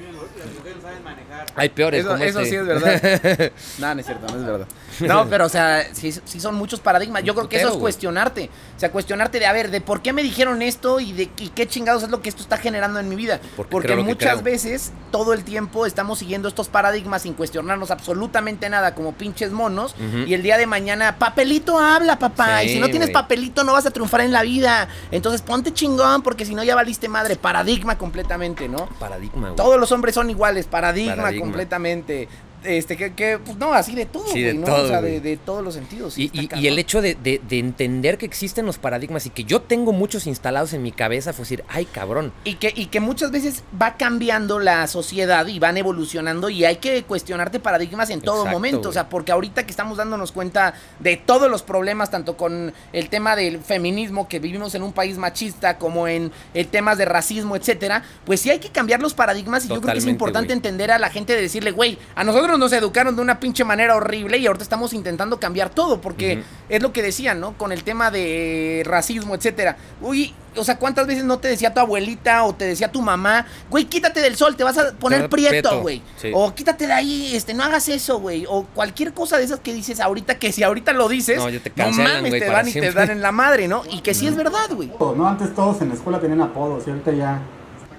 Hay 1.56 1.68
peores 1.68 2.00
Eso, 2.00 2.10
como 2.10 2.24
eso 2.24 2.40
este. 2.40 2.50
sí 2.50 2.56
es 2.56 2.66
verdad. 2.66 3.52
no, 3.78 3.94
no 3.94 4.00
es 4.00 4.06
cierto, 4.06 4.26
no 4.32 4.40
es 4.40 4.46
verdad. 4.46 4.66
No, 5.00 5.28
pero 5.28 5.46
o 5.46 5.48
sea, 5.48 5.88
sí, 5.92 6.12
sí 6.12 6.40
son 6.40 6.54
muchos 6.54 6.80
paradigmas. 6.80 7.22
Yo 7.24 7.34
creo 7.34 7.48
que 7.48 7.56
eso 7.56 7.68
es 7.68 7.74
cuestionarte. 7.74 8.50
O 8.76 8.80
sea, 8.80 8.90
cuestionarte 8.90 9.38
de, 9.38 9.46
a 9.46 9.52
ver, 9.52 9.70
de 9.70 9.80
por 9.80 10.02
qué 10.02 10.12
me 10.12 10.22
dijeron 10.22 10.62
esto 10.62 11.00
y 11.00 11.12
de 11.12 11.30
y 11.38 11.48
qué 11.48 11.66
chingados 11.66 12.02
es 12.02 12.10
lo 12.10 12.22
que 12.22 12.28
esto 12.28 12.42
está 12.42 12.58
generando 12.58 13.00
en 13.00 13.08
mi 13.08 13.16
vida. 13.16 13.40
Porque 13.70 13.96
muchas 13.96 14.42
veces, 14.42 14.92
todo 15.10 15.32
el 15.32 15.44
tiempo, 15.44 15.86
estamos 15.86 16.18
siguiendo 16.18 16.48
estos 16.48 16.68
paradigmas 16.68 17.22
sin 17.22 17.34
cuestionarnos 17.34 17.90
absolutamente 17.90 18.68
nada 18.68 18.94
como 18.94 19.12
pinches 19.12 19.52
monos. 19.52 19.94
Y 20.26 20.34
el 20.34 20.42
día 20.42 20.58
de 20.58 20.66
mañana, 20.66 21.18
papelito 21.18 21.78
habla, 21.78 22.18
papá. 22.18 22.60
Sí, 22.60 22.66
y 22.66 22.68
si 22.74 22.80
no 22.80 22.88
tienes 22.88 23.10
papelito, 23.10 23.64
no 23.64 23.72
vas 23.72 23.86
a 23.86 23.90
triunfar 23.90 24.20
en 24.22 24.32
la 24.32 24.42
vida. 24.42 24.88
Entonces 25.10 25.42
ponte 25.42 25.72
chingón, 25.72 26.22
porque 26.22 26.44
si 26.44 26.54
no 26.54 26.62
ya 26.64 26.74
valiste 26.74 27.08
madre. 27.08 27.36
Paradigma 27.36 27.98
completamente, 27.98 28.68
¿no? 28.68 28.88
Paradigma, 28.98 29.48
güey. 29.48 29.56
Todos 29.56 29.78
los 29.78 29.90
hombres 29.92 30.14
son 30.14 30.30
iguales, 30.30 30.66
paradigma, 30.66 31.16
Paradigma. 31.16 31.43
Completamente. 31.44 32.28
Este, 32.64 32.96
que, 32.96 33.12
que, 33.12 33.38
pues 33.38 33.56
no, 33.58 33.74
así 33.74 33.94
de 33.94 34.06
todo, 34.06 34.26
Sí, 34.26 34.40
de 34.42 34.52
güey, 34.54 34.58
¿no? 34.58 34.66
todo, 34.66 34.84
o 34.84 34.88
sea, 34.88 35.00
de, 35.02 35.20
de 35.20 35.36
todos 35.36 35.62
los 35.62 35.74
sentidos. 35.74 36.16
Y, 36.18 36.30
el 36.66 36.78
hecho 36.78 37.02
de, 37.02 37.14
de- 37.14 37.40
de 37.46 37.58
entender 37.58 38.18
que 38.18 38.26
existen 38.26 38.64
los 38.66 38.78
paradigmas 38.78 39.26
y 39.26 39.30
que 39.30 39.44
yo 39.44 39.60
tengo 39.62 39.92
muchos 39.92 40.26
instalados 40.26 40.72
en 40.72 40.82
mi 40.82 40.90
cabeza 40.92 41.32
fue 41.32 41.42
decir, 41.44 41.64
ay 41.68 41.84
cabrón, 41.84 42.32
Y 42.44 42.54
que, 42.54 42.72
y 42.74 42.86
que 42.86 43.00
muchas 43.00 43.30
veces 43.30 43.62
va 43.80 43.96
cambiando 43.96 44.58
la 44.58 44.86
sociedad 44.86 45.46
y 45.46 45.58
van 45.58 45.76
evolucionando 45.76 46.48
y 46.48 46.64
hay 46.64 46.76
que 46.76 47.02
cuestionarte 47.04 47.60
paradigmas 47.60 48.10
en 48.10 48.20
todo 48.20 48.38
Exacto, 48.38 48.56
momento. 48.58 48.78
güey. 48.78 48.88
O 48.90 48.92
sea, 48.92 49.08
porque 49.08 49.32
ahorita 49.32 49.64
que 49.64 49.70
estamos 49.70 49.98
dándonos 49.98 50.32
cuenta 50.32 50.74
de 51.00 51.16
todos 51.16 51.50
los 51.50 51.62
problemas, 51.62 52.10
tanto 52.10 52.36
con 52.36 52.72
el 52.92 53.08
tema 53.08 53.36
del 53.36 53.58
feminismo, 53.60 54.26
que 54.28 54.38
vivimos 54.38 54.74
en 54.74 54.82
un 54.82 54.92
país 54.92 55.18
machista, 55.18 55.76
como 55.78 56.08
en 56.08 56.32
el 56.54 56.66
temas 56.68 56.98
de 56.98 57.04
racismo, 57.04 57.56
etcétera, 57.56 58.02
pues 58.24 58.40
sí 58.40 58.50
hay 58.50 58.58
que 58.58 58.70
cambiar 58.70 59.00
los 59.00 59.14
paradigmas 59.14 59.64
y 59.64 59.68
yo 59.68 59.80
creo 59.80 59.92
que 59.92 59.98
es 59.98 60.06
importante 60.06 60.46
güey. 60.48 60.56
entender 60.58 60.90
a 60.90 60.98
la 60.98 61.10
gente 61.10 61.34
de 61.34 61.42
decirle, 61.42 61.70
güey, 61.70 61.98
a 62.14 62.24
nosotros 62.24 62.53
nos 62.58 62.72
educaron 62.72 63.16
de 63.16 63.22
una 63.22 63.40
pinche 63.40 63.64
manera 63.64 63.96
horrible 63.96 64.38
y 64.38 64.46
ahorita 64.46 64.62
estamos 64.62 64.92
intentando 64.92 65.38
cambiar 65.38 65.70
todo, 65.70 66.00
porque 66.00 66.42
es 66.68 66.82
lo 66.82 66.92
que 66.92 67.02
decían, 67.02 67.40
¿no? 67.40 67.56
Con 67.56 67.72
el 67.72 67.84
tema 67.84 68.10
de 68.10 68.82
racismo, 68.84 69.34
etcétera. 69.34 69.76
Uy, 70.00 70.34
o 70.56 70.64
sea, 70.64 70.78
¿cuántas 70.78 71.06
veces 71.06 71.24
no 71.24 71.38
te 71.38 71.48
decía 71.48 71.74
tu 71.74 71.80
abuelita 71.80 72.44
o 72.44 72.54
te 72.54 72.64
decía 72.64 72.90
tu 72.90 73.02
mamá, 73.02 73.46
güey, 73.70 73.86
quítate 73.86 74.20
del 74.20 74.36
sol, 74.36 74.56
te 74.56 74.64
vas 74.64 74.78
a 74.78 74.92
poner 74.92 75.28
prieto, 75.28 75.80
güey? 75.80 76.02
sí. 76.16 76.30
O 76.32 76.54
quítate 76.54 76.86
de 76.86 76.92
ahí, 76.92 77.34
este, 77.34 77.54
no 77.54 77.64
hagas 77.64 77.88
eso, 77.88 78.20
güey. 78.20 78.44
O 78.48 78.64
cualquier 78.66 79.12
cosa 79.12 79.38
de 79.38 79.44
esas 79.44 79.60
que 79.60 79.74
dices 79.74 80.00
ahorita, 80.00 80.38
que 80.38 80.52
si 80.52 80.62
ahorita 80.62 80.92
lo 80.92 81.08
dices, 81.08 81.38
No, 81.38 81.48
yo 81.50 81.60
te 81.60 81.70
no 81.70 81.76
cancelan, 81.76 82.22
mames, 82.22 82.40
te 82.40 82.48
van 82.48 82.68
y 82.68 82.72
te 82.72 82.92
dan 82.92 83.10
en 83.10 83.22
la 83.22 83.32
madre, 83.32 83.68
¿no? 83.68 83.82
Y 83.90 84.00
que 84.00 84.14
sí 84.14 84.26
es 84.26 84.36
verdad, 84.36 84.70
güey. 84.70 84.90
¿no? 84.98 85.28
Antes 85.28 85.54
todos 85.54 85.80
en 85.82 85.88
la 85.88 85.94
escuela 85.94 86.20
tenían 86.20 86.40
apodos 86.40 86.86
y 86.86 86.90
ahorita 86.90 87.12
ya 87.12 87.40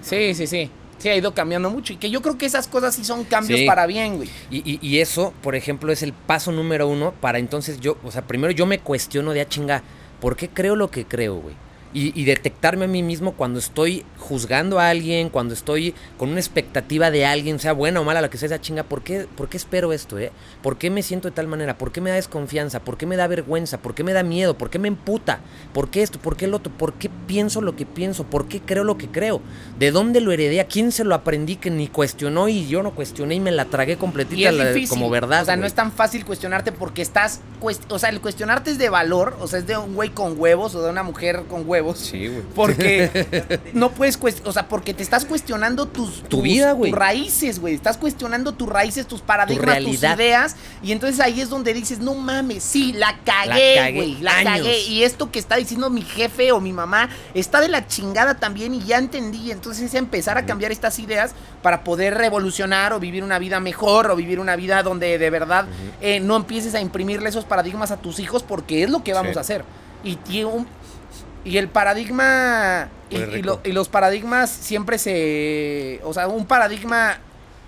Sí, 0.05 0.35
sí, 0.35 0.45
sí. 0.45 0.69
Sí, 0.97 1.09
ha 1.09 1.15
ido 1.15 1.33
cambiando 1.33 1.69
mucho. 1.69 1.93
Y 1.93 1.97
que 1.97 2.09
yo 2.09 2.21
creo 2.21 2.37
que 2.37 2.45
esas 2.45 2.67
cosas 2.67 2.95
sí 2.95 3.03
son 3.03 3.23
cambios 3.25 3.59
Sí. 3.59 3.65
para 3.65 3.85
bien, 3.85 4.15
güey. 4.17 4.29
Y, 4.49 4.57
y- 4.69 4.79
y 4.81 4.99
eso, 4.99 5.33
por 5.41 5.55
ejemplo, 5.55 5.91
es 5.91 6.01
el 6.03 6.13
paso 6.13 6.51
número 6.51 6.87
uno 6.87 7.13
para 7.19 7.37
entonces 7.39 7.79
yo, 7.79 7.97
o 8.03 8.11
sea, 8.11 8.25
primero 8.25 8.51
yo 8.51 8.65
me 8.65 8.79
cuestiono 8.79 9.33
de 9.33 9.41
a 9.41 9.47
chinga, 9.49 9.83
¿por 10.21 10.35
qué 10.35 10.49
creo 10.49 10.75
lo 10.75 10.89
que 10.89 11.05
creo, 11.05 11.35
güey? 11.35 11.55
Y, 11.97 12.11
y 12.13 12.25
detectarme 12.25 12.85
a 12.85 12.87
mí 12.89 13.01
mismo 13.01 13.31
cuando 13.35 13.57
estoy 13.57 14.03
juzgando 14.19 14.79
a 14.81 14.89
alguien, 14.89 15.29
cuando 15.29 15.53
estoy 15.53 15.95
con 16.17 16.27
una 16.29 16.41
expectativa 16.41 17.09
de 17.09 17.25
alguien, 17.25 17.57
sea 17.57 17.71
buena 17.71 18.01
o 18.01 18.03
mala, 18.03 18.19
la 18.19 18.29
que 18.29 18.37
sea 18.37 18.47
esa 18.47 18.59
chinga, 18.59 18.83
¿por 18.83 19.01
qué, 19.01 19.27
¿por 19.37 19.47
qué 19.47 19.55
espero 19.55 19.93
esto, 19.93 20.19
eh? 20.19 20.33
¿Por 20.61 20.77
qué 20.77 20.89
me 20.89 21.01
siento 21.03 21.29
de 21.29 21.33
tal 21.33 21.47
manera? 21.47 21.77
¿Por 21.77 21.93
qué 21.93 22.01
me 22.01 22.09
da 22.09 22.17
desconfianza? 22.17 22.81
¿Por 22.81 22.97
qué 22.97 23.05
me 23.05 23.15
da 23.15 23.27
vergüenza? 23.27 23.77
¿Por 23.77 23.95
qué 23.95 24.03
me 24.03 24.11
da 24.11 24.23
miedo? 24.23 24.57
¿Por 24.57 24.69
qué 24.69 24.77
me 24.77 24.89
emputa? 24.89 25.39
¿Por 25.73 25.89
qué 25.89 26.03
esto? 26.03 26.19
¿Por 26.19 26.35
qué 26.35 26.45
el 26.45 26.53
otro? 26.53 26.69
¿Por 26.77 26.95
qué 26.95 27.09
pienso 27.27 27.61
lo 27.61 27.77
que 27.77 27.85
pienso? 27.85 28.25
¿Por 28.25 28.49
qué 28.49 28.59
creo 28.59 28.83
lo 28.83 28.97
que 28.97 29.07
creo? 29.07 29.39
¿De 29.79 29.91
dónde 29.91 30.19
lo 30.19 30.33
heredé? 30.33 30.59
¿A 30.59 30.67
quién 30.67 30.91
se 30.91 31.05
lo 31.05 31.15
aprendí 31.15 31.55
que 31.55 31.69
ni 31.71 31.87
cuestionó 31.87 32.49
y 32.49 32.67
yo 32.67 32.83
no 32.83 32.91
cuestioné 32.91 33.35
y 33.35 33.39
me 33.39 33.53
la 33.53 33.63
tragué 33.65 33.95
completita 33.95 34.51
la- 34.51 34.73
como 34.89 35.09
verdad? 35.09 35.43
O 35.43 35.45
sea, 35.45 35.55
no 35.55 35.65
es 35.65 35.73
tan 35.73 35.93
fácil 35.93 36.25
cuestionarte 36.25 36.73
porque 36.73 37.01
estás. 37.01 37.39
O 37.89 37.99
sea, 37.99 38.09
el 38.09 38.19
cuestionarte 38.19 38.71
es 38.71 38.77
de 38.77 38.89
valor. 38.89 39.37
O 39.39 39.47
sea, 39.47 39.59
es 39.59 39.65
de 39.65 39.77
un 39.77 39.95
güey 39.95 40.09
con 40.09 40.37
huevos 40.37 40.75
o 40.75 40.83
de 40.83 40.89
una 40.89 41.01
mujer 41.03 41.43
con 41.49 41.63
huevos. 41.69 41.84
Sí, 41.93 42.27
güey. 42.27 42.41
Porque 42.55 43.59
no 43.73 43.91
puedes 43.91 44.17
cuestionar. 44.17 44.49
O 44.49 44.53
sea, 44.53 44.67
porque 44.67 44.93
te 44.93 45.03
estás 45.03 45.25
cuestionando 45.25 45.87
tus. 45.87 46.23
Tu 46.23 46.41
vida, 46.41 46.71
güey. 46.71 46.91
Tus 46.91 46.99
raíces, 46.99 47.59
güey. 47.59 47.75
Estás 47.75 47.97
cuestionando 47.97 48.53
tus 48.53 48.67
raíces, 48.69 49.05
tus 49.07 49.21
paradigmas, 49.21 49.83
tus 49.83 50.01
ideas. 50.01 50.55
Y 50.81 50.91
entonces 50.91 51.19
ahí 51.19 51.41
es 51.41 51.49
donde 51.49 51.73
dices, 51.73 51.99
no 51.99 52.15
mames, 52.15 52.63
sí, 52.63 52.93
la 52.93 53.19
cagué, 53.23 53.91
güey. 53.93 54.15
La, 54.21 54.43
cagué. 54.43 54.81
Y 54.87 55.03
esto 55.03 55.29
que 55.31 55.39
está 55.39 55.57
diciendo 55.57 55.89
mi 55.89 56.01
jefe 56.01 56.51
o 56.51 56.59
mi 56.61 56.73
mamá 56.73 57.09
está 57.33 57.61
de 57.61 57.67
la 57.67 57.87
chingada 57.87 58.37
también 58.37 58.73
y 58.73 58.81
ya 58.83 58.97
entendí. 58.97 59.51
Entonces 59.51 59.83
es 59.85 59.93
empezar 59.93 60.37
a 60.37 60.45
cambiar 60.45 60.71
estas 60.71 60.97
ideas 60.99 61.33
para 61.61 61.83
poder 61.83 62.15
revolucionar 62.15 62.93
o 62.93 62.99
vivir 62.99 63.23
una 63.23 63.39
vida 63.39 63.59
mejor 63.59 64.09
o 64.09 64.15
vivir 64.15 64.39
una 64.39 64.55
vida 64.55 64.83
donde 64.83 65.17
de 65.17 65.29
verdad 65.29 65.65
eh, 66.01 66.19
no 66.19 66.35
empieces 66.35 66.75
a 66.75 66.81
imprimirle 66.81 67.29
esos 67.29 67.45
paradigmas 67.45 67.91
a 67.91 67.97
tus 67.97 68.19
hijos 68.19 68.43
porque 68.43 68.83
es 68.83 68.89
lo 68.89 69.03
que 69.03 69.13
vamos 69.13 69.33
Sí. 69.33 69.37
a 69.37 69.41
hacer. 69.41 69.65
Y, 70.03 70.15
tiene 70.17 70.45
un- 70.45 70.67
y 71.45 71.57
el 71.57 71.69
paradigma 71.69 72.89
y, 73.09 73.17
rico. 73.17 73.45
lo- 73.45 73.61
y 73.63 73.71
los 73.71 73.87
paradigmas 73.87 74.49
siempre 74.49 74.97
se... 74.97 76.01
O 76.03 76.13
sea, 76.13 76.27
un 76.27 76.45
paradigma 76.45 77.17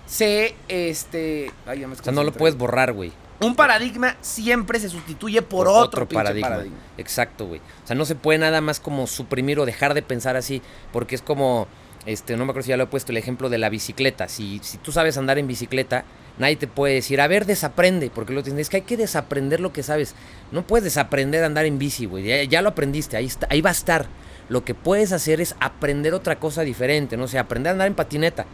se... 0.06 0.54
Este... 0.68 1.52
ay, 1.66 1.80
ya 1.80 1.88
me 1.88 1.94
O 1.94 2.02
sea, 2.02 2.12
no 2.12 2.24
lo 2.24 2.32
puedes 2.32 2.58
borrar, 2.58 2.92
güey. 2.92 3.12
Un 3.40 3.54
paradigma 3.54 4.16
siempre 4.20 4.80
se 4.80 4.88
sustituye 4.88 5.42
por, 5.42 5.68
otro, 5.68 6.08
pinche 6.08 6.22
paradigma. 6.40 6.60
Exacto, 6.96 7.46
güey. 7.46 7.60
O 7.84 7.86
sea, 7.86 7.94
no 7.94 8.04
se 8.04 8.16
puede 8.16 8.40
nada 8.40 8.60
más 8.60 8.80
como 8.80 9.06
suprimir 9.06 9.60
o 9.60 9.64
dejar 9.64 9.94
de 9.94 10.02
pensar 10.02 10.36
así, 10.36 10.60
porque 10.92 11.14
es 11.14 11.22
como, 11.22 11.68
este, 12.08 12.38
no 12.38 12.46
me 12.46 12.52
acuerdo 12.52 12.64
si 12.64 12.70
ya 12.70 12.78
lo 12.78 12.84
he 12.84 12.86
puesto, 12.86 13.12
el 13.12 13.18
ejemplo 13.18 13.50
de 13.50 13.58
la 13.58 13.68
bicicleta. 13.68 14.28
Si, 14.28 14.60
si 14.62 14.78
tú 14.78 14.92
sabes 14.92 15.18
andar 15.18 15.38
en 15.38 15.46
bicicleta, 15.46 16.04
nadie 16.38 16.56
te 16.56 16.66
puede 16.66 16.94
decir, 16.94 17.20
a 17.20 17.28
ver, 17.28 17.44
desaprende, 17.44 18.08
porque 18.08 18.32
lo 18.32 18.42
tienes, 18.42 18.62
es 18.62 18.70
que 18.70 18.78
hay 18.78 18.82
que 18.82 18.96
desaprender 18.96 19.60
lo 19.60 19.74
que 19.74 19.82
sabes. 19.82 20.14
No 20.50 20.66
puedes 20.66 20.84
desaprender 20.84 21.42
a 21.42 21.46
andar 21.46 21.66
en 21.66 21.78
bici, 21.78 22.06
güey. 22.06 22.24
Ya, 22.24 22.42
ya 22.44 22.62
lo 22.62 22.70
aprendiste, 22.70 23.18
ahí, 23.18 23.26
está, 23.26 23.46
ahí 23.50 23.60
va 23.60 23.68
a 23.68 23.74
estar. 23.74 24.06
Lo 24.48 24.64
que 24.64 24.74
puedes 24.74 25.12
hacer 25.12 25.42
es 25.42 25.54
aprender 25.60 26.14
otra 26.14 26.38
cosa 26.38 26.62
diferente, 26.62 27.18
no 27.18 27.28
sé, 27.28 27.38
aprender 27.38 27.70
a 27.70 27.72
andar 27.72 27.88
en 27.88 27.94
patineta. 27.94 28.46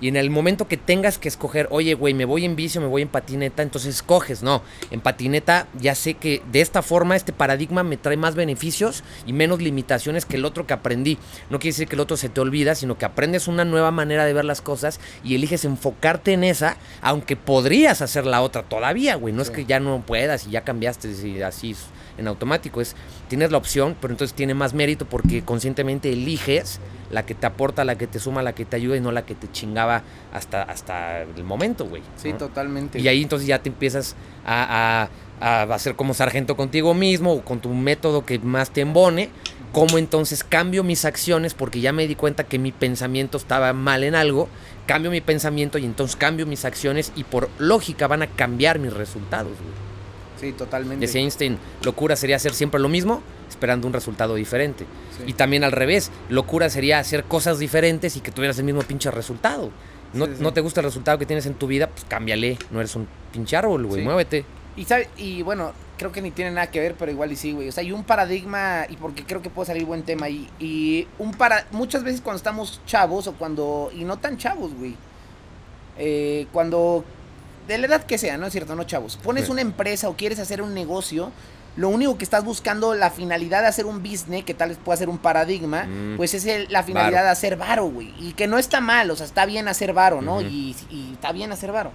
Y 0.00 0.08
en 0.08 0.16
el 0.16 0.30
momento 0.30 0.68
que 0.68 0.76
tengas 0.76 1.18
que 1.18 1.28
escoger, 1.28 1.68
oye, 1.70 1.94
güey, 1.94 2.14
me 2.14 2.24
voy 2.24 2.44
en 2.44 2.56
bici 2.56 2.78
o 2.78 2.80
me 2.80 2.86
voy 2.86 3.02
en 3.02 3.08
patineta, 3.08 3.62
entonces 3.62 3.96
escoges, 3.96 4.42
no. 4.42 4.62
En 4.90 5.00
patineta 5.00 5.66
ya 5.78 5.94
sé 5.94 6.14
que 6.14 6.42
de 6.50 6.60
esta 6.60 6.82
forma 6.82 7.16
este 7.16 7.32
paradigma 7.32 7.82
me 7.82 7.96
trae 7.96 8.16
más 8.16 8.34
beneficios 8.34 9.04
y 9.26 9.32
menos 9.32 9.60
limitaciones 9.60 10.24
que 10.24 10.36
el 10.36 10.44
otro 10.44 10.66
que 10.66 10.74
aprendí. 10.74 11.18
No 11.50 11.58
quiere 11.58 11.72
decir 11.72 11.88
que 11.88 11.96
el 11.96 12.00
otro 12.00 12.16
se 12.16 12.28
te 12.28 12.40
olvida, 12.40 12.74
sino 12.74 12.98
que 12.98 13.04
aprendes 13.04 13.48
una 13.48 13.64
nueva 13.64 13.90
manera 13.90 14.24
de 14.24 14.32
ver 14.32 14.44
las 14.44 14.62
cosas 14.62 15.00
y 15.24 15.34
eliges 15.34 15.64
enfocarte 15.64 16.32
en 16.32 16.44
esa, 16.44 16.76
aunque 17.02 17.36
podrías 17.36 18.02
hacer 18.02 18.26
la 18.26 18.42
otra 18.42 18.62
todavía, 18.62 19.16
güey. 19.16 19.34
No 19.34 19.42
es 19.42 19.50
que 19.50 19.66
ya 19.66 19.80
no 19.80 20.02
puedas 20.06 20.46
y 20.46 20.50
ya 20.50 20.62
cambiaste 20.62 21.08
y 21.10 21.42
así 21.42 21.76
en 22.20 22.28
automático. 22.28 22.80
Es, 22.80 22.94
tienes 23.28 23.50
la 23.50 23.58
opción, 23.58 23.96
pero 24.00 24.12
entonces 24.12 24.34
tiene 24.34 24.54
más 24.54 24.74
mérito 24.74 25.06
porque 25.06 25.42
conscientemente 25.42 26.12
eliges 26.12 26.80
la 27.10 27.26
que 27.26 27.34
te 27.34 27.46
aporta, 27.46 27.84
la 27.84 27.96
que 27.98 28.06
te 28.06 28.20
suma, 28.20 28.42
la 28.42 28.54
que 28.54 28.64
te 28.64 28.76
ayuda 28.76 28.96
y 28.96 29.00
no 29.00 29.10
la 29.10 29.26
que 29.26 29.34
te 29.34 29.50
chingaba 29.50 30.02
hasta, 30.32 30.62
hasta 30.62 31.22
el 31.22 31.44
momento, 31.44 31.86
güey. 31.86 32.02
Sí, 32.16 32.32
¿no? 32.32 32.38
totalmente. 32.38 33.00
Y 33.00 33.08
ahí 33.08 33.22
entonces 33.22 33.48
ya 33.48 33.60
te 33.60 33.68
empiezas 33.68 34.14
a, 34.46 35.08
a, 35.40 35.62
a 35.62 35.74
hacer 35.74 35.96
como 35.96 36.14
sargento 36.14 36.56
contigo 36.56 36.94
mismo 36.94 37.32
o 37.32 37.42
con 37.42 37.60
tu 37.60 37.74
método 37.74 38.24
que 38.24 38.38
más 38.38 38.70
te 38.70 38.82
embone. 38.82 39.30
Cómo 39.72 39.98
entonces 39.98 40.42
cambio 40.42 40.82
mis 40.82 41.04
acciones 41.04 41.54
porque 41.54 41.80
ya 41.80 41.92
me 41.92 42.08
di 42.08 42.16
cuenta 42.16 42.44
que 42.44 42.58
mi 42.58 42.72
pensamiento 42.72 43.38
estaba 43.38 43.72
mal 43.72 44.02
en 44.04 44.14
algo. 44.14 44.48
Cambio 44.86 45.10
mi 45.12 45.20
pensamiento 45.20 45.78
y 45.78 45.84
entonces 45.84 46.16
cambio 46.16 46.46
mis 46.46 46.64
acciones 46.64 47.12
y 47.14 47.24
por 47.24 47.48
lógica 47.58 48.08
van 48.08 48.22
a 48.22 48.26
cambiar 48.26 48.80
mis 48.80 48.92
resultados. 48.92 49.52
güey. 49.52 49.89
Sí, 50.40 50.52
totalmente. 50.52 51.06
Decía 51.06 51.20
Einstein, 51.20 51.58
locura 51.84 52.16
sería 52.16 52.36
hacer 52.36 52.54
siempre 52.54 52.80
lo 52.80 52.88
mismo 52.88 53.22
esperando 53.48 53.86
un 53.86 53.92
resultado 53.92 54.34
diferente. 54.36 54.86
Sí. 55.16 55.24
Y 55.26 55.32
también 55.34 55.64
al 55.64 55.72
revés, 55.72 56.10
locura 56.30 56.70
sería 56.70 56.98
hacer 56.98 57.24
cosas 57.24 57.58
diferentes 57.58 58.16
y 58.16 58.20
que 58.20 58.30
tuvieras 58.32 58.58
el 58.58 58.64
mismo 58.64 58.82
pinche 58.82 59.10
resultado. 59.10 59.70
No, 60.14 60.26
Sí, 60.26 60.32
sí. 60.38 60.42
no 60.42 60.52
te 60.52 60.60
gusta 60.60 60.80
el 60.80 60.86
resultado 60.86 61.18
que 61.18 61.26
tienes 61.26 61.46
en 61.46 61.54
tu 61.54 61.66
vida, 61.66 61.88
pues 61.88 62.04
cámbiale. 62.08 62.56
No 62.70 62.80
eres 62.80 62.96
un 62.96 63.06
pinche 63.32 63.56
árbol, 63.56 63.86
güey. 63.86 64.02
Muévete. 64.02 64.44
Y, 64.76 64.84
sabe- 64.84 65.08
y 65.16 65.42
bueno, 65.42 65.72
creo 65.98 66.10
que 66.10 66.22
ni 66.22 66.30
tiene 66.30 66.52
nada 66.52 66.68
que 66.70 66.80
ver, 66.80 66.94
pero 66.98 67.10
igual 67.12 67.30
y 67.32 67.36
sí, 67.36 67.52
güey. 67.52 67.68
O 67.68 67.72
sea, 67.72 67.82
hay 67.82 67.92
un 67.92 68.02
paradigma, 68.04 68.86
y 68.88 68.96
porque 68.96 69.24
creo 69.24 69.42
que 69.42 69.50
puede 69.50 69.66
salir 69.66 69.84
buen 69.84 70.02
tema 70.04 70.26
ahí. 70.26 70.48
Y 70.58 71.06
un 71.18 71.32
para. 71.32 71.66
Muchas 71.72 72.02
veces 72.02 72.20
cuando 72.22 72.38
estamos 72.38 72.80
chavos, 72.86 73.26
o 73.26 73.34
cuando. 73.34 73.90
Y 73.94 74.04
no 74.04 74.18
tan 74.18 74.38
chavos, 74.38 74.72
güey. 74.74 74.94
eh, 75.98 76.46
cuando. 76.52 77.04
De 77.70 77.78
la 77.78 77.86
edad 77.86 78.02
que 78.04 78.18
sea, 78.18 78.36
¿no 78.36 78.46
es 78.46 78.52
cierto? 78.52 78.74
No 78.74 78.84
chavos. 78.84 79.16
Pones 79.16 79.46
Sí. 79.46 79.52
una 79.52 79.60
empresa 79.60 80.08
o 80.08 80.16
quieres 80.16 80.38
hacer 80.40 80.60
un 80.60 80.74
negocio. 80.74 81.30
Lo 81.76 81.88
único 81.88 82.18
que 82.18 82.24
estás 82.24 82.44
buscando, 82.44 82.94
la 82.96 83.10
finalidad 83.10 83.62
de 83.62 83.68
hacer 83.68 83.86
un 83.86 84.02
business, 84.02 84.44
que 84.44 84.54
tal 84.54 84.70
vez 84.70 84.78
pueda 84.84 84.96
ser 84.96 85.08
un 85.08 85.18
paradigma, 85.18 85.84
Mm. 85.84 86.16
pues 86.16 86.34
es 86.34 86.44
el- 86.46 86.66
la 86.70 86.82
finalidad 86.82 87.18
Varo. 87.18 87.26
de 87.26 87.30
hacer 87.30 87.56
varo, 87.56 87.84
güey. 87.86 88.12
Y 88.18 88.32
que 88.32 88.48
no 88.48 88.58
está 88.58 88.80
mal, 88.80 89.08
o 89.10 89.14
sea, 89.16 89.24
está 89.24 89.46
bien 89.46 89.68
hacer 89.68 89.92
varo, 89.92 90.20
¿no? 90.20 90.40
Y, 90.42 90.74
y 90.90 91.10
está 91.12 91.30
bien 91.32 91.52
hacer 91.52 91.70
varo. 91.70 91.92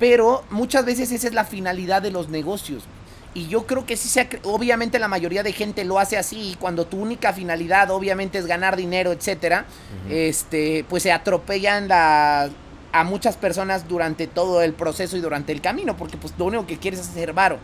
Pero 0.00 0.42
muchas 0.50 0.84
veces 0.84 1.12
esa 1.12 1.28
es 1.28 1.32
la 1.34 1.44
finalidad 1.44 2.02
de 2.02 2.10
los 2.10 2.28
negocios. 2.28 2.82
Y 3.34 3.46
yo 3.48 3.66
creo 3.66 3.84
que 3.86 3.96
sí 3.96 4.08
se 4.08 4.28
obviamente 4.44 4.98
la 4.98 5.08
mayoría 5.08 5.42
de 5.44 5.52
gente 5.52 5.84
lo 5.84 5.98
hace 6.00 6.16
así, 6.16 6.50
y 6.50 6.54
cuando 6.56 6.86
tu 6.86 6.98
única 7.00 7.32
finalidad 7.32 7.90
obviamente 7.92 8.38
es 8.38 8.46
ganar 8.46 8.76
dinero, 8.76 9.12
etcétera, 9.12 9.64
este, 10.08 10.84
pues 10.88 11.02
se 11.04 11.12
atropellan 11.12 11.88
la, 11.88 12.48
a 12.94 13.02
muchas 13.02 13.36
personas 13.36 13.88
durante 13.88 14.28
todo 14.28 14.62
el 14.62 14.72
proceso 14.72 15.16
y 15.16 15.20
durante 15.20 15.50
el 15.50 15.60
camino, 15.60 15.96
porque 15.96 16.16
pues 16.16 16.32
lo 16.38 16.44
único 16.44 16.64
que 16.64 16.78
quieres 16.78 17.00
es 17.00 17.08
hacer 17.08 17.32
varo. 17.32 17.58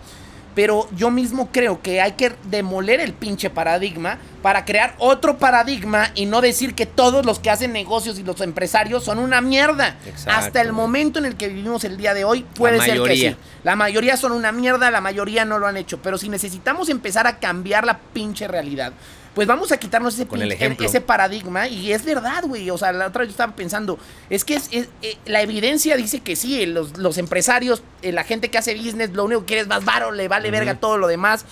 Pero 0.57 0.89
yo 0.97 1.13
mismo 1.13 1.51
creo 1.53 1.81
que 1.81 2.01
hay 2.01 2.13
que 2.13 2.35
demoler 2.51 2.99
el 2.99 3.13
pinche 3.13 3.49
paradigma 3.49 4.19
para 4.43 4.65
crear 4.65 4.97
otro 4.99 5.39
paradigma 5.39 6.11
y 6.17 6.27
no 6.27 6.41
decir 6.41 6.75
que 6.75 6.85
todos 6.85 7.25
los 7.25 7.39
que 7.39 7.49
hacen 7.49 7.73
negocios 7.73 8.19
y 8.19 8.25
los 8.25 8.41
empresarios 8.41 9.05
son 9.05 9.21
una 9.21 9.41
mierda. 9.41 9.97
Exacto, 10.05 10.33
Hasta 10.33 10.61
el 10.61 10.73
momento 10.73 11.21
en 11.21 11.27
el 11.27 11.37
que 11.37 11.47
vivimos 11.47 11.85
el 11.85 11.97
día 11.97 12.13
de 12.13 12.25
hoy 12.25 12.45
puede 12.57 12.81
ser 12.81 13.01
que 13.01 13.17
sí. 13.17 13.37
La 13.63 13.77
mayoría 13.77 14.17
son 14.17 14.33
una 14.33 14.51
mierda, 14.51 14.91
la 14.91 15.01
mayoría 15.01 15.45
no 15.45 15.61
lo 15.61 15.69
han 15.69 15.77
hecho. 15.77 16.03
Pero 16.03 16.19
si 16.19 16.29
necesitamos 16.29 16.89
empezar 16.89 17.29
a 17.29 17.39
cambiar 17.39 17.85
la 17.85 18.01
pinche 18.13 18.49
realidad, 18.49 18.93
pues 19.35 19.47
vamos 19.47 19.71
a 19.73 19.77
quitarnos 19.77 20.15
ese, 20.15 20.27
Con 20.27 20.43
el 20.43 20.49
pinche- 20.51 20.55
ejemplo. 20.55 20.87
ese 20.87 21.01
paradigma. 21.01 21.69
Y 21.69 21.93
es 21.93 22.05
verdad, 22.05 22.45
güey. 22.47 22.69
O 22.71 22.77
sea, 22.79 22.93
la 22.93 23.07
otra 23.07 23.21
vez 23.21 23.29
yo 23.29 23.33
estaba 23.33 23.55
pensando, 23.55 23.99
es 24.29 24.45
que 24.45 24.55
es, 24.57 24.69
es- 24.73 24.89
eh, 25.03 25.17
la 25.27 25.41
evidencia 25.43 25.97
dice 25.97 26.21
que 26.21 26.35
sí, 26.37 26.67
los, 26.67 26.99
los 26.99 27.17
empresarios, 27.19 27.83
eh, 28.03 28.13
la 28.13 28.25
gente 28.25 28.51
que 28.51 28.59
hace 28.59 28.75
business, 28.75 29.11
lo 29.11 29.25
único 29.25 29.41
que 29.43 29.47
quiere 29.47 29.63
es 29.63 29.69
más 29.69 29.85
varo, 29.85 30.11
le 30.11 30.27
vale 30.29 30.51
verga 30.51 30.75
todo 30.75 30.99
lo 30.99 31.07
demás. 31.07 31.45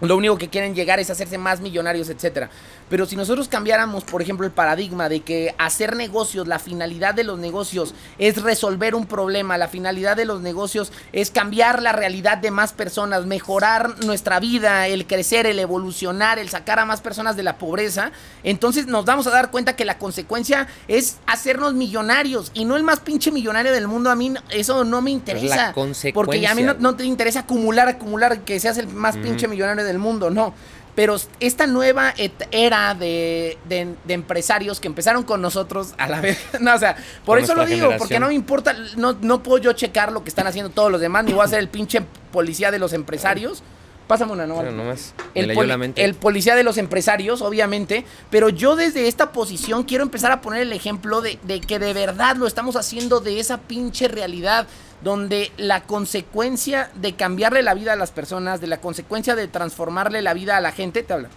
Lo 0.00 0.16
único 0.16 0.36
que 0.36 0.48
quieren 0.48 0.74
llegar 0.74 0.98
es 0.98 1.08
hacerse 1.08 1.38
más 1.38 1.60
millonarios, 1.60 2.08
etcétera. 2.10 2.50
Pero 2.88 3.06
si 3.06 3.16
nosotros 3.16 3.48
cambiáramos, 3.48 4.04
por 4.04 4.22
ejemplo, 4.22 4.46
el 4.46 4.52
paradigma 4.52 5.08
de 5.08 5.20
que 5.20 5.54
hacer 5.58 5.96
negocios, 5.96 6.46
la 6.46 6.58
finalidad 6.58 7.14
de 7.14 7.24
los 7.24 7.38
negocios 7.38 7.94
es 8.18 8.42
resolver 8.42 8.94
un 8.94 9.06
problema, 9.06 9.58
la 9.58 9.68
finalidad 9.68 10.16
de 10.16 10.24
los 10.24 10.40
negocios 10.40 10.92
es 11.12 11.30
cambiar 11.30 11.82
la 11.82 11.92
realidad 11.92 12.38
de 12.38 12.50
más 12.50 12.72
personas, 12.72 13.26
mejorar 13.26 14.04
nuestra 14.04 14.40
vida, 14.40 14.86
el 14.86 15.06
crecer, 15.06 15.46
el 15.46 15.58
evolucionar, 15.58 16.38
el 16.38 16.48
sacar 16.48 16.78
a 16.78 16.84
más 16.84 17.00
personas 17.00 17.36
de 17.36 17.42
la 17.42 17.58
pobreza, 17.58 18.12
entonces 18.42 18.86
nos 18.86 19.04
vamos 19.04 19.26
a 19.26 19.30
dar 19.30 19.50
cuenta 19.50 19.76
que 19.76 19.84
la 19.84 19.98
consecuencia 19.98 20.68
es 20.88 21.18
hacernos 21.26 21.74
millonarios 21.74 22.50
y 22.54 22.64
no 22.64 22.76
el 22.76 22.82
más 22.82 23.00
pinche 23.00 23.30
millonario 23.30 23.72
del 23.72 23.88
mundo. 23.88 24.10
A 24.10 24.14
mí 24.14 24.34
eso 24.50 24.84
no 24.84 25.00
me 25.02 25.10
interesa. 25.10 25.72
consecuencia, 25.72 26.14
Porque 26.14 26.46
a 26.46 26.54
mí 26.54 26.62
no 26.78 26.94
te 26.94 27.04
interesa 27.04 27.40
acumular, 27.40 27.88
acumular, 27.88 28.40
que 28.40 28.60
seas 28.60 28.78
el 28.78 28.88
más 28.88 29.16
pinche 29.16 29.48
millonario 29.48 29.84
del 29.84 29.98
mundo, 29.98 30.30
no. 30.30 30.54
Pero 30.94 31.16
esta 31.40 31.66
nueva 31.66 32.14
era 32.52 32.94
de, 32.94 33.58
de- 33.68 33.94
de 34.04 34.14
empresarios 34.14 34.78
que 34.80 34.86
empezaron 34.86 35.24
con 35.24 35.42
nosotros 35.42 35.94
a 35.98 36.08
la 36.08 36.20
vez. 36.20 36.38
No, 36.60 36.74
o 36.74 36.78
sea, 36.78 36.94
por 37.24 37.38
Con 37.38 37.44
eso 37.44 37.54
lo 37.56 37.66
digo, 37.66 37.90
porque 37.98 38.20
no 38.20 38.28
me 38.28 38.34
importa, 38.34 38.74
no, 38.96 39.16
no 39.20 39.42
puedo 39.42 39.58
yo 39.58 39.72
checar 39.72 40.12
lo 40.12 40.22
que 40.22 40.28
están 40.28 40.46
haciendo 40.46 40.70
todos 40.70 40.92
los 40.92 41.00
demás, 41.00 41.24
ni 41.24 41.32
voy 41.32 41.44
a 41.44 41.48
ser 41.48 41.58
el 41.58 41.68
pinche 41.68 42.02
policía 42.32 42.70
de 42.70 42.78
los 42.78 42.92
empresarios. 42.92 43.62
Pásame 44.06 44.32
una, 44.32 44.46
no. 44.46 44.62
Nomás 44.62 45.14
El, 45.34 45.46
leyó 45.48 45.60
poli- 45.60 45.68
la 45.70 45.78
mente. 45.78 46.04
el 46.04 46.14
policía 46.14 46.54
de 46.54 46.62
los 46.62 46.76
empresarios, 46.76 47.40
obviamente, 47.40 48.04
pero 48.30 48.50
yo 48.50 48.76
desde 48.76 49.08
esta 49.08 49.32
posición 49.32 49.84
quiero 49.84 50.04
empezar 50.04 50.30
a 50.30 50.42
poner 50.42 50.60
el 50.60 50.74
ejemplo 50.74 51.22
de, 51.22 51.38
de 51.42 51.60
que 51.62 51.78
de 51.78 51.94
verdad 51.94 52.36
lo 52.36 52.46
estamos 52.46 52.76
haciendo 52.76 53.20
de 53.20 53.40
esa 53.40 53.58
pinche 53.62 54.06
realidad, 54.08 54.66
donde 55.04 55.52
la 55.58 55.82
consecuencia 55.82 56.90
de 56.94 57.14
cambiarle 57.14 57.62
la 57.62 57.74
vida 57.74 57.92
a 57.92 57.96
las 57.96 58.10
personas, 58.10 58.60
de 58.60 58.66
la 58.66 58.80
consecuencia 58.80 59.36
de 59.36 59.46
transformarle 59.46 60.22
la 60.22 60.32
vida 60.32 60.56
a 60.56 60.60
la 60.62 60.72
gente, 60.72 61.02
te 61.02 61.12
habla. 61.12 61.28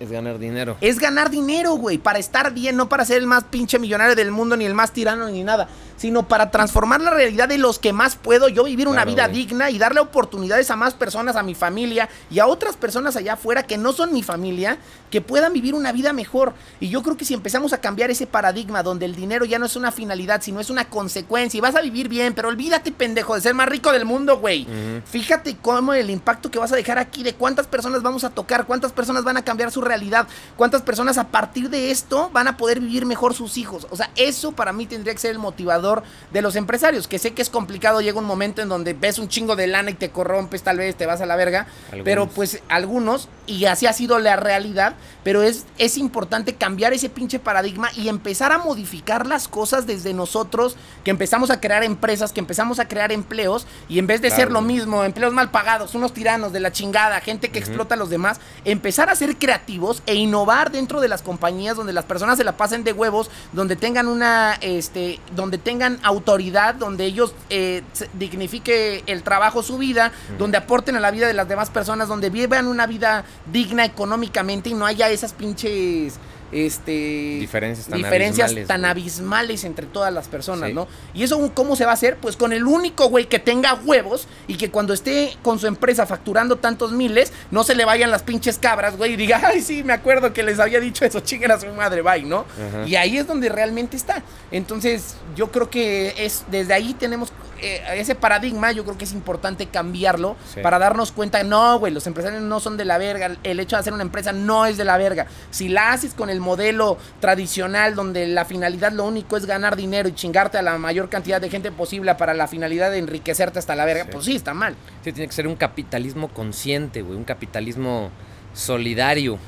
Es 0.00 0.10
ganar 0.10 0.40
dinero. 0.40 0.76
Es 0.80 0.98
ganar 0.98 1.30
dinero, 1.30 1.76
güey, 1.76 1.96
para 1.96 2.18
estar 2.18 2.52
bien, 2.52 2.76
no 2.76 2.88
para 2.88 3.04
ser 3.04 3.18
el 3.18 3.28
más 3.28 3.44
pinche 3.44 3.78
millonario 3.78 4.16
del 4.16 4.32
mundo, 4.32 4.56
ni 4.56 4.64
el 4.64 4.74
más 4.74 4.90
tirano, 4.92 5.28
ni 5.28 5.44
nada, 5.44 5.68
sino 5.96 6.26
para 6.28 6.50
transformar 6.50 7.00
la 7.00 7.10
realidad 7.10 7.48
de 7.48 7.58
los 7.58 7.78
que 7.78 7.92
más 7.92 8.16
puedo, 8.16 8.48
yo 8.48 8.64
vivir 8.64 8.88
una 8.88 9.02
Claro, 9.02 9.10
vida 9.10 9.26
güey. 9.28 9.38
digna 9.38 9.70
y 9.70 9.78
darle 9.78 10.00
oportunidades 10.00 10.70
a 10.70 10.76
más 10.76 10.94
personas, 10.94 11.36
a 11.36 11.42
mi 11.42 11.54
familia 11.54 12.08
y 12.30 12.38
a 12.38 12.46
otras 12.46 12.76
personas 12.76 13.16
allá 13.16 13.34
afuera 13.34 13.62
que 13.64 13.78
no 13.78 13.92
son 13.92 14.12
mi 14.12 14.22
familia, 14.22 14.78
que 15.10 15.20
puedan 15.20 15.52
vivir 15.52 15.74
una 15.74 15.92
vida 15.92 16.12
mejor. 16.12 16.54
Y 16.80 16.88
yo 16.88 17.02
creo 17.02 17.16
que 17.16 17.24
si 17.24 17.34
empezamos 17.34 17.72
a 17.72 17.80
cambiar 17.80 18.10
ese 18.10 18.26
paradigma 18.26 18.82
donde 18.82 19.04
el 19.06 19.14
dinero 19.14 19.44
ya 19.44 19.58
no 19.58 19.66
es 19.66 19.76
una 19.76 19.92
finalidad, 19.92 20.40
sino 20.42 20.60
es 20.60 20.70
una 20.70 20.86
consecuencia 20.86 21.58
y 21.58 21.60
vas 21.60 21.74
a 21.74 21.80
vivir 21.82 22.08
bien, 22.08 22.32
pero 22.34 22.48
olvídate, 22.48 22.92
pendejo, 22.92 23.34
de 23.34 23.40
ser 23.40 23.54
más 23.54 23.68
rico 23.68 23.92
del 23.92 24.04
mundo, 24.04 24.38
güey. 24.38 24.66
Fíjate 25.04 25.56
cómo 25.60 25.92
el 25.94 26.08
impacto 26.10 26.50
que 26.50 26.58
vas 26.58 26.72
a 26.72 26.76
dejar 26.76 26.98
aquí, 26.98 27.22
de 27.22 27.34
cuántas 27.34 27.66
personas 27.66 28.02
vamos 28.02 28.24
a 28.24 28.30
tocar, 28.30 28.66
cuántas 28.66 28.92
personas 28.92 29.24
van 29.24 29.36
a 29.36 29.42
cambiar 29.44 29.70
su 29.70 29.80
realidad, 29.80 30.26
cuántas 30.56 30.82
personas 30.82 31.18
a 31.18 31.28
partir 31.28 31.68
de 31.68 31.90
esto 31.90 32.30
van 32.32 32.48
a 32.48 32.56
poder 32.56 32.80
vivir 32.80 33.04
mejor 33.04 33.34
sus 33.34 33.56
hijos. 33.58 33.86
O 33.90 33.96
sea, 33.96 34.10
eso 34.16 34.52
para 34.52 34.72
mí 34.72 34.86
tendría 34.86 35.12
que 35.12 35.20
ser 35.20 35.32
el 35.32 35.38
motivador 35.38 35.91
de 36.32 36.40
los 36.42 36.56
empresarios, 36.56 37.06
que 37.08 37.18
sé 37.18 37.32
que 37.32 37.42
es 37.42 37.50
complicado, 37.50 38.00
llega 38.00 38.18
un 38.18 38.24
momento 38.24 38.62
en 38.62 38.68
donde 38.68 38.94
ves 38.94 39.18
un 39.18 39.28
chingo 39.28 39.56
de 39.56 39.66
lana 39.66 39.90
y 39.90 39.94
te 39.94 40.10
corrompes, 40.10 40.62
tal 40.62 40.78
vez 40.78 40.96
te 40.96 41.04
vas 41.06 41.20
a 41.20 41.26
la 41.26 41.36
verga, 41.36 41.66
Algunos. 41.90 42.04
pero 42.04 42.28
pues 42.28 42.62
algunos, 42.68 43.28
y 43.46 43.66
así 43.66 43.86
ha 43.86 43.92
sido 43.92 44.18
la 44.18 44.36
realidad, 44.36 44.94
pero 45.24 45.42
es, 45.42 45.66
es 45.78 45.98
importante 45.98 46.54
cambiar 46.54 46.92
ese 46.92 47.08
pinche 47.08 47.38
paradigma 47.38 47.90
y 47.94 48.08
empezar 48.08 48.52
a 48.52 48.58
modificar 48.58 49.26
las 49.26 49.48
cosas 49.48 49.86
desde 49.86 50.14
nosotros, 50.14 50.76
que 51.04 51.10
empezamos 51.10 51.50
a 51.50 51.60
crear 51.60 51.82
empresas, 51.84 52.32
que 52.32 52.40
empezamos 52.40 52.78
a 52.78 52.88
crear 52.88 53.12
empleos, 53.12 53.66
y 53.88 53.98
en 53.98 54.06
vez 54.06 54.22
de 54.22 54.28
Claro, 54.28 54.42
ser 54.44 54.52
lo 54.52 54.60
mismo, 54.62 55.04
empleos 55.04 55.32
mal 55.34 55.50
pagados, 55.50 55.94
unos 55.94 56.14
tiranos 56.14 56.52
de 56.52 56.60
la 56.60 56.72
chingada, 56.72 57.20
gente 57.20 57.50
que 57.50 57.58
explota 57.58 57.94
a 57.94 57.98
los 57.98 58.08
demás, 58.08 58.40
empezar 58.64 59.10
a 59.10 59.16
ser 59.16 59.36
creativos 59.36 60.02
e 60.06 60.14
innovar 60.14 60.70
dentro 60.70 61.00
de 61.00 61.08
las 61.08 61.22
compañías 61.22 61.76
donde 61.76 61.92
las 61.92 62.04
personas 62.04 62.38
se 62.38 62.44
la 62.44 62.56
pasen 62.56 62.84
de 62.84 62.92
huevos, 62.92 63.30
donde 63.52 63.74
tengan 63.76 64.06
una, 64.06 64.54
este, 64.60 65.18
donde 65.34 65.58
tengan 65.58 65.71
autoridad, 66.02 66.74
donde 66.74 67.04
ellos 67.04 67.34
eh, 67.50 67.82
dignifique 68.14 69.02
el 69.06 69.22
trabajo 69.22 69.62
su 69.62 69.78
vida, 69.78 70.12
donde 70.38 70.58
aporten 70.58 70.96
a 70.96 71.00
la 71.00 71.10
vida 71.10 71.26
de 71.26 71.34
las 71.34 71.48
demás 71.48 71.70
personas, 71.70 72.08
donde 72.08 72.30
vivan 72.30 72.66
una 72.66 72.86
vida 72.86 73.24
digna 73.50 73.84
económicamente 73.84 74.70
y 74.70 74.74
no 74.74 74.86
haya 74.86 75.08
esas 75.10 75.32
pinches 75.32 76.18
este 76.52 77.38
Diferencias 77.40 77.88
tan 77.88 77.98
diferencias 77.98 78.46
abismales, 78.50 78.68
tan 78.68 78.80
güey. 78.80 78.90
abismales 78.90 79.64
entre 79.64 79.86
todas 79.86 80.12
las 80.12 80.28
personas, 80.28 80.68
Sí. 80.68 80.74
¿no? 80.74 80.86
Y 81.14 81.22
eso 81.22 81.50
cómo 81.54 81.76
se 81.76 81.84
va 81.84 81.92
a 81.92 81.94
hacer? 81.94 82.16
Pues 82.18 82.36
con 82.36 82.52
el 82.52 82.66
único 82.66 83.08
güey 83.08 83.26
que 83.26 83.38
tenga 83.38 83.74
huevos 83.74 84.28
y 84.46 84.56
que 84.56 84.70
cuando 84.70 84.92
esté 84.94 85.36
con 85.42 85.58
su 85.58 85.66
empresa 85.66 86.06
facturando 86.06 86.56
tantos 86.56 86.92
miles, 86.92 87.32
no 87.50 87.64
se 87.64 87.74
le 87.74 87.84
vayan 87.84 88.10
las 88.10 88.22
pinches 88.22 88.58
cabras, 88.58 88.96
güey, 88.96 89.14
y 89.14 89.16
diga, 89.16 89.40
ay, 89.44 89.60
sí, 89.62 89.82
me 89.82 89.92
acuerdo 89.92 90.32
que 90.32 90.42
les 90.42 90.58
había 90.60 90.80
dicho 90.80 91.04
eso, 91.04 91.20
chinguen 91.20 91.50
a 91.50 91.58
su 91.60 91.66
madre, 91.68 92.02
bye, 92.02 92.22
¿no? 92.22 92.44
Ajá. 92.68 92.86
Y 92.86 92.96
ahí 92.96 93.18
es 93.18 93.26
donde 93.26 93.48
realmente 93.48 93.96
está. 93.96 94.22
Entonces, 94.50 95.16
yo 95.34 95.50
creo 95.50 95.70
que 95.70 96.14
es 96.18 96.44
desde 96.50 96.74
ahí 96.74 96.94
tenemos 96.94 97.32
eh, 97.64 97.80
ese 97.94 98.16
paradigma, 98.16 98.72
yo 98.72 98.84
creo 98.84 98.98
que 98.98 99.04
es 99.04 99.12
importante 99.12 99.66
cambiarlo 99.66 100.36
Sí. 100.52 100.60
para 100.62 100.80
darnos 100.80 101.12
cuenta, 101.12 101.44
no, 101.44 101.78
güey, 101.78 101.92
los 101.92 102.06
empresarios 102.08 102.42
no 102.42 102.58
son 102.58 102.76
de 102.76 102.84
la 102.84 102.98
verga, 102.98 103.36
el 103.44 103.60
hecho 103.60 103.76
de 103.76 103.80
hacer 103.80 103.92
una 103.92 104.02
empresa 104.02 104.32
no 104.32 104.66
es 104.66 104.76
de 104.76 104.84
la 104.84 104.96
verga. 104.98 105.26
Si 105.52 105.68
la 105.68 105.92
haces 105.92 106.12
con 106.14 106.28
el 106.28 106.40
modelo 106.42 106.98
tradicional 107.20 107.94
donde 107.94 108.26
la 108.26 108.44
finalidad 108.44 108.92
lo 108.92 109.04
único 109.06 109.38
es 109.38 109.46
ganar 109.46 109.76
dinero 109.76 110.08
y 110.08 110.12
chingarte 110.14 110.58
a 110.58 110.62
la 110.62 110.76
mayor 110.76 111.08
cantidad 111.08 111.40
de 111.40 111.48
gente 111.48 111.72
posible 111.72 112.14
para 112.16 112.34
la 112.34 112.46
finalidad 112.48 112.90
de 112.90 112.98
enriquecerte 112.98 113.58
hasta 113.58 113.74
la 113.74 113.86
verga, 113.86 114.04
Sí. 114.04 114.10
pues 114.12 114.24
sí, 114.26 114.36
está 114.36 114.52
mal. 114.52 114.74
Sí, 115.02 115.12
tiene 115.12 115.26
que 115.28 115.32
ser 115.32 115.46
un 115.46 115.56
capitalismo 115.56 116.28
consciente, 116.28 117.00
güey, 117.00 117.16
un 117.16 117.24
capitalismo 117.24 118.10
solidario. 118.52 119.38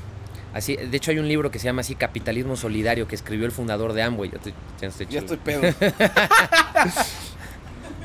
Así, 0.55 0.77
de 0.77 0.97
hecho 0.97 1.11
hay 1.11 1.19
un 1.19 1.27
libro 1.29 1.51
que 1.51 1.59
se 1.59 1.65
llama 1.65 1.81
así 1.81 1.97
Capitalismo 1.97 2.57
Solidario 2.57 3.09
que 3.09 3.17
escribió 3.17 3.45
el 3.45 3.51
fundador 3.53 3.93
de 3.93 4.03
Amway. 4.05 4.31
Ya 4.31 4.87
estoy, 4.87 5.07
ya 5.11 5.19
estoy 5.19 5.37
pedo. 5.39 5.63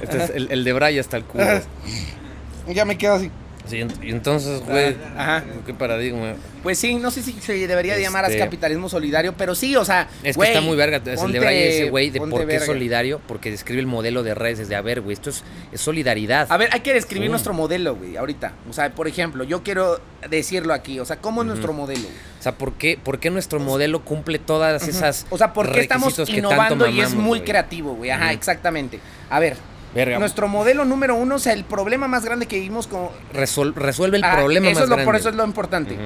Este 0.01 0.23
es 0.23 0.29
el, 0.29 0.51
el 0.51 0.63
de 0.63 0.73
Braya 0.73 1.01
hasta 1.01 1.17
el 1.17 1.25
culo. 1.25 1.43
ya 2.73 2.85
me 2.85 2.97
quedo 2.97 3.15
así. 3.15 3.29
Sí, 3.69 3.85
y 4.01 4.09
entonces, 4.09 4.61
güey, 4.65 4.95
Ajá. 5.15 5.43
qué 5.65 5.73
paradigma. 5.73 6.33
Pues 6.63 6.77
sí, 6.79 6.95
no 6.95 7.11
sé 7.11 7.21
si 7.23 7.33
se 7.33 7.53
debería 7.67 7.95
de 7.95 8.01
llamar 8.01 8.25
a 8.25 8.27
Este- 8.27 8.39
capitalismo 8.39 8.89
solidario, 8.89 9.33
pero 9.37 9.53
sí, 9.55 9.75
o 9.75 9.85
sea, 9.85 10.09
Es 10.23 10.35
que 10.37 10.43
está 10.47 10.61
muy 10.61 10.75
verga. 10.75 10.99
Braya 10.99 11.51
ese 11.51 11.89
güey 11.89 12.09
de 12.09 12.19
por 12.19 12.29
qué 12.31 12.45
verga. 12.45 12.55
es 12.55 12.65
solidario, 12.65 13.21
porque 13.27 13.51
describe 13.51 13.79
el 13.79 13.87
modelo 13.87 14.23
de 14.23 14.33
redes. 14.35 14.59
Es 14.59 14.69
de, 14.69 14.75
a 14.75 14.81
ver, 14.81 15.01
güey, 15.01 15.13
esto 15.13 15.29
es, 15.29 15.43
es 15.71 15.79
solidaridad. 15.79 16.47
A 16.49 16.57
ver, 16.57 16.69
hay 16.73 16.79
que 16.81 16.93
describir 16.93 17.27
Sí. 17.27 17.31
nuestro 17.31 17.53
modelo, 17.53 17.95
güey, 17.95 18.17
ahorita. 18.17 18.53
O 18.69 18.73
sea, 18.73 18.89
por 18.93 19.07
ejemplo, 19.07 19.43
yo 19.43 19.63
quiero 19.63 20.01
decirlo 20.29 20.73
aquí. 20.73 20.99
O 20.99 21.05
sea, 21.05 21.17
¿cómo 21.17 21.41
es 21.41 21.47
nuestro 21.47 21.71
modelo? 21.73 22.01
güey? 22.01 22.13
O 22.39 22.41
sea, 22.41 22.53
¿por 22.53 22.73
qué, 22.73 22.97
por 23.01 23.19
qué 23.19 23.29
nuestro 23.29 23.59
modelo 23.59 24.03
cumple 24.03 24.39
todas 24.39 24.87
esas 24.87 25.25
O 25.29 25.37
sea, 25.37 25.53
¿por 25.53 25.71
qué 25.71 25.81
estamos 25.81 26.17
innovando 26.29 26.87
y 26.87 27.01
es 27.01 27.13
muy 27.13 27.41
creativo, 27.41 27.93
güey? 27.95 28.09
Ajá, 28.11 28.31
exactamente. 28.33 28.99
A 29.29 29.39
ver, 29.39 29.57
Verga, 29.95 30.19
nuestro 30.19 30.47
modelo 30.47 30.85
número 30.85 31.15
uno, 31.15 31.35
o 31.35 31.39
sea, 31.39 31.53
el 31.53 31.63
problema 31.63 32.07
más 32.07 32.23
grande 32.23 32.45
que 32.45 32.57
vivimos 32.57 32.87
como... 32.87 33.11
resol- 33.33 33.73
resuelve 33.73 34.17
el 34.17 34.23
Ah, 34.23 34.35
problema 34.37 34.67
eso 34.67 34.75
más 34.75 34.83
es 34.83 34.89
lo, 34.89 34.95
grande. 34.95 35.05
Por 35.05 35.15
eso 35.15 35.29
es 35.29 35.35
lo 35.35 35.43
importante. 35.45 35.97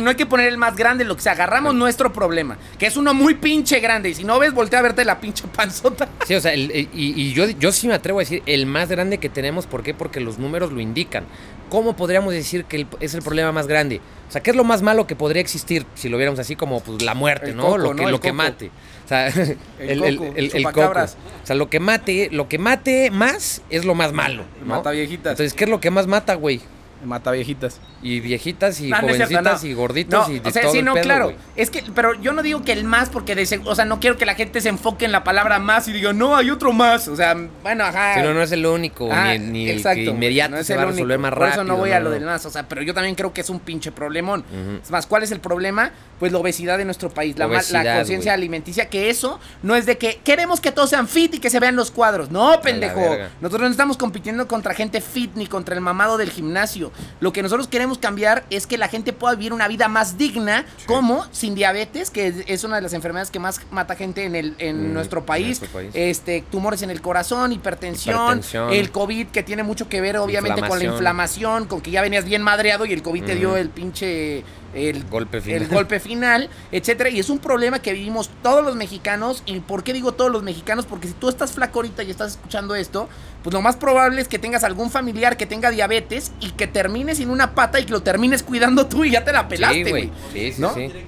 No 0.00 0.10
hay 0.10 0.16
que 0.16 0.26
poner 0.26 0.48
el 0.48 0.58
más 0.58 0.74
grande, 0.74 1.04
lo 1.04 1.14
que 1.14 1.22
sea, 1.22 1.32
agarramos 1.32 1.72
nuestro 1.72 2.12
problema, 2.12 2.56
que 2.78 2.86
es 2.86 2.96
uno 2.96 3.14
muy 3.14 3.34
pinche 3.34 3.78
grande, 3.78 4.08
y 4.08 4.14
si 4.14 4.24
no 4.24 4.40
ves, 4.40 4.52
voltea 4.52 4.80
a 4.80 4.82
verte 4.82 5.04
la 5.04 5.20
pinche 5.20 5.44
panzota. 5.46 6.08
Sí, 6.26 6.34
o 6.34 6.40
sea, 6.40 6.52
el- 6.52 6.72
y, 6.74 6.88
y 6.92 7.32
yo, 7.32 7.46
yo 7.48 7.70
sí 7.70 7.86
me 7.86 7.94
atrevo 7.94 8.18
a 8.18 8.22
decir 8.22 8.42
el 8.46 8.66
más 8.66 8.88
grande 8.88 9.18
que 9.18 9.28
tenemos, 9.28 9.66
¿por 9.66 9.84
qué? 9.84 9.94
Porque 9.94 10.18
los 10.18 10.38
números 10.38 10.72
lo 10.72 10.80
indican. 10.80 11.24
¿Cómo 11.70 11.94
podríamos 11.94 12.32
decir 12.34 12.64
que 12.64 12.76
el- 12.78 12.86
es 13.00 13.14
el 13.14 13.22
problema 13.22 13.52
más 13.52 13.68
grande? 13.68 14.00
O 14.34 14.36
sea, 14.36 14.42
¿qué 14.42 14.50
es 14.50 14.56
lo 14.56 14.64
más 14.64 14.82
malo 14.82 15.06
que 15.06 15.14
podría 15.14 15.40
existir 15.40 15.86
si 15.94 16.08
lo 16.08 16.16
viéramos 16.16 16.40
así 16.40 16.56
como 16.56 16.80
pues, 16.80 17.02
la 17.02 17.14
muerte, 17.14 17.50
El 17.50 17.56
¿no? 17.56 17.62
coco, 17.66 17.78
lo 17.78 17.94
que, 17.94 18.02
lo 18.06 18.18
que 18.20 18.30
coco. 18.30 18.34
mate. 18.42 18.70
O 19.04 19.08
sea, 19.08 19.28
el, 19.28 19.56
el, 20.02 20.16
coco, 20.16 20.32
el- 20.34 20.44
el 20.46 20.50
coco. 20.50 20.58
chupacabras. 20.58 21.16
O 21.44 21.46
sea, 21.46 21.54
lo 21.54 21.70
que 21.70 21.78
mate, 21.78 22.30
lo 22.32 22.48
que 22.48 22.58
mate 22.58 23.12
más 23.12 23.62
es 23.70 23.84
lo 23.84 23.94
más 23.94 24.12
malo. 24.12 24.42
¿no? 24.60 24.66
Mata 24.66 24.90
viejitas. 24.90 25.30
Entonces, 25.34 25.54
¿qué 25.54 25.64
es 25.64 25.70
lo 25.70 25.80
que 25.80 25.90
más 25.92 26.08
mata, 26.08 26.34
güey? 26.34 26.60
Mata 27.04 27.30
viejitas. 27.30 27.80
Y 28.02 28.20
viejitas 28.20 28.80
y 28.80 28.88
No, 28.90 29.00
no 29.02 29.08
es 29.08 29.16
cierto, 29.16 29.34
jovencitas 29.34 29.62
no. 29.62 29.68
y 29.68 29.74
gorditos 29.74 30.28
No, 30.28 30.34
y 30.34 30.38
de 30.40 30.48
o 30.48 30.52
sea, 30.52 30.62
todo 30.62 30.72
sí, 30.72 30.78
el 30.78 30.84
no, 30.84 30.94
pedo, 30.94 31.02
claro. 31.04 31.32
Es 31.56 31.70
que, 31.70 31.84
pero 31.94 32.14
yo 32.20 32.32
no 32.32 32.42
digo 32.42 32.62
que 32.64 32.72
el 32.72 32.84
más, 32.84 33.08
porque 33.10 33.34
de 33.34 33.60
o 33.64 33.74
sea, 33.74 33.84
no 33.84 34.00
quiero 34.00 34.16
que 34.16 34.26
la 34.26 34.34
gente 34.34 34.60
se 34.60 34.68
enfoque 34.68 35.04
en 35.04 35.12
la 35.12 35.22
palabra 35.24 35.58
más 35.58 35.86
y 35.88 35.92
diga, 35.92 36.12
no, 36.12 36.36
hay 36.36 36.50
otro 36.50 36.72
más. 36.72 37.08
O 37.08 37.16
sea, 37.16 37.34
bueno, 37.62 37.84
ajá. 37.84 38.14
Sí, 38.14 38.20
no, 38.22 38.42
es 38.42 38.52
el 38.52 38.66
único, 38.66 39.08
Ah, 39.12 39.34
ni, 39.34 39.38
ni 39.38 39.68
el 39.70 39.76
exacto, 39.78 39.96
que 40.00 40.10
inmediato 40.10 40.50
no 40.52 40.58
es 40.58 40.66
se 40.66 40.72
el 40.74 40.78
va 40.78 40.82
a 40.82 40.86
resolver 40.86 41.18
único. 41.18 41.22
más 41.22 41.30
Por 41.32 41.40
rápido. 41.40 41.62
eso 41.62 41.64
no 41.72 41.76
voy 41.76 41.90
a 41.92 42.00
lo 42.00 42.06
no. 42.08 42.10
del 42.14 42.24
más, 42.24 42.44
o 42.46 42.50
sea, 42.50 42.68
pero 42.68 42.82
yo 42.82 42.94
también 42.94 43.14
creo 43.14 43.32
que 43.32 43.40
es 43.42 43.50
un 43.50 43.60
pinche 43.60 43.92
problemón. 43.92 44.44
Es 44.82 44.90
más, 44.90 45.06
¿cuál 45.06 45.22
es 45.22 45.30
el 45.30 45.40
problema? 45.40 45.90
Pues 46.18 46.32
la 46.32 46.38
obesidad 46.38 46.78
de 46.78 46.84
nuestro 46.84 47.10
país, 47.10 47.36
la, 47.38 47.46
la 47.46 47.96
conciencia 47.96 48.32
alimenticia, 48.32 48.88
que 48.88 49.10
eso 49.10 49.38
no 49.62 49.74
es 49.76 49.84
de 49.86 49.98
que 49.98 50.20
queremos 50.24 50.60
que 50.60 50.72
todos 50.72 50.90
sean 50.90 51.08
fit 51.08 51.34
y 51.34 51.38
que 51.38 51.50
se 51.50 51.60
vean 51.60 51.76
los 51.76 51.90
cuadros. 51.90 52.30
No, 52.30 52.60
pendejo. 52.60 53.00
Nosotros 53.40 53.68
no 53.68 53.70
estamos 53.72 53.96
compitiendo 53.96 54.46
contra 54.48 54.74
gente 54.74 55.00
fit 55.00 55.32
ni 55.34 55.46
contra 55.46 55.74
el 55.74 55.80
mamado 55.80 56.16
del 56.16 56.30
gimnasio. 56.30 56.92
Lo 57.20 57.32
que 57.32 57.42
nosotros 57.42 57.68
queremos 57.68 57.98
cambiar 57.98 58.44
es 58.50 58.66
que 58.66 58.78
la 58.78 58.88
gente 58.88 59.12
pueda 59.12 59.34
vivir 59.34 59.52
una 59.52 59.68
vida 59.68 59.88
más 59.88 60.18
digna, 60.18 60.64
como 60.86 61.26
sin 61.32 61.54
diabetes, 61.54 62.10
que 62.10 62.34
es- 62.46 62.64
una 62.64 62.76
de 62.76 62.82
las 62.82 62.92
enfermedades 62.94 63.30
que 63.30 63.38
más 63.38 63.60
mata 63.70 63.94
gente 63.94 64.24
en, 64.24 64.34
el, 64.34 64.54
en 64.58 64.90
Mm, 64.90 64.94
nuestro 64.94 65.26
país. 65.26 65.60
Este, 65.94 66.42
tumores 66.50 66.82
en 66.82 66.90
el 66.90 67.00
corazón, 67.02 67.52
hipertensión, 67.52 68.38
Hipertensión. 68.38 68.72
el 68.72 68.90
COVID, 68.90 69.26
que 69.28 69.42
tiene 69.42 69.62
mucho 69.62 69.88
que 69.88 70.00
ver 70.00 70.16
obviamente 70.18 70.60
con 70.62 70.78
la 70.78 70.84
Inflamación. 70.84 71.66
con 71.66 71.80
que 71.80 71.90
ya 71.90 72.00
venías 72.02 72.24
bien 72.24 72.42
madreado 72.42 72.84
y 72.86 72.92
el 72.92 73.02
COVID 73.02 73.24
te 73.24 73.34
dio 73.34 73.56
el 73.56 73.68
pinche... 73.68 74.42
El, 74.74 75.04
Golpe 75.04 75.40
final. 75.40 75.62
el 75.62 75.68
golpe 75.68 76.00
final, 76.00 76.50
etcétera, 76.72 77.10
y 77.10 77.20
es 77.20 77.30
un 77.30 77.38
problema 77.38 77.80
que 77.80 77.92
vivimos 77.92 78.30
todos 78.42 78.64
los 78.64 78.76
mexicanos. 78.76 79.42
¿Y 79.46 79.60
por 79.60 79.84
qué 79.84 79.92
digo 79.92 80.12
todos 80.12 80.30
los 80.30 80.42
mexicanos? 80.42 80.86
Porque 80.86 81.08
si 81.08 81.14
tú 81.14 81.28
estás 81.28 81.52
flaco 81.52 81.78
ahorita 81.78 82.02
y 82.02 82.10
estás 82.10 82.32
escuchando 82.32 82.74
esto, 82.74 83.08
pues 83.42 83.52
lo 83.54 83.60
más 83.60 83.76
probable 83.76 84.20
es 84.20 84.28
que 84.28 84.38
tengas 84.38 84.64
algún 84.64 84.90
familiar 84.90 85.36
que 85.36 85.46
tenga 85.46 85.70
diabetes 85.70 86.32
y 86.40 86.50
que 86.52 86.66
termines 86.66 87.18
sin 87.18 87.30
una 87.30 87.54
pata 87.54 87.78
y 87.80 87.84
que 87.84 87.92
lo 87.92 88.02
termines 88.02 88.42
cuidando 88.42 88.86
tú 88.86 89.04
y 89.04 89.12
ya 89.12 89.24
te 89.24 89.32
la 89.32 89.48
pelaste, 89.48 89.90
güey. 89.90 90.10
Sí, 90.32 90.52
sí, 90.52 90.60
¿No? 90.60 90.74
sí. 90.74 90.88
Sí, 90.88 91.04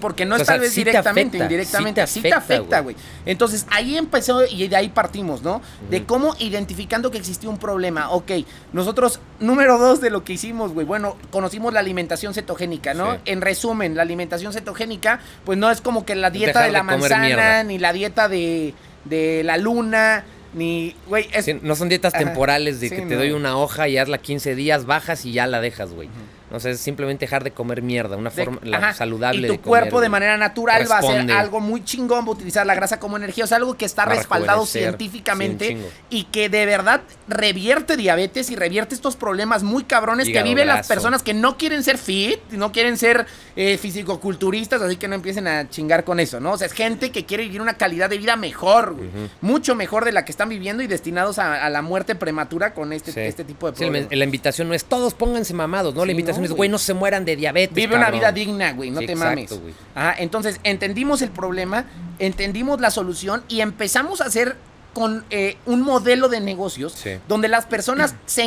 porque 0.00 0.24
no 0.26 0.34
O 0.34 0.38
es 0.38 0.46
sea, 0.46 0.54
tal 0.54 0.60
vez 0.60 0.70
sí 0.72 0.84
te 0.84 0.90
directamente, 0.90 1.36
afecta, 1.38 1.44
indirectamente. 1.44 2.06
sí 2.06 2.12
Sí 2.14 2.22
te 2.22 2.32
afecta, 2.32 2.80
güey. 2.80 2.96
Entonces 3.26 3.66
ahí 3.70 3.96
empezó 3.96 4.44
y 4.46 4.68
de 4.68 4.76
ahí 4.76 4.88
partimos, 4.88 5.42
¿no? 5.42 5.60
De 5.90 6.04
cómo 6.04 6.34
identificando 6.38 7.10
que 7.10 7.18
existía 7.18 7.48
un 7.50 7.58
problema. 7.58 8.10
Ok, 8.10 8.30
nosotros, 8.72 9.20
número 9.40 9.78
dos 9.78 10.00
de 10.00 10.10
lo 10.10 10.24
que 10.24 10.32
hicimos, 10.34 10.72
güey. 10.72 10.86
Bueno, 10.86 11.16
conocimos 11.30 11.72
la 11.72 11.80
alimentación 11.80 12.34
cetogénica, 12.34 12.94
¿no? 12.94 13.14
Sí. 13.14 13.18
En 13.26 13.40
resumen, 13.40 13.94
la 13.96 14.02
alimentación 14.02 14.52
cetogénica, 14.52 15.20
pues 15.44 15.58
no 15.58 15.70
es 15.70 15.80
como 15.80 16.04
que 16.04 16.14
la 16.14 16.30
dieta 16.30 16.60
Dejar 16.60 16.66
de 16.66 16.72
la 16.72 16.78
de 16.78 16.84
manzana, 16.84 17.24
mierda. 17.26 17.64
ni 17.64 17.78
la 17.78 17.92
dieta 17.92 18.28
de, 18.28 18.74
de 19.04 19.42
la 19.44 19.56
luna, 19.56 20.24
ni, 20.52 20.96
güey, 21.06 21.28
es... 21.32 21.44
Sí, 21.44 21.58
no 21.62 21.76
son 21.76 21.88
dietas 21.88 22.12
Ajá. 22.14 22.24
temporales 22.24 22.80
de 22.80 22.88
Sí, 22.88 22.96
que 22.96 23.02
te 23.02 23.14
no. 23.14 23.20
doy 23.20 23.30
una 23.32 23.56
hoja 23.56 23.86
y 23.88 23.98
hazla 23.98 24.18
15 24.18 24.54
días, 24.56 24.84
bajas 24.84 25.24
y 25.24 25.32
ya 25.32 25.46
la 25.46 25.60
dejas, 25.60 25.92
güey. 25.92 26.08
No 26.50 26.58
sé, 26.60 26.70
es 26.72 26.80
simplemente 26.80 27.24
dejar 27.26 27.44
de 27.44 27.52
comer 27.52 27.80
mierda, 27.82 28.16
una 28.16 28.30
de- 28.30 28.44
forma 28.44 28.60
la 28.64 28.92
saludable 28.92 29.38
y 29.38 29.42
de 29.42 29.48
tu 29.48 29.54
comer, 29.60 29.68
cuerpo 29.82 30.00
de 30.00 30.08
manera 30.08 30.36
natural 30.36 30.84
va 30.90 30.96
a 30.96 30.98
hacer 30.98 31.30
algo 31.32 31.60
muy 31.60 31.84
chingón, 31.84 32.24
va 32.24 32.28
a 32.30 32.32
utilizar 32.32 32.66
la 32.66 32.74
grasa 32.74 32.98
como 32.98 33.16
energía, 33.16 33.44
o 33.44 33.46
sea, 33.46 33.56
algo 33.58 33.76
que 33.76 33.84
está 33.84 34.04
Va 34.04 34.14
respaldado 34.14 34.66
científicamente 34.66 35.68
sí, 35.68 35.78
y 36.10 36.24
que 36.24 36.48
de 36.48 36.66
verdad 36.66 37.02
revierte 37.28 37.96
diabetes 37.96 38.50
y 38.50 38.56
revierte 38.56 38.94
estos 38.94 39.16
problemas 39.16 39.62
muy 39.62 39.84
cabrones 39.84 40.28
que 40.28 40.42
viven 40.42 40.66
las 40.66 40.86
personas 40.88 41.22
que 41.22 41.34
no 41.34 41.56
quieren 41.56 41.82
ser 41.82 41.98
fit, 41.98 42.40
no 42.50 42.72
quieren 42.72 42.96
ser 42.98 43.26
eh, 43.56 43.78
fisicoculturistas, 43.78 44.82
así 44.82 44.96
que 44.96 45.08
no 45.08 45.14
empiecen 45.14 45.46
a 45.46 45.68
chingar 45.68 46.04
con 46.04 46.20
eso, 46.20 46.40
¿no? 46.40 46.52
O 46.52 46.58
sea, 46.58 46.66
es 46.66 46.72
gente 46.72 47.10
que 47.10 47.24
quiere 47.26 47.44
vivir 47.44 47.60
una 47.60 47.74
calidad 47.74 48.10
de 48.10 48.18
vida 48.18 48.36
mejor, 48.36 48.94
güey, 48.94 49.08
mucho 49.40 49.74
mejor 49.74 50.04
de 50.04 50.12
la 50.12 50.24
que 50.24 50.32
están 50.32 50.48
viviendo 50.48 50.82
y 50.82 50.86
destinados 50.86 51.38
a, 51.38 51.64
a 51.64 51.70
la 51.70 51.82
muerte 51.82 52.14
prematura 52.14 52.74
con 52.74 52.92
este, 52.92 53.12
Sí. 53.12 53.20
este 53.20 53.44
tipo 53.44 53.70
de 53.70 53.76
Sí, 53.76 53.84
problemas. 53.84 54.08
la 54.16 54.24
invitación 54.24 54.68
no 54.68 54.74
es 54.74 54.84
todos 54.84 55.14
pónganse 55.14 55.54
mamados, 55.54 55.94
¿no? 55.94 56.04
La 56.04 56.12
invitación 56.12 56.39
güey. 56.48 56.68
no 56.70 56.78
se 56.78 56.94
mueran 56.94 57.24
de 57.24 57.36
diabetes. 57.36 57.74
Vive 57.74 57.94
una 57.96 58.10
vida 58.10 58.32
digna, 58.32 58.72
güey, 58.72 58.90
no 58.90 59.00
Sí, 59.00 59.06
te 59.06 59.12
exacto, 59.12 59.30
mames. 59.36 59.60
güey. 59.60 59.74
Ajá, 59.94 60.14
entonces 60.18 60.60
entendimos 60.64 61.22
el 61.22 61.30
problema, 61.30 61.84
entendimos 62.18 62.80
la 62.80 62.90
solución 62.90 63.42
y 63.48 63.60
empezamos 63.60 64.20
a 64.20 64.24
hacer 64.24 64.56
con 64.92 65.24
eh, 65.30 65.56
un 65.66 65.82
modelo 65.82 66.28
de 66.28 66.40
negocios 66.40 66.92
Sí. 66.94 67.10
donde 67.28 67.46
las 67.46 67.64
personas 67.66 68.16
se 68.26 68.44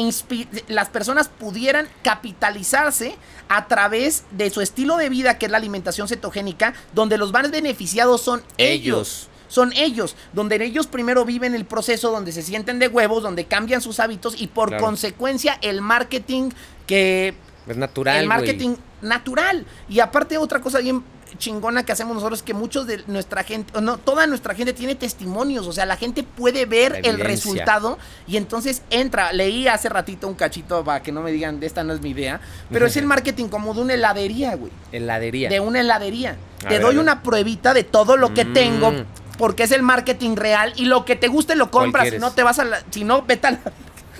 las 0.67 0.89
personas 0.89 1.29
pudieran 1.29 1.87
capitalizarse 2.37 3.15
a 3.47 3.67
través 3.67 4.23
de 4.31 4.49
su 4.49 4.61
estilo 4.61 4.97
de 4.97 5.09
vida 5.09 5.37
que 5.37 5.45
es 5.45 5.51
la 5.51 5.57
alimentación 5.57 6.07
cetogénica, 6.07 6.73
donde 6.93 7.17
los 7.17 7.31
más 7.31 7.49
beneficiados 7.51 8.21
son 8.21 8.41
ellos. 8.57 8.83
Ellos. 8.83 9.29
Son 9.47 9.71
ellos, 9.73 10.15
donde 10.33 10.55
ellos 10.65 10.87
primero 10.87 11.25
viven 11.25 11.53
el 11.53 11.65
proceso, 11.65 12.09
donde 12.11 12.31
se 12.31 12.41
sienten 12.41 12.79
de 12.79 12.87
huevos, 12.87 13.21
donde 13.21 13.45
cambian 13.45 13.81
sus 13.81 13.99
hábitos 13.99 14.33
y 14.41 14.47
por 14.47 14.69
Claro. 14.69 14.83
consecuencia 14.83 15.59
el 15.61 15.79
marketing 15.81 16.49
que 16.87 17.35
Es 17.67 17.77
natural, 17.77 18.17
el 18.17 18.27
marketing 18.27 18.75
natural. 19.01 19.65
Y 19.89 19.99
aparte 19.99 20.37
otra 20.37 20.59
cosa 20.61 20.79
bien 20.79 21.03
chingona 21.37 21.83
que 21.83 21.91
hacemos 21.91 22.13
nosotros 22.13 22.39
es 22.39 22.43
que 22.43 22.53
muchos 22.53 22.85
de 22.85 23.03
nuestra 23.07 23.43
gente, 23.43 23.81
no, 23.81 23.97
toda 23.97 24.27
nuestra 24.27 24.53
gente 24.53 24.71
tiene 24.71 24.93
testimonios, 24.93 25.65
o 25.65 25.73
sea, 25.73 25.85
la 25.87 25.97
gente 25.97 26.21
puede 26.21 26.65
ver 26.67 27.01
el 27.03 27.19
resultado 27.19 27.97
y 28.27 28.37
entonces 28.37 28.83
entra, 28.91 29.33
leí 29.33 29.67
hace 29.67 29.89
ratito 29.89 30.27
un 30.27 30.35
cachito 30.35 30.83
para 30.83 31.01
que 31.01 31.11
no 31.11 31.21
me 31.21 31.31
digan, 31.31 31.59
de 31.59 31.65
esta 31.65 31.83
no 31.83 31.93
es 31.93 32.01
mi 32.01 32.11
idea, 32.11 32.39
pero 32.69 32.85
es 32.85 32.97
el 32.97 33.05
marketing 33.07 33.47
como 33.47 33.73
de 33.73 33.81
una 33.81 33.93
heladería, 33.95 34.55
güey, 34.55 34.71
Heladería. 34.91 35.49
de 35.49 35.59
una 35.59 35.79
heladería. 35.79 36.37
A 36.65 36.67
Te 36.67 36.75
ver, 36.75 36.81
doy 36.83 36.97
una 36.97 37.23
pruebita 37.23 37.73
de 37.73 37.83
todo 37.83 38.15
lo 38.15 38.33
que 38.35 38.45
Mm. 38.45 38.53
tengo 38.53 38.93
porque 39.39 39.63
es 39.63 39.71
el 39.71 39.81
marketing 39.81 40.35
real 40.35 40.71
y 40.75 40.85
lo 40.85 41.03
que 41.03 41.15
te 41.15 41.27
guste 41.29 41.55
lo 41.55 41.71
compras, 41.71 42.09
si 42.09 42.19
no 42.19 42.31
te 42.31 42.43
vas 42.43 42.59
a 42.59 42.63
la, 42.65 42.83
si 42.91 43.03
no 43.03 43.23
vete 43.23 43.47
a 43.47 43.51
la 43.51 43.59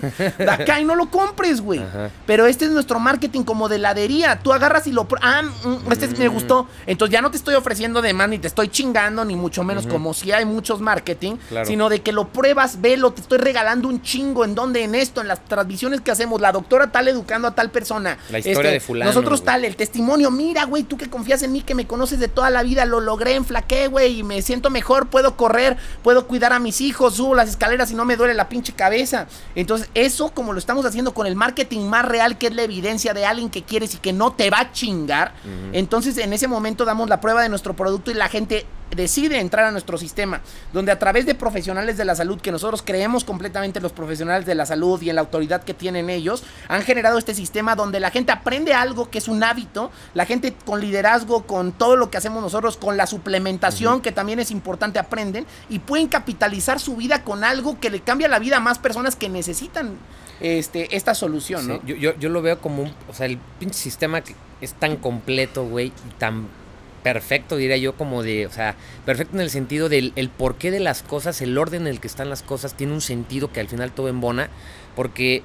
de 0.01 0.49
acá 0.51 0.79
y 0.79 0.85
no 0.85 0.95
lo 0.95 1.09
compres, 1.09 1.61
güey. 1.61 1.81
Pero 2.25 2.45
este 2.47 2.65
es 2.65 2.71
nuestro 2.71 2.99
marketing 2.99 3.43
como 3.43 3.69
de 3.69 3.75
heladería. 3.77 4.39
Tú 4.39 4.53
agarras 4.53 4.87
y 4.87 4.91
lo... 4.91 5.07
Ah, 5.21 5.41
mm, 5.43 5.91
este 5.91 6.07
me 6.07 6.29
Mm. 6.29 6.33
gustó. 6.33 6.67
Entonces 6.85 7.11
ya 7.13 7.21
no 7.21 7.31
te 7.31 7.37
estoy 7.37 7.55
ofreciendo 7.55 8.01
de 8.01 8.13
más, 8.13 8.29
ni 8.29 8.39
te 8.39 8.47
estoy 8.47 8.69
chingando, 8.69 9.23
ni 9.25 9.35
mucho 9.35 9.63
menos 9.63 9.85
como 9.87 10.13
si 10.13 10.31
hay 10.31 10.45
muchos 10.45 10.79
marketing. 10.81 11.35
Claro. 11.49 11.65
Sino 11.67 11.89
de 11.89 12.01
que 12.01 12.11
lo 12.11 12.29
pruebas, 12.29 12.81
velo, 12.81 13.11
te 13.13 13.21
estoy 13.21 13.37
regalando 13.39 13.87
un 13.87 14.01
chingo. 14.01 14.45
¿En 14.45 14.55
dónde? 14.55 14.83
En 14.83 14.95
esto, 14.95 15.21
en 15.21 15.27
las 15.27 15.43
transmisiones 15.45 16.01
que 16.01 16.11
hacemos. 16.11 16.41
La 16.41 16.51
doctora 16.51 16.91
tal 16.91 17.07
educando 17.07 17.47
a 17.47 17.55
tal 17.55 17.69
persona. 17.71 18.13
Este, 18.13 18.31
La 18.33 18.39
historia 18.39 18.71
de 18.71 18.79
fulano, 18.79 19.09
Nosotros 19.11 19.43
tal, 19.43 19.65
el 19.65 19.75
testimonio. 19.75 20.31
Mira, 20.31 20.63
güey, 20.65 20.83
tú 20.83 20.97
que 20.97 21.09
confías 21.09 21.43
en 21.43 21.51
mí, 21.51 21.61
que 21.61 21.75
me 21.75 21.85
conoces 21.87 22.19
de 22.19 22.27
toda 22.27 22.49
la 22.49 22.63
vida. 22.63 22.85
Lo 22.85 22.99
logré, 22.99 23.35
enflaqué, 23.35 23.87
güey, 23.87 24.19
y 24.19 24.23
me 24.23 24.41
siento 24.41 24.69
mejor. 24.69 25.07
Puedo 25.07 25.35
correr, 25.37 25.77
puedo 26.03 26.27
cuidar 26.27 26.53
a 26.53 26.59
mis 26.59 26.81
hijos, 26.81 27.15
subo 27.15 27.35
las 27.35 27.49
escaleras 27.49 27.91
y 27.91 27.95
no 27.95 28.05
me 28.05 28.15
duele 28.15 28.33
la 28.33 28.49
pinche 28.49 28.73
cabeza. 28.73 29.27
Entonces, 29.55 29.82
eso 29.93 30.29
como 30.33 30.53
lo 30.53 30.59
estamos 30.59 30.85
haciendo 30.85 31.13
con 31.13 31.27
el 31.27 31.35
marketing 31.35 31.81
más 31.81 32.05
real, 32.05 32.37
que 32.37 32.47
es 32.47 32.55
la 32.55 32.63
evidencia 32.63 33.13
de 33.13 33.25
alguien 33.25 33.49
que 33.49 33.63
quieres 33.63 33.95
y 33.95 33.97
que 33.97 34.13
no 34.13 34.33
te 34.33 34.49
va 34.49 34.59
a 34.59 34.71
chingar, 34.71 35.33
entonces 35.71 36.17
en 36.17 36.33
ese 36.33 36.47
momento 36.47 36.85
damos 36.85 37.09
la 37.09 37.21
prueba 37.21 37.41
de 37.41 37.49
nuestro 37.49 37.75
producto 37.75 38.11
y 38.11 38.13
la 38.13 38.29
gente 38.29 38.65
decide 38.95 39.39
entrar 39.39 39.65
a 39.65 39.71
nuestro 39.71 39.97
sistema, 39.97 40.41
donde 40.71 40.91
a 40.91 40.99
través 40.99 41.25
de 41.25 41.35
profesionales 41.35 41.97
de 41.97 42.05
la 42.05 42.15
salud, 42.15 42.39
que 42.39 42.51
nosotros 42.51 42.81
creemos 42.83 43.23
completamente 43.23 43.79
en 43.79 43.83
los 43.83 43.91
profesionales 43.91 44.45
de 44.45 44.55
la 44.55 44.65
salud 44.65 45.01
y 45.01 45.09
en 45.09 45.15
la 45.15 45.21
autoridad 45.21 45.63
que 45.63 45.73
tienen 45.73 46.09
ellos, 46.09 46.43
han 46.67 46.81
generado 46.83 47.17
este 47.17 47.33
sistema 47.33 47.75
donde 47.75 47.99
la 47.99 48.11
gente 48.11 48.31
aprende 48.31 48.73
algo 48.73 49.09
que 49.09 49.17
es 49.17 49.27
un 49.27 49.43
hábito, 49.43 49.91
la 50.13 50.25
gente 50.25 50.53
con 50.65 50.81
liderazgo, 50.81 51.43
con 51.43 51.71
todo 51.71 51.95
lo 51.95 52.09
que 52.09 52.17
hacemos 52.17 52.41
nosotros, 52.41 52.77
con 52.77 52.97
la 52.97 53.07
suplementación, 53.07 54.01
que 54.01 54.11
también 54.11 54.39
es 54.39 54.51
importante, 54.51 54.99
aprenden 54.99 55.45
y 55.69 55.79
pueden 55.79 56.07
capitalizar 56.07 56.79
su 56.79 56.95
vida 56.95 57.23
con 57.23 57.43
algo 57.43 57.79
que 57.79 57.89
le 57.89 58.01
cambia 58.01 58.27
la 58.27 58.39
vida 58.39 58.57
a 58.57 58.59
más 58.59 58.79
personas 58.79 59.15
que 59.15 59.29
necesitan 59.29 59.97
este, 60.39 60.95
esta 60.95 61.15
solución, 61.15 61.67
¿no? 61.67 61.81
Yo, 61.85 61.95
yo, 61.95 62.17
yo 62.17 62.29
lo 62.29 62.41
veo 62.41 62.59
como 62.59 62.83
un. 62.83 62.93
O 63.09 63.13
sea, 63.13 63.25
el 63.27 63.37
pinche 63.59 63.77
sistema 63.77 64.21
que 64.21 64.35
es 64.61 64.73
tan 64.73 64.97
completo, 64.97 65.65
güey, 65.65 65.87
y 65.87 66.13
tan 66.17 66.47
perfecto, 67.03 67.57
diría 67.57 67.77
yo, 67.77 67.95
como 67.95 68.23
de. 68.23 68.47
O 68.47 68.51
sea, 68.51 68.75
perfecto 69.05 69.35
en 69.35 69.41
el 69.41 69.49
sentido 69.49 69.89
del 69.89 70.13
el 70.15 70.29
porqué 70.29 70.71
de 70.71 70.79
las 70.79 71.03
cosas, 71.03 71.41
el 71.41 71.57
orden 71.57 71.81
en 71.83 71.87
el 71.87 71.99
que 71.99 72.07
están 72.07 72.29
las 72.29 72.41
cosas, 72.43 72.75
tiene 72.75 72.93
un 72.93 73.01
sentido 73.01 73.51
que 73.51 73.59
al 73.59 73.67
final 73.67 73.91
todo 73.91 74.07
embona, 74.09 74.49
porque 74.95 75.43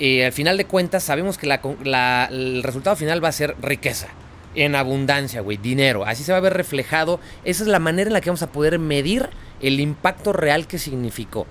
eh, 0.00 0.24
al 0.26 0.32
final 0.32 0.56
de 0.56 0.64
cuentas 0.66 1.02
sabemos 1.04 1.38
que 1.38 1.46
la, 1.46 1.60
la- 1.84 2.28
el 2.30 2.62
resultado 2.62 2.96
final 2.96 3.22
va 3.22 3.28
a 3.28 3.32
ser 3.32 3.56
riqueza. 3.62 4.08
En 4.54 4.74
abundancia, 4.74 5.40
güey, 5.40 5.56
dinero. 5.56 6.04
Así 6.04 6.24
se 6.24 6.32
va 6.32 6.38
a 6.38 6.40
ver 6.40 6.54
reflejado. 6.54 7.20
Esa 7.44 7.62
es 7.62 7.68
la 7.68 7.78
manera 7.78 8.08
en 8.08 8.14
la 8.14 8.20
que 8.20 8.30
vamos 8.30 8.42
a 8.42 8.50
poder 8.50 8.78
medir 8.78 9.28
el 9.60 9.78
impacto 9.78 10.32
real 10.32 10.66
que 10.66 10.78
significó. 10.78 11.46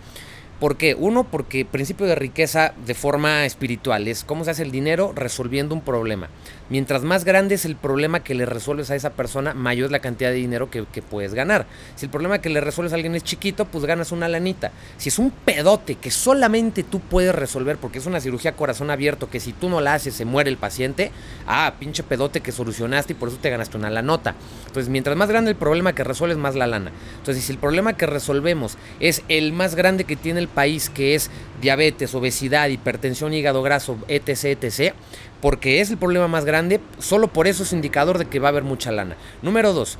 ¿Por 0.59 0.75
qué? 0.75 0.95
Uno, 0.95 1.23
porque 1.23 1.65
principio 1.65 2.07
de 2.07 2.15
riqueza 2.15 2.73
de 2.85 2.95
forma 2.95 3.45
espiritual 3.45 4.07
es 4.07 4.23
cómo 4.23 4.43
se 4.43 4.49
hace 4.49 4.63
el 4.63 4.71
dinero 4.71 5.13
resolviendo 5.15 5.75
un 5.75 5.81
problema. 5.81 6.29
Mientras 6.69 7.03
más 7.03 7.25
grande 7.25 7.55
es 7.55 7.63
el 7.63 7.75
problema 7.75 8.23
que 8.23 8.33
le 8.33 8.47
resuelves 8.47 8.89
a 8.89 8.95
esa 8.95 9.11
persona, 9.11 9.53
mayor 9.53 9.85
es 9.85 9.91
la 9.91 9.99
cantidad 9.99 10.31
de 10.31 10.35
dinero 10.37 10.71
que, 10.71 10.85
que 10.91 11.03
puedes 11.03 11.35
ganar. 11.35 11.67
Si 11.95 12.07
el 12.07 12.11
problema 12.11 12.39
que 12.39 12.49
le 12.49 12.59
resuelves 12.59 12.91
a 12.91 12.95
alguien 12.95 13.13
es 13.13 13.23
chiquito, 13.23 13.65
pues 13.65 13.85
ganas 13.85 14.11
una 14.11 14.27
lanita. 14.27 14.71
Si 14.97 15.09
es 15.09 15.19
un 15.19 15.29
pedote 15.29 15.93
que 15.93 16.09
solamente 16.09 16.81
tú 16.81 17.01
puedes 17.01 17.35
resolver 17.35 17.77
porque 17.77 17.99
es 17.99 18.07
una 18.07 18.19
cirugía 18.19 18.55
corazón 18.55 18.89
abierto 18.89 19.29
que 19.29 19.39
si 19.39 19.53
tú 19.53 19.69
no 19.69 19.79
la 19.79 19.93
haces 19.93 20.15
se 20.15 20.25
muere 20.25 20.49
el 20.49 20.57
paciente, 20.57 21.11
ah, 21.45 21.75
pinche 21.79 22.01
pedote 22.01 22.41
que 22.41 22.51
solucionaste 22.51 23.13
y 23.13 23.15
por 23.15 23.29
eso 23.29 23.37
te 23.39 23.51
ganaste 23.51 23.77
una 23.77 23.91
lanota. 23.91 24.33
Entonces, 24.67 24.89
mientras 24.89 25.17
más 25.17 25.29
grande 25.29 25.51
el 25.51 25.57
problema 25.57 25.93
que 25.93 26.03
resuelves, 26.03 26.37
más 26.37 26.55
la 26.55 26.67
lana. 26.67 26.91
Entonces, 27.17 27.43
si 27.43 27.51
el 27.51 27.57
problema 27.57 27.97
que 27.97 28.05
resolvemos 28.05 28.77
es 28.99 29.23
el 29.27 29.53
más 29.53 29.75
grande 29.75 30.03
que 30.03 30.15
tiene 30.15 30.39
el 30.39 30.47
país, 30.47 30.89
que 30.89 31.15
es 31.15 31.31
diabetes, 31.61 32.13
obesidad, 32.13 32.69
hipertensión, 32.69 33.33
hígado 33.33 33.63
graso, 33.63 33.97
etc., 34.07 34.57
etc., 34.61 34.93
porque 35.41 35.81
es 35.81 35.91
el 35.91 35.97
problema 35.97 36.27
más 36.27 36.45
grande, 36.45 36.79
solo 36.99 37.27
por 37.27 37.47
eso 37.47 37.63
es 37.63 37.73
indicador 37.73 38.17
de 38.17 38.25
que 38.25 38.39
va 38.39 38.47
a 38.47 38.51
haber 38.51 38.63
mucha 38.63 38.91
lana. 38.91 39.17
Número 39.41 39.73
dos, 39.73 39.97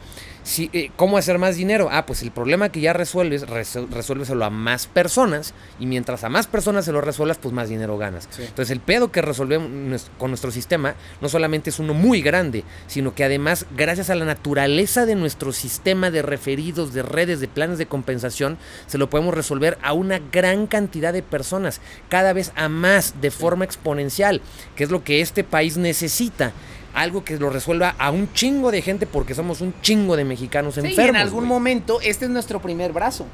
si, 0.48 0.70
eh, 0.72 0.92
¿cómo 0.96 1.18
hacer 1.18 1.40
más 1.40 1.58
dinero? 1.58 1.90
Ah, 1.92 2.06
pues 2.06 2.22
el 2.22 2.32
problema 2.32 2.70
que 2.70 2.80
ya 2.80 2.94
resuelves, 2.94 3.46
resuélveselo 3.50 4.46
a 4.46 4.50
más 4.50 4.88
personas 4.88 5.54
y 5.78 5.86
mientras 5.86 6.24
a 6.24 6.30
más 6.30 6.48
personas 6.48 6.86
se 6.86 6.94
lo 6.94 7.02
resuelvas, 7.02 7.38
pues 7.38 7.54
más 7.54 7.68
dinero 7.68 7.98
ganas. 7.98 8.30
Sí. 8.32 8.44
Entonces 8.44 8.72
el 8.72 8.80
pedo 8.80 9.12
que 9.12 9.22
resolvemos 9.22 10.10
con 10.18 10.32
nuestro 10.32 10.52
sistema 10.52 10.96
no 11.20 11.28
solamente 11.28 11.70
es 11.70 11.80
uno 11.80 11.94
muy 11.94 12.22
grande, 12.22 12.64
sino 12.88 13.14
que 13.14 13.26
además, 13.26 13.66
gracias 13.76 14.10
a 14.10 14.16
la 14.16 14.24
naturaleza 14.24 15.06
de 15.06 15.16
nuestro 15.16 15.52
sistema 15.52 16.12
de 16.12 16.22
referidos, 16.22 16.94
de 16.94 17.04
redes, 17.04 17.42
de 17.42 17.50
planes 17.50 17.78
de 17.78 17.88
compensación, 17.88 18.58
se 18.86 18.98
lo 18.98 19.10
podemos 19.10 19.34
resolver 19.36 19.78
a 19.82 19.92
una 19.92 20.20
gran 20.32 20.66
cantidad 20.68 21.12
de 21.12 21.24
personas, 21.24 21.82
cada 22.08 22.32
vez 22.32 22.54
a 22.56 22.70
más, 22.70 23.16
de 23.20 23.32
forma 23.32 23.66
exponencial, 23.66 24.40
que 24.78 24.86
es 24.86 24.92
lo 24.92 25.04
que 25.04 25.20
este 25.20 25.44
país 25.44 25.76
necesita. 25.76 26.54
Algo 26.94 27.24
que 27.24 27.38
lo 27.38 27.50
resuelva 27.50 27.96
a 28.00 28.10
un 28.12 28.32
chingo 28.34 28.72
de 28.72 28.82
gente 28.82 29.06
porque 29.06 29.36
somos 29.36 29.62
un 29.62 29.74
chingo 29.82 30.16
de 30.16 30.26
mexicanos 30.26 30.76
Sí, 30.76 30.82
y 30.82 30.86
enfermos. 30.88 31.10
en 31.10 31.16
algún 31.18 31.40
güey. 31.42 31.50
momento 31.50 32.00
este 32.02 32.26
es 32.26 32.32
nuestro 32.32 32.62
primer 32.62 32.92
brazo. 32.94 33.26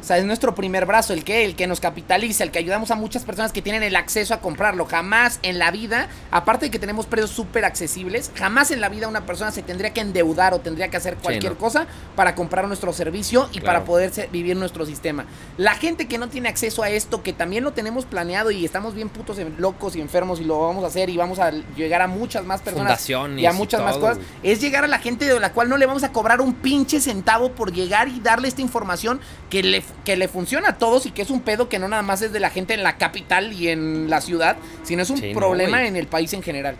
O 0.00 0.02
sea, 0.02 0.18
es 0.18 0.24
nuestro 0.24 0.54
primer 0.54 0.86
brazo, 0.86 1.12
el 1.12 1.24
que, 1.24 1.44
el 1.44 1.56
que 1.56 1.66
nos 1.66 1.80
capitaliza, 1.80 2.44
el 2.44 2.50
que 2.50 2.58
ayudamos 2.58 2.90
a 2.90 2.94
muchas 2.94 3.24
personas 3.24 3.52
que 3.52 3.62
tienen 3.62 3.82
el 3.82 3.96
acceso 3.96 4.34
a 4.34 4.40
comprarlo. 4.40 4.84
Jamás 4.84 5.38
en 5.42 5.58
la 5.58 5.70
vida, 5.70 6.08
aparte 6.30 6.66
de 6.66 6.70
que 6.70 6.78
tenemos 6.78 7.06
precios 7.06 7.30
súper 7.30 7.64
accesibles, 7.64 8.30
jamás 8.34 8.70
en 8.70 8.80
la 8.80 8.88
vida 8.88 9.08
una 9.08 9.26
persona 9.26 9.50
se 9.50 9.62
tendría 9.62 9.92
que 9.92 10.00
endeudar 10.00 10.54
o 10.54 10.60
tendría 10.60 10.88
que 10.88 10.96
hacer 10.96 11.16
cualquier 11.16 11.52
no. 11.52 11.58
cosa 11.58 11.86
para 12.16 12.34
comprar 12.34 12.66
nuestro 12.66 12.92
servicio 12.92 13.48
y 13.52 13.60
para 13.60 13.84
poder 13.84 14.10
vivir 14.32 14.56
nuestro 14.56 14.86
sistema. 14.86 15.24
La 15.56 15.74
gente 15.74 16.08
que 16.08 16.18
no 16.18 16.28
tiene 16.28 16.48
acceso 16.48 16.82
a 16.82 16.90
esto, 16.90 17.22
que 17.22 17.32
también 17.32 17.64
lo 17.64 17.72
tenemos 17.72 18.04
planeado 18.04 18.50
y 18.50 18.64
estamos 18.64 18.94
bien 18.94 19.08
putos 19.08 19.38
locos 19.58 19.96
y 19.96 20.00
enfermos 20.00 20.40
y 20.40 20.44
lo 20.44 20.60
vamos 20.60 20.84
a 20.84 20.88
hacer 20.88 21.10
y 21.10 21.16
vamos 21.16 21.38
a 21.38 21.50
llegar 21.76 22.02
a 22.02 22.06
muchas 22.06 22.44
más 22.44 22.60
personas 22.60 23.08
y 23.08 23.14
a 23.14 23.52
y 23.52 23.54
muchas 23.54 23.82
más 23.82 23.96
cosas, 23.96 24.18
es 24.42 24.60
llegar 24.60 24.84
a 24.84 24.88
la 24.88 24.98
gente 24.98 25.24
de 25.24 25.38
la 25.38 25.52
cual 25.52 25.68
no 25.68 25.76
le 25.76 25.86
vamos 25.86 26.02
a 26.02 26.12
cobrar 26.12 26.40
un 26.40 26.54
pinche 26.54 27.00
centavo 27.00 27.52
por 27.52 27.72
llegar 27.72 28.08
y 28.08 28.20
darle 28.20 28.48
esta 28.48 28.60
información 28.60 29.20
que 29.48 29.62
le, 29.70 29.82
que 30.04 30.16
le 30.16 30.28
funciona 30.28 30.68
a 30.70 30.78
todos 30.78 31.06
y 31.06 31.10
que 31.12 31.22
es 31.22 31.30
un 31.30 31.40
pedo 31.40 31.68
que 31.68 31.78
no 31.78 31.88
nada 31.88 32.02
más 32.02 32.20
es 32.22 32.32
de 32.32 32.40
la 32.40 32.50
gente 32.50 32.74
en 32.74 32.82
la 32.82 32.98
capital 32.98 33.52
y 33.52 33.68
en 33.68 34.10
la 34.10 34.20
ciudad, 34.20 34.56
sino 34.82 35.02
es 35.02 35.10
un 35.10 35.16
Sí, 35.18 35.32
problema 35.34 35.86
en 35.86 35.96
el 35.96 36.06
país 36.06 36.32
en 36.34 36.42
general. 36.42 36.76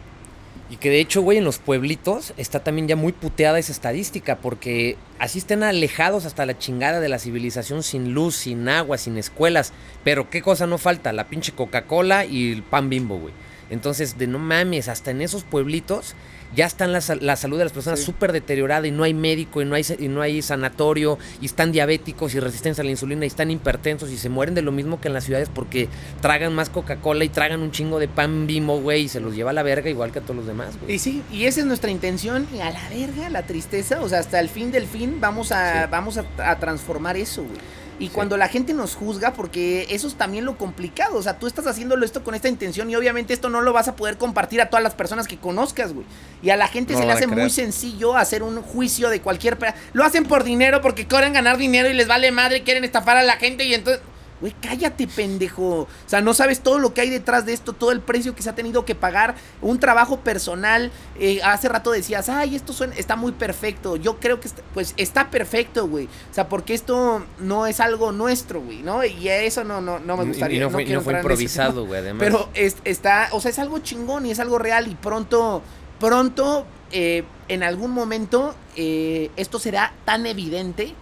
Y 0.69 0.77
que 0.77 0.89
de 0.89 1.01
hecho, 1.01 1.23
güey, 1.23 1.39
en 1.39 1.45
los 1.45 1.59
pueblitos 1.59 2.33
está 2.37 2.63
también 2.63 2.87
ya 2.87 2.95
muy 2.95 3.11
puteada 3.11 3.59
esa 3.59 3.73
estadística, 3.73 4.37
porque 4.37 4.97
así 5.19 5.39
estén 5.39 5.65
alejados 5.65 6.27
hasta 6.27 6.47
la 6.47 6.59
chingada 6.59 7.01
de 7.01 7.09
la 7.09 7.19
civilización 7.19 7.83
sin 7.83 8.13
luz, 8.15 8.37
sin 8.37 8.69
agua, 8.69 8.97
sin 8.97 9.19
escuelas. 9.19 9.73
Pero 10.05 10.31
qué 10.31 10.43
cosa 10.43 10.69
no 10.69 10.79
falta, 10.79 11.13
la 11.13 11.27
pinche 11.27 11.51
Coca-Cola 11.53 12.25
y 12.25 12.53
el 12.53 12.63
pan 12.63 12.89
bimbo, 12.89 13.19
güey. 13.19 13.35
Entonces, 13.69 14.17
de 14.17 14.29
no 14.29 14.39
mames, 14.39 14.89
hasta 14.89 15.11
en 15.11 15.23
esos 15.23 15.43
pueblitos 15.43 16.15
ya 16.55 16.67
están 16.67 16.93
la, 16.93 17.01
la 17.21 17.37
salud 17.37 17.59
de 17.59 17.65
las 17.65 17.73
personas 17.73 18.01
Sí. 18.01 18.07
súper 18.07 18.33
deteriorada 18.33 18.87
y 18.87 18.91
no 18.91 19.05
hay 19.05 19.15
médico 19.15 19.63
y 19.63 19.65
no 19.65 19.75
hay, 19.75 19.85
y 19.99 20.09
no 20.09 20.21
hay 20.23 20.43
sanatorio 20.43 21.19
y 21.41 21.47
están 21.47 21.73
diabéticos 21.73 22.35
y 22.35 22.41
resistencia 22.41 22.83
a 22.83 22.85
la 22.85 22.91
insulina 22.91 23.25
y 23.25 23.29
están 23.29 23.51
hipertensos 23.51 24.11
y 24.11 24.17
se 24.19 24.29
mueren 24.29 24.55
de 24.55 24.63
lo 24.63 24.73
mismo 24.73 25.01
que 25.01 25.09
en 25.09 25.15
las 25.15 25.25
ciudades 25.25 25.49
porque 25.53 25.89
tragan 26.21 26.55
más 26.55 26.69
Coca-Cola 26.71 27.25
y 27.25 27.29
tragan 27.29 27.61
un 27.61 27.71
chingo 27.71 27.99
de 27.99 28.09
pan 28.09 28.47
bimbo, 28.47 28.81
güey, 28.81 29.03
y 29.03 29.09
se 29.09 29.21
los 29.21 29.35
lleva 29.35 29.51
a 29.51 29.55
la 29.55 29.63
verga 29.63 29.89
igual 29.91 30.13
que 30.13 30.19
a 30.19 30.23
todos 30.23 30.37
los 30.37 30.47
demás, 30.47 30.79
güey. 30.81 30.95
Y 30.95 30.99
sí, 30.99 31.23
y 31.33 31.45
esa 31.45 31.61
es 31.61 31.67
nuestra 31.67 31.91
intención 31.91 32.47
y 32.55 32.61
a 32.61 32.71
la 32.71 32.89
verga, 32.89 33.29
la 33.31 33.43
tristeza, 33.43 34.01
o 34.03 34.09
sea, 34.09 34.19
hasta 34.19 34.41
el 34.41 34.49
fin 34.49 34.73
del 34.73 34.87
fin 34.87 35.21
vamos 35.21 35.53
a, 35.53 35.85
Sí. 35.85 35.89
vamos 35.91 36.19
a, 36.19 36.25
a 36.39 36.59
transformar 36.59 37.17
eso, 37.17 37.43
güey. 37.45 37.57
Y 38.01 38.07
Sí. 38.07 38.13
cuando 38.13 38.37
la 38.37 38.49
gente 38.49 38.75
nos 38.75 38.97
juzga, 38.97 39.33
porque 39.35 39.87
eso 39.91 40.09
es 40.09 40.15
también 40.15 40.45
lo 40.45 40.57
complicado, 40.57 41.17
o 41.19 41.23
sea, 41.23 41.39
tú 41.39 41.47
estás 41.47 41.67
haciéndolo 41.69 42.05
esto 42.05 42.25
con 42.25 42.35
esta 42.35 42.49
intención 42.49 42.91
y 42.91 42.97
obviamente 42.97 43.33
esto 43.33 43.49
no 43.51 43.61
lo 43.61 43.73
vas 43.73 43.87
a 43.87 43.95
poder 43.95 44.17
compartir 44.17 44.61
a 44.61 44.71
todas 44.71 44.83
las 44.83 44.95
personas 44.95 45.29
que 45.29 45.37
conozcas, 45.37 45.93
güey. 45.93 46.07
Y 46.43 46.51
a 46.51 46.57
la 46.57 46.67
gente 46.67 46.95
No 46.95 46.99
se 46.99 47.07
le 47.07 47.13
hace 47.13 47.27
muy 47.29 47.51
sencillo 47.51 48.17
hacer 48.17 48.43
un 48.43 48.61
juicio 48.63 49.11
de 49.11 49.21
cualquier... 49.21 49.59
Lo 49.93 50.05
hacen 50.05 50.25
por 50.25 50.43
dinero 50.43 50.81
porque 50.81 51.07
quieren 51.07 51.35
ganar 51.35 51.59
dinero 51.59 51.89
y 51.89 51.93
les 51.93 52.09
vale 52.09 52.33
madre, 52.33 52.63
quieren 52.63 52.83
estafar 52.85 53.17
a 53.17 53.23
la 53.23 53.37
gente 53.37 53.65
y 53.65 53.75
entonces... 53.75 54.03
Güey, 54.41 54.55
cállate, 54.63 55.07
pendejo. 55.07 55.81
O 55.83 55.89
sea, 56.07 56.21
no 56.23 56.33
sabes 56.35 56.61
todo 56.61 56.79
lo 56.79 56.95
que 56.95 57.03
hay 57.03 57.11
detrás 57.11 57.45
de 57.47 57.53
esto, 57.53 57.73
todo 57.75 57.93
el 57.93 58.01
precio 58.01 58.35
que 58.35 58.43
se 58.43 58.49
ha 58.51 58.55
tenido 58.55 58.85
que 58.85 58.95
pagar, 58.95 59.35
un 59.61 59.79
trabajo 59.79 60.21
personal. 60.21 60.91
Eh, 61.19 61.41
hace 61.45 61.69
rato 61.69 61.91
decías, 61.91 62.29
ay, 62.29 62.57
esto 62.57 62.73
suena- 62.73 62.95
está 62.97 63.17
muy 63.17 63.33
perfecto. 63.33 63.97
Yo 63.97 64.19
creo 64.19 64.41
que, 64.41 64.49
está- 64.49 64.63
pues, 64.73 64.95
está 64.97 65.31
perfecto, 65.31 65.87
güey. 65.89 66.07
O 66.07 66.35
sea, 66.35 66.49
porque 66.49 66.73
esto 66.75 67.25
no 67.39 67.67
es 67.67 67.81
algo 67.81 68.13
nuestro, 68.13 68.61
güey, 68.63 68.83
¿no? 68.83 69.05
Y 69.05 69.29
eso 69.29 69.63
no, 69.65 69.81
no, 69.81 69.99
no 69.99 70.17
me 70.17 70.25
gustaría. 70.25 70.57
Y 70.57 70.61
no 70.61 70.71
fue, 70.71 70.85
no 70.95 71.03
improvisado, 71.19 71.87
güey, 71.87 72.01
además. 72.01 72.21
Pero 72.25 72.49
es- 72.55 72.77
está, 72.85 73.29
o 73.33 73.41
sea, 73.41 73.51
es 73.51 73.59
algo 73.59 73.79
chingón 73.81 74.25
y 74.27 74.31
es 74.31 74.41
algo 74.41 74.59
real 74.59 74.89
y 74.89 74.95
pronto, 74.95 75.63
pronto, 75.99 76.67
eh, 76.93 77.25
en 77.49 77.63
algún 77.63 77.91
momento, 77.91 78.55
eh, 78.77 79.31
esto 79.37 79.59
será 79.59 79.93
tan 80.05 80.25
evidente 80.27 80.95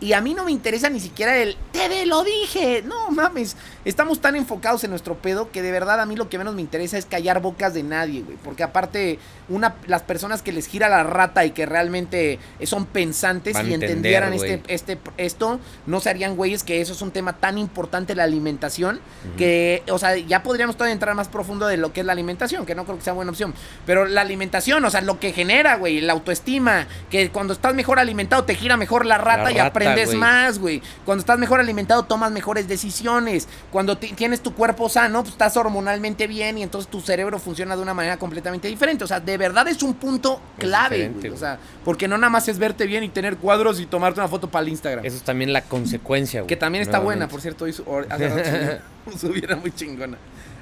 y 0.00 0.12
a 0.12 0.20
mí 0.20 0.32
no 0.32 0.44
me 0.44 0.52
interesa 0.52 0.88
ni 0.88 1.00
siquiera 1.00 1.36
el 1.38 1.56
te 1.72 2.06
lo 2.06 2.22
dije. 2.22 2.82
No 2.82 3.10
mames. 3.10 3.56
Estamos 3.84 4.20
tan 4.20 4.36
enfocados 4.36 4.84
en 4.84 4.90
nuestro 4.90 5.16
pedo 5.16 5.50
que 5.50 5.62
de 5.62 5.72
verdad 5.72 6.00
a 6.00 6.06
mí 6.06 6.14
lo 6.14 6.28
que 6.28 6.38
menos 6.38 6.54
me 6.54 6.60
interesa 6.60 6.98
es 6.98 7.04
callar 7.04 7.42
bocas 7.42 7.74
de 7.74 7.82
nadie, 7.82 8.22
güey. 8.22 8.36
Porque 8.44 8.62
aparte, 8.62 9.18
una, 9.48 9.74
las 9.86 10.02
personas 10.02 10.42
que 10.42 10.52
les 10.52 10.68
gira 10.68 10.88
la 10.88 11.02
rata 11.02 11.44
y 11.44 11.50
que 11.50 11.66
realmente 11.66 12.38
son 12.62 12.86
pensantes 12.86 13.54
Van 13.54 13.68
y 13.68 13.74
entender, 13.74 14.22
entendieran 14.22 14.32
este, 14.34 14.62
este, 14.68 14.98
esto, 15.16 15.58
no 15.86 15.98
se 15.98 16.10
harían 16.10 16.36
güeyes 16.36 16.62
que 16.62 16.80
eso 16.80 16.92
es 16.92 17.02
un 17.02 17.10
tema 17.10 17.34
tan 17.38 17.58
importante 17.58 18.14
la 18.14 18.22
alimentación. 18.22 19.00
Que, 19.36 19.82
o 19.90 19.98
sea, 19.98 20.16
ya 20.16 20.44
podríamos 20.44 20.76
todavía 20.76 20.94
entrar 20.94 21.16
más 21.16 21.28
profundo 21.28 21.66
de 21.66 21.76
lo 21.76 21.92
que 21.92 22.00
es 22.00 22.06
la 22.06 22.12
alimentación, 22.12 22.66
que 22.66 22.76
no 22.76 22.84
creo 22.84 22.98
que 22.98 23.04
sea 23.04 23.14
buena 23.14 23.32
opción. 23.32 23.52
Pero 23.84 24.06
la 24.06 24.20
alimentación, 24.20 24.84
o 24.84 24.90
sea, 24.90 25.00
lo 25.00 25.18
que 25.18 25.32
genera, 25.36 25.76
güey, 25.76 26.00
la 26.00 26.14
autoestima, 26.14 26.86
que 27.10 27.28
cuando 27.30 27.52
estás 27.52 27.74
mejor 27.74 27.98
alimentado 28.00 28.42
te 28.44 28.54
gira 28.56 28.76
mejor 28.76 29.06
la 29.06 29.18
rata, 29.18 29.52
y 29.52 29.54
rata, 29.54 29.66
aprendes 29.66 30.08
más, 30.18 30.58
güey. 30.58 30.82
Cuando 31.04 31.20
estás 31.20 31.38
mejor 31.38 31.60
alimentado 31.60 32.02
tomas 32.04 32.32
mejores 32.32 32.66
decisiones. 32.66 33.46
Cuando 33.70 33.98
ti- 33.98 34.12
tienes 34.14 34.40
tu 34.40 34.54
cuerpo 34.54 34.88
sano, 34.88 35.20
pues 35.22 35.32
estás 35.32 35.56
hormonalmente 35.56 36.26
bien 36.26 36.58
y 36.58 36.62
entonces 36.62 36.90
tu 36.90 37.00
cerebro 37.00 37.38
funciona 37.38 37.76
de 37.76 37.82
una 37.82 37.94
manera 37.94 38.16
completamente 38.16 38.66
diferente. 38.68 39.04
O 39.04 39.06
sea, 39.06 39.20
de 39.20 39.36
verdad 39.36 39.68
es 39.68 39.82
un 39.82 39.94
punto 39.94 40.40
clave, 40.58 41.08
güey. 41.10 41.28
O 41.30 41.36
sea, 41.36 41.58
porque 41.84 42.08
no 42.08 42.16
nada 42.18 42.30
más 42.30 42.48
es 42.48 42.58
verte 42.58 42.86
bien 42.86 43.04
y 43.04 43.10
tener 43.10 43.36
cuadros 43.36 43.78
y 43.78 43.86
tomarte 43.86 44.18
una 44.20 44.28
foto 44.28 44.50
para 44.50 44.62
el 44.64 44.70
Instagram. 44.70 45.04
Eso 45.04 45.16
es 45.16 45.22
también 45.22 45.52
la 45.52 45.60
consecuencia, 45.62 46.40
güey. 46.40 46.48
Que 46.48 46.56
también 46.56 46.82
está 46.82 46.98
buena, 46.98 47.28
por 47.28 47.40
cierto. 47.42 47.66
Hoy 47.66 47.72
su- 47.72 47.84
hace 48.08 48.28
rato 48.28 48.48
subió- 49.06 49.18
subiera 49.18 49.56
muy 49.62 49.70
chingona. 49.72 50.16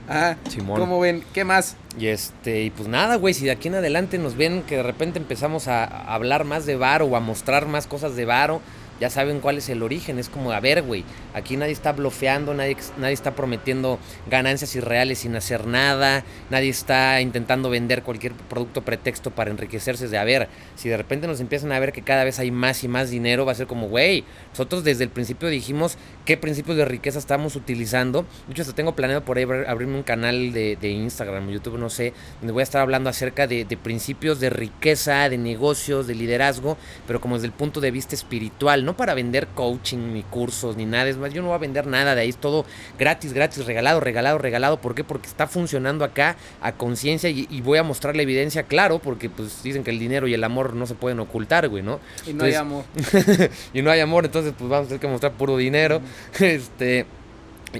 Ajá. 0.09 0.37
Simón. 0.49 0.81
¿Cómo 0.81 1.01
ven? 1.01 1.25
¿Qué 1.33 1.45
más? 1.45 1.77
Y 1.99 2.07
este, 2.09 2.63
y 2.63 2.71
pues 2.71 2.89
nada, 2.89 3.17
güey, 3.17 3.35
si 3.35 3.45
de 3.45 3.53
aquí 3.53 3.69
en 3.69 3.77
adelante 3.77 4.19
nos 4.19 4.37
ven 4.37 4.63
que 4.63 4.77
de 4.77 4.83
repente 4.83 5.19
empezamos 5.19 5.69
a, 5.69 5.85
a 5.85 6.15
hablar 6.15 6.45
más 6.45 6.67
de 6.67 6.77
Varo 6.77 7.07
o 7.07 7.17
a 7.17 7.21
mostrar 7.21 7.67
más 7.67 7.87
cosas 7.87 8.17
de 8.17 8.25
Varo, 8.25 8.61
ya 9.01 9.11
saben 9.11 9.41
cuál 9.41 9.59
es 9.59 9.69
el 9.69 9.83
origen. 9.83 10.19
Es 10.19 10.29
como, 10.29 10.53
a 10.53 10.61
ver, 10.61 10.83
güey, 10.83 11.05
aquí 11.35 11.57
nadie 11.57 11.73
está 11.73 11.93
blofeando, 11.93 12.55
nadie, 12.55 12.77
nadie 12.99 13.15
está 13.15 13.35
prometiendo 13.35 13.99
ganancias 14.31 14.75
irreales 14.77 15.19
sin 15.19 15.37
hacer 15.37 15.67
nada, 15.67 16.25
nadie 16.51 16.69
está 16.69 17.21
intentando 17.21 17.71
vender 17.71 18.03
cualquier 18.03 18.33
producto 18.33 18.83
pretexto 18.83 19.31
para 19.31 19.51
enriquecerse. 19.51 20.09
De, 20.09 20.19
a 20.19 20.25
ver, 20.25 20.49
si 20.77 20.89
de 20.89 20.97
repente 20.97 21.27
nos 21.27 21.41
empiezan 21.41 21.73
a 21.73 21.79
ver 21.79 21.93
que 21.93 22.03
cada 22.03 22.25
vez 22.25 22.39
hay 22.39 22.51
más 22.51 22.85
y 22.85 22.89
más 22.89 23.11
dinero, 23.11 23.45
va 23.45 23.53
a 23.53 23.57
ser 23.57 23.67
como, 23.67 23.89
güey, 23.89 24.25
nosotros 24.51 24.85
desde 24.85 25.05
el 25.05 25.11
principio 25.11 25.49
dijimos 25.49 25.97
qué 26.25 26.37
principios 26.37 26.77
de 26.77 26.85
riqueza 26.85 27.19
estamos 27.19 27.57
utilizando. 27.57 28.23
De 28.47 28.53
hecho, 28.53 28.63
hasta 28.63 28.75
tengo 28.75 28.95
planeado 28.95 29.25
por 29.25 29.39
ahí 29.39 29.45
abrir- 29.45 29.67
abrirme 29.69 29.97
un 29.97 30.03
canal 30.03 30.53
de, 30.53 30.77
de 30.81 30.89
Instagram, 30.91 31.49
YouTube, 31.49 31.79
no 31.79 31.91
sé, 31.91 32.13
donde 32.41 32.53
voy 32.53 32.61
a 32.61 32.65
estar 32.65 32.81
hablando 32.81 33.11
acerca 33.11 33.47
de, 33.47 33.65
de 33.65 33.77
principios 33.77 34.41
de 34.41 34.51
riqueza, 34.51 35.29
de 35.29 35.39
negocios, 35.39 36.07
de 36.07 36.15
liderazgo, 36.15 36.77
pero 37.07 37.21
como 37.21 37.37
desde 37.37 37.47
el 37.47 37.53
punto 37.53 37.81
de 37.81 37.91
vista 37.91 38.15
espiritual, 38.15 38.84
no 38.85 38.97
para 38.97 39.15
vender 39.15 39.49
coaching, 39.49 40.13
ni 40.13 40.23
cursos, 40.23 40.77
ni 40.77 40.85
nada. 40.85 41.09
Es 41.09 41.17
más, 41.17 41.33
yo 41.33 41.43
no 41.43 41.49
voy 41.49 41.57
a 41.57 41.59
vender 41.59 41.87
nada 41.87 42.15
de 42.15 42.23
ahí, 42.23 42.29
es 42.29 42.37
todo 42.37 42.65
gratis, 42.99 43.33
gratis, 43.33 43.67
regalado, 43.67 44.01
regalado, 44.01 44.39
regalado. 44.39 44.81
¿Por 44.81 44.95
qué? 44.95 45.05
Porque 45.05 45.27
está 45.27 45.47
funcionando 45.47 46.05
acá 46.05 46.37
a 46.61 46.73
conciencia 46.73 47.31
y, 47.31 47.47
y 47.51 47.61
voy 47.61 47.79
a 47.79 47.83
mostrar 47.83 48.17
la 48.17 48.23
evidencia, 48.23 48.65
claro, 48.65 48.99
porque 48.99 49.31
pues 49.31 49.63
dicen 49.63 49.85
que 49.85 49.91
el 49.91 49.99
dinero 49.99 50.27
y 50.29 50.35
el 50.35 50.45
amor 50.45 50.75
no 50.75 50.87
se 50.87 50.95
pueden 50.95 51.21
ocultar, 51.21 51.69
güey, 51.69 51.83
¿no? 51.83 52.01
Y 52.27 52.33
no 52.33 52.45
hay 52.45 52.55
amor. 52.55 52.85
y 53.75 53.83
no 53.83 53.91
hay 53.91 54.01
amor, 54.01 54.25
entonces 54.25 54.53
pues 54.57 54.71
vamos 54.71 54.87
a 54.87 54.89
tener 54.89 55.01
que 55.01 55.09
mostrar 55.09 55.33
puro 55.33 55.57
dinero. 55.57 56.01
Este, 56.41 57.07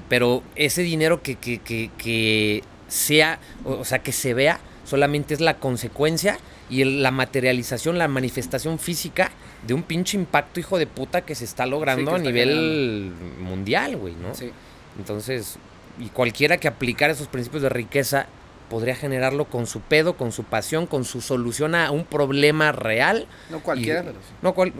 pero 0.09 0.43
ese 0.55 0.81
dinero 0.81 1.21
que, 1.21 1.35
que, 1.35 1.59
que, 1.59 1.91
que 1.97 2.63
sea, 2.87 3.39
o 3.63 3.73
o 3.73 3.85
sea, 3.85 3.99
que 3.99 4.11
se 4.11 4.33
vea, 4.33 4.59
solamente 4.83 5.33
es 5.33 5.41
la 5.41 5.57
consecuencia 5.57 6.37
y 6.69 6.81
el- 6.81 7.03
la 7.03 7.11
materialización, 7.11 7.97
la 7.97 8.07
manifestación 8.07 8.79
física 8.79 9.31
de 9.67 9.73
un 9.73 9.83
pinche 9.83 10.17
impacto 10.17 10.59
hijo 10.59 10.77
de 10.77 10.87
puta 10.87 11.21
que 11.21 11.35
se 11.35 11.45
está 11.45 11.65
logrando 11.65 12.13
a 12.13 12.17
nivel 12.19 13.13
mundial, 13.39 13.97
güey, 13.97 14.15
¿no? 14.15 14.33
Sí. 14.35 14.51
Entonces, 14.97 15.57
y 15.99 16.07
cualquiera 16.09 16.57
que 16.57 16.67
aplicara 16.67 17.13
esos 17.13 17.27
principios 17.27 17.61
de 17.63 17.69
riqueza 17.69 18.27
podría 18.69 18.95
generarlo 18.95 19.45
con 19.45 19.67
su 19.67 19.79
pedo, 19.81 20.17
con 20.17 20.31
su 20.31 20.43
pasión, 20.43 20.87
con 20.87 21.05
su 21.05 21.21
solución 21.21 21.75
a 21.75 21.91
un 21.91 22.03
problema 22.03 22.71
real 22.71 23.27
No 23.51 23.59
cualquiera, 23.61 23.99
y- 24.01 24.03
pero 24.05 24.15
sí. 24.19 24.33
no, 24.41 24.53
cual- 24.55 24.73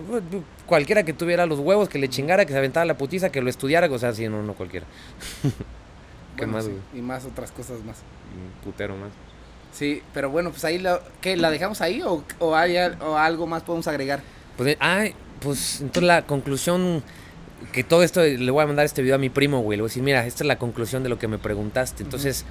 cualquiera 0.65 1.03
que 1.03 1.13
tuviera 1.13 1.45
los 1.45 1.59
huevos, 1.59 1.87
que 1.87 1.99
le 1.99 2.09
chingara, 2.09 2.45
que 2.45 2.51
se 2.51 2.57
aventara 2.57 2.85
la 2.85 2.97
putiza, 2.97 3.29
que 3.31 3.41
lo 3.43 3.49
estudiara, 3.49 3.87
o 3.91 3.99
sea, 3.99 4.11
sí, 4.13 4.27
no, 4.27 4.41
no 4.41 4.53
cualquiera. 4.55 4.87
¿Qué 6.35 6.45
Bueno, 6.45 6.53
más, 6.53 6.65
sí? 6.65 6.71
Y 6.95 7.01
más 7.01 7.25
otras 7.25 7.51
cosas 7.51 7.83
más. 7.85 7.97
Un 8.35 8.63
putero 8.63 8.95
más. 8.97 9.09
Sí, 9.75 10.01
pero 10.13 10.29
bueno, 10.29 10.51
pues 10.51 10.63
ahí, 10.63 10.79
la, 10.79 11.01
¿qué? 11.19 11.35
¿La 11.35 11.51
dejamos 11.51 11.81
ahí 11.81 12.01
o, 12.01 12.23
o 12.39 12.55
hay 12.55 12.77
o 12.77 13.17
algo 13.17 13.45
más 13.45 13.63
podemos 13.63 13.87
agregar? 13.87 14.21
Pues, 14.55 14.77
ay, 14.79 15.13
pues 15.41 15.81
entonces 15.81 16.03
la 16.03 16.25
conclusión 16.25 17.03
que 17.73 17.83
todo 17.83 18.03
esto, 18.03 18.21
le 18.21 18.51
voy 18.51 18.63
a 18.63 18.67
mandar 18.67 18.85
este 18.85 19.01
video 19.01 19.15
a 19.15 19.17
mi 19.17 19.29
primo, 19.29 19.61
güey. 19.61 19.77
Le 19.77 19.81
voy 19.81 19.87
a 19.87 19.89
decir, 19.89 20.03
mira, 20.03 20.25
esta 20.25 20.43
es 20.43 20.47
la 20.47 20.57
conclusión 20.57 21.03
de 21.03 21.09
lo 21.09 21.19
que 21.19 21.27
me 21.27 21.37
preguntaste. 21.37 22.03
Entonces, 22.03 22.45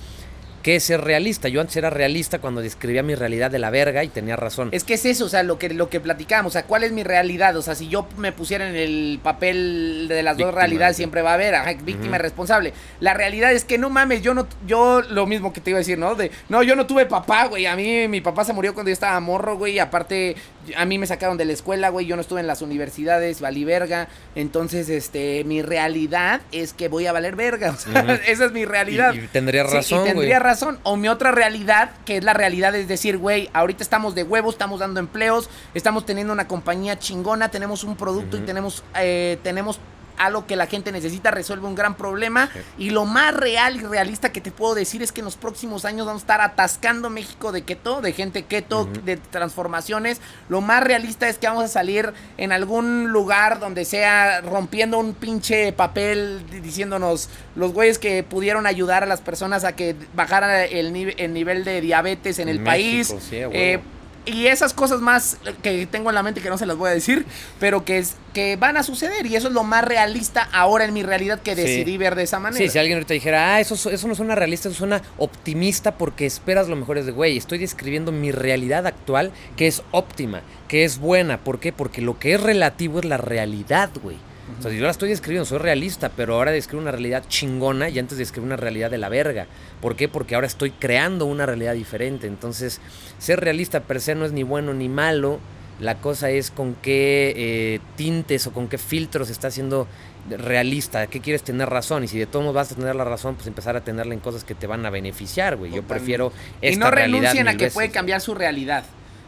¿qué 0.64 0.76
es 0.76 0.84
ser 0.84 1.02
realista? 1.02 1.48
Yo 1.48 1.60
antes 1.60 1.76
era 1.76 1.90
realista 1.90 2.40
cuando 2.40 2.62
describía 2.62 3.02
mi 3.02 3.14
realidad 3.14 3.50
de 3.50 3.58
la 3.58 3.68
verga 3.68 4.02
y 4.02 4.08
tenía 4.08 4.34
razón. 4.34 4.70
Es 4.72 4.82
que 4.82 4.94
es 4.94 5.04
eso, 5.04 5.26
o 5.26 5.28
sea, 5.28 5.42
lo 5.42 5.58
que, 5.58 5.68
lo 5.68 5.90
que 5.90 6.00
platicamos, 6.00 6.50
o 6.50 6.54
sea, 6.54 6.64
¿cuál 6.64 6.84
es 6.84 6.90
mi 6.90 7.04
realidad? 7.04 7.54
O 7.56 7.62
sea, 7.62 7.74
si 7.74 7.88
yo 7.88 8.08
me 8.16 8.32
pusiera 8.32 8.68
en 8.68 8.74
el 8.74 9.20
papel 9.22 10.06
de 10.08 10.22
las 10.22 10.38
dos 10.38 10.54
realidades, 10.54 10.96
siempre 10.96 11.20
va 11.20 11.32
a 11.32 11.34
haber, 11.34 11.54
ajá, 11.54 11.74
víctima 11.84 12.16
responsable. 12.16 12.72
La 12.98 13.12
realidad 13.12 13.52
es 13.52 13.64
que 13.64 13.76
no 13.76 13.90
mames, 13.90 14.22
yo 14.22 14.32
no, 14.32 14.48
yo 14.66 15.02
lo 15.02 15.26
mismo 15.26 15.52
que 15.52 15.60
te 15.60 15.68
iba 15.68 15.76
a 15.76 15.80
decir, 15.80 15.98
¿no? 15.98 16.14
De, 16.14 16.30
no, 16.48 16.62
yo 16.62 16.74
no 16.76 16.86
tuve 16.86 17.04
papá, 17.04 17.44
güey, 17.46 17.66
a 17.66 17.76
mí 17.76 18.08
mi 18.08 18.22
papá 18.22 18.42
se 18.42 18.54
murió 18.54 18.72
cuando 18.72 18.88
yo 18.88 18.94
estaba 18.94 19.20
morro, 19.20 19.58
güey, 19.58 19.74
y 19.74 19.78
aparte 19.78 20.34
a 20.76 20.84
mí 20.84 20.98
me 20.98 21.06
sacaron 21.06 21.36
de 21.36 21.44
la 21.44 21.52
escuela, 21.52 21.88
güey, 21.88 22.06
yo 22.06 22.16
no 22.16 22.22
estuve 22.22 22.40
en 22.40 22.46
las 22.46 22.62
universidades, 22.62 23.40
valí 23.40 23.64
verga, 23.64 24.08
entonces, 24.34 24.88
este, 24.88 25.44
mi 25.44 25.62
realidad 25.62 26.40
es 26.52 26.72
que 26.72 26.88
voy 26.88 27.06
a 27.06 27.12
valer 27.12 27.36
verga, 27.36 27.70
o 27.74 27.76
sea, 27.76 28.02
Ujú. 28.02 28.12
esa 28.26 28.44
es 28.46 28.52
mi 28.52 28.64
realidad. 28.64 29.14
Y, 29.14 29.18
y 29.20 29.26
tendría 29.28 29.66
Sí, 29.66 29.74
razón, 29.76 30.00
y 30.02 30.04
tendría 30.04 30.38
güey. 30.38 30.42
razón. 30.50 30.78
O 30.82 30.96
mi 30.96 31.08
otra 31.08 31.32
realidad, 31.32 31.90
que 32.04 32.16
es 32.18 32.24
la 32.24 32.34
realidad, 32.34 32.74
es 32.74 32.88
decir, 32.88 33.18
güey, 33.18 33.48
ahorita 33.52 33.82
estamos 33.82 34.14
de 34.14 34.22
huevos, 34.22 34.54
estamos 34.54 34.80
dando 34.80 35.00
empleos, 35.00 35.48
estamos 35.74 36.06
teniendo 36.06 36.32
una 36.32 36.48
compañía 36.48 36.98
chingona, 36.98 37.50
tenemos 37.50 37.84
un 37.84 37.96
producto 37.96 38.36
y 38.36 38.40
tenemos, 38.40 38.82
eh, 38.98 39.38
tenemos 39.42 39.78
algo 40.18 40.46
que 40.46 40.56
la 40.56 40.66
gente 40.66 40.92
necesita, 40.92 41.30
resuelve 41.30 41.66
un 41.66 41.74
gran 41.74 41.94
problema. 41.96 42.48
Sí. 42.52 42.60
Y 42.86 42.90
lo 42.90 43.04
más 43.04 43.34
real 43.34 43.76
y 43.76 43.80
realista 43.80 44.32
que 44.32 44.40
te 44.40 44.50
puedo 44.50 44.74
decir 44.74 45.02
es 45.02 45.12
que 45.12 45.20
en 45.20 45.24
los 45.24 45.36
próximos 45.36 45.84
años 45.84 46.06
vamos 46.06 46.22
a 46.22 46.24
estar 46.24 46.40
atascando 46.40 47.10
México 47.10 47.52
de 47.52 47.62
keto, 47.62 48.00
de 48.00 48.12
gente 48.12 48.44
keto, 48.44 48.82
Ujú. 48.82 48.92
de 49.04 49.16
transformaciones. 49.16 50.20
Lo 50.48 50.60
más 50.60 50.82
realista 50.82 51.28
es 51.28 51.38
que 51.38 51.46
vamos 51.46 51.64
a 51.64 51.68
salir 51.68 52.12
en 52.38 52.52
algún 52.52 53.08
lugar 53.12 53.60
donde 53.60 53.84
sea 53.84 54.40
rompiendo 54.40 54.98
un 54.98 55.14
pinche 55.14 55.72
papel 55.72 56.42
di- 56.50 56.60
diciéndonos 56.60 57.28
los 57.56 57.72
güeyes 57.72 57.98
que 57.98 58.22
pudieron 58.22 58.66
ayudar 58.66 59.02
a 59.02 59.06
las 59.06 59.20
personas 59.20 59.64
a 59.64 59.74
que 59.76 59.94
bajara 60.14 60.64
el, 60.64 60.92
nive- 60.92 61.14
el 61.18 61.32
nivel 61.32 61.64
de 61.64 61.80
diabetes 61.80 62.38
en, 62.38 62.48
En 62.48 62.56
el 62.56 62.60
México, 62.60 63.14
país. 63.14 63.24
sí. 63.30 63.36
Eh, 63.36 63.80
y 64.26 64.46
esas 64.46 64.72
cosas 64.74 65.00
más 65.00 65.36
que 65.62 65.86
tengo 65.86 66.08
en 66.10 66.14
la 66.14 66.22
mente 66.22 66.40
que 66.40 66.48
no 66.48 66.58
se 66.58 66.66
las 66.66 66.76
voy 66.76 66.88
a 66.90 66.92
decir, 66.92 67.26
pero 67.60 67.84
que 67.84 67.98
es 67.98 68.16
que 68.32 68.56
van 68.56 68.76
a 68.76 68.82
suceder 68.82 69.26
y 69.26 69.36
eso 69.36 69.48
es 69.48 69.54
lo 69.54 69.62
más 69.64 69.84
realista 69.84 70.48
ahora 70.52 70.84
en 70.84 70.92
mi 70.94 71.02
realidad 71.02 71.40
que 71.40 71.54
Sí. 71.54 71.62
decidí 71.62 71.96
ver 71.98 72.14
de 72.14 72.24
esa 72.24 72.40
manera. 72.40 72.64
Sí, 72.64 72.70
si 72.70 72.78
alguien 72.78 72.96
ahorita 72.96 73.14
dijera, 73.14 73.54
ah, 73.54 73.60
eso, 73.60 73.74
eso 73.90 74.08
no 74.08 74.14
suena 74.14 74.34
realista, 74.34 74.68
eso 74.68 74.78
suena 74.78 75.02
optimista 75.18 75.96
porque 75.96 76.26
esperas 76.26 76.68
lo 76.68 76.76
mejor 76.76 76.98
es 76.98 77.06
de, 77.06 77.12
güey, 77.12 77.36
estoy 77.36 77.58
describiendo 77.58 78.12
mi 78.12 78.32
realidad 78.32 78.86
actual 78.86 79.30
que 79.56 79.66
es 79.66 79.82
óptima, 79.92 80.42
que 80.68 80.84
es 80.84 80.98
buena. 80.98 81.38
¿Por 81.38 81.60
qué? 81.60 81.72
Porque 81.72 82.00
lo 82.02 82.18
que 82.18 82.34
es 82.34 82.40
relativo 82.42 82.98
es 82.98 83.04
la 83.04 83.16
realidad, 83.18 83.90
güey. 84.02 84.16
O 84.58 84.62
sea, 84.62 84.72
yo 84.72 84.82
la 84.82 84.90
estoy 84.90 85.08
describiendo, 85.10 85.44
soy 85.44 85.58
realista, 85.58 86.10
pero 86.10 86.34
ahora 86.34 86.50
describo 86.52 86.80
una 86.82 86.90
realidad 86.90 87.24
chingona 87.28 87.88
y 87.88 87.98
antes 87.98 88.18
describo 88.18 88.46
una 88.46 88.56
realidad 88.56 88.90
de 88.90 88.98
la 88.98 89.08
verga. 89.08 89.46
¿Por 89.80 89.96
qué? 89.96 90.08
Porque 90.08 90.34
ahora 90.34 90.46
estoy 90.46 90.70
creando 90.70 91.26
una 91.26 91.44
realidad 91.44 91.74
diferente. 91.74 92.26
Entonces, 92.26 92.80
ser 93.18 93.40
realista 93.40 93.80
per 93.80 94.00
se 94.00 94.14
no 94.14 94.24
es 94.24 94.32
ni 94.32 94.42
bueno 94.42 94.72
ni 94.72 94.88
malo. 94.88 95.40
La 95.80 95.96
cosa 95.96 96.30
es 96.30 96.50
con 96.52 96.76
qué 96.76 97.34
eh, 97.36 97.80
tintes 97.96 98.46
o 98.46 98.52
con 98.52 98.68
qué 98.68 98.78
filtros 98.78 99.28
está 99.28 99.48
haciendo 99.48 99.88
realista, 100.30 101.06
qué 101.08 101.20
quieres 101.20 101.42
tener 101.42 101.68
razón 101.68 102.04
y 102.04 102.08
si 102.08 102.18
de 102.18 102.26
todos 102.26 102.44
modos 102.44 102.54
vas 102.54 102.72
a 102.72 102.74
tener 102.76 102.94
la 102.94 103.04
razón, 103.04 103.34
pues 103.34 103.46
empezar 103.46 103.76
a 103.76 103.82
tenerla 103.82 104.14
en 104.14 104.20
cosas 104.20 104.44
que 104.44 104.54
te 104.54 104.66
van 104.66 104.86
a 104.86 104.90
beneficiar, 104.90 105.56
güey. 105.56 105.72
Yo 105.72 105.82
prefiero 105.82 106.32
y 106.62 106.68
esta 106.68 106.84
no 106.86 106.90
realidad 106.90 107.20
renuncien 107.20 107.48
a 107.48 107.52
que 107.52 107.64
veces. 107.64 107.74
puede 107.74 107.90
cambiar 107.90 108.20
su 108.20 108.34
realidad. 108.34 108.84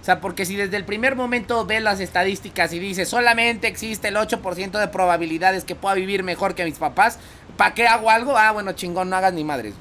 O 0.06 0.08
sea, 0.08 0.20
porque 0.20 0.46
si 0.46 0.54
desde 0.54 0.76
el 0.76 0.84
primer 0.84 1.16
momento 1.16 1.66
ves 1.66 1.82
las 1.82 1.98
estadísticas 1.98 2.72
y 2.72 2.78
dices 2.78 3.08
solamente 3.08 3.66
existe 3.66 4.06
el 4.06 4.14
8% 4.14 4.78
de 4.78 4.86
probabilidades 4.86 5.64
que 5.64 5.74
pueda 5.74 5.96
vivir 5.96 6.22
mejor 6.22 6.54
que 6.54 6.64
mis 6.64 6.78
papás, 6.78 7.18
¿para 7.56 7.74
qué 7.74 7.88
hago 7.88 8.08
algo? 8.08 8.38
Ah, 8.38 8.52
bueno, 8.52 8.70
chingón, 8.70 9.10
no 9.10 9.16
hagas 9.16 9.32
ni 9.32 9.42
madres. 9.42 9.74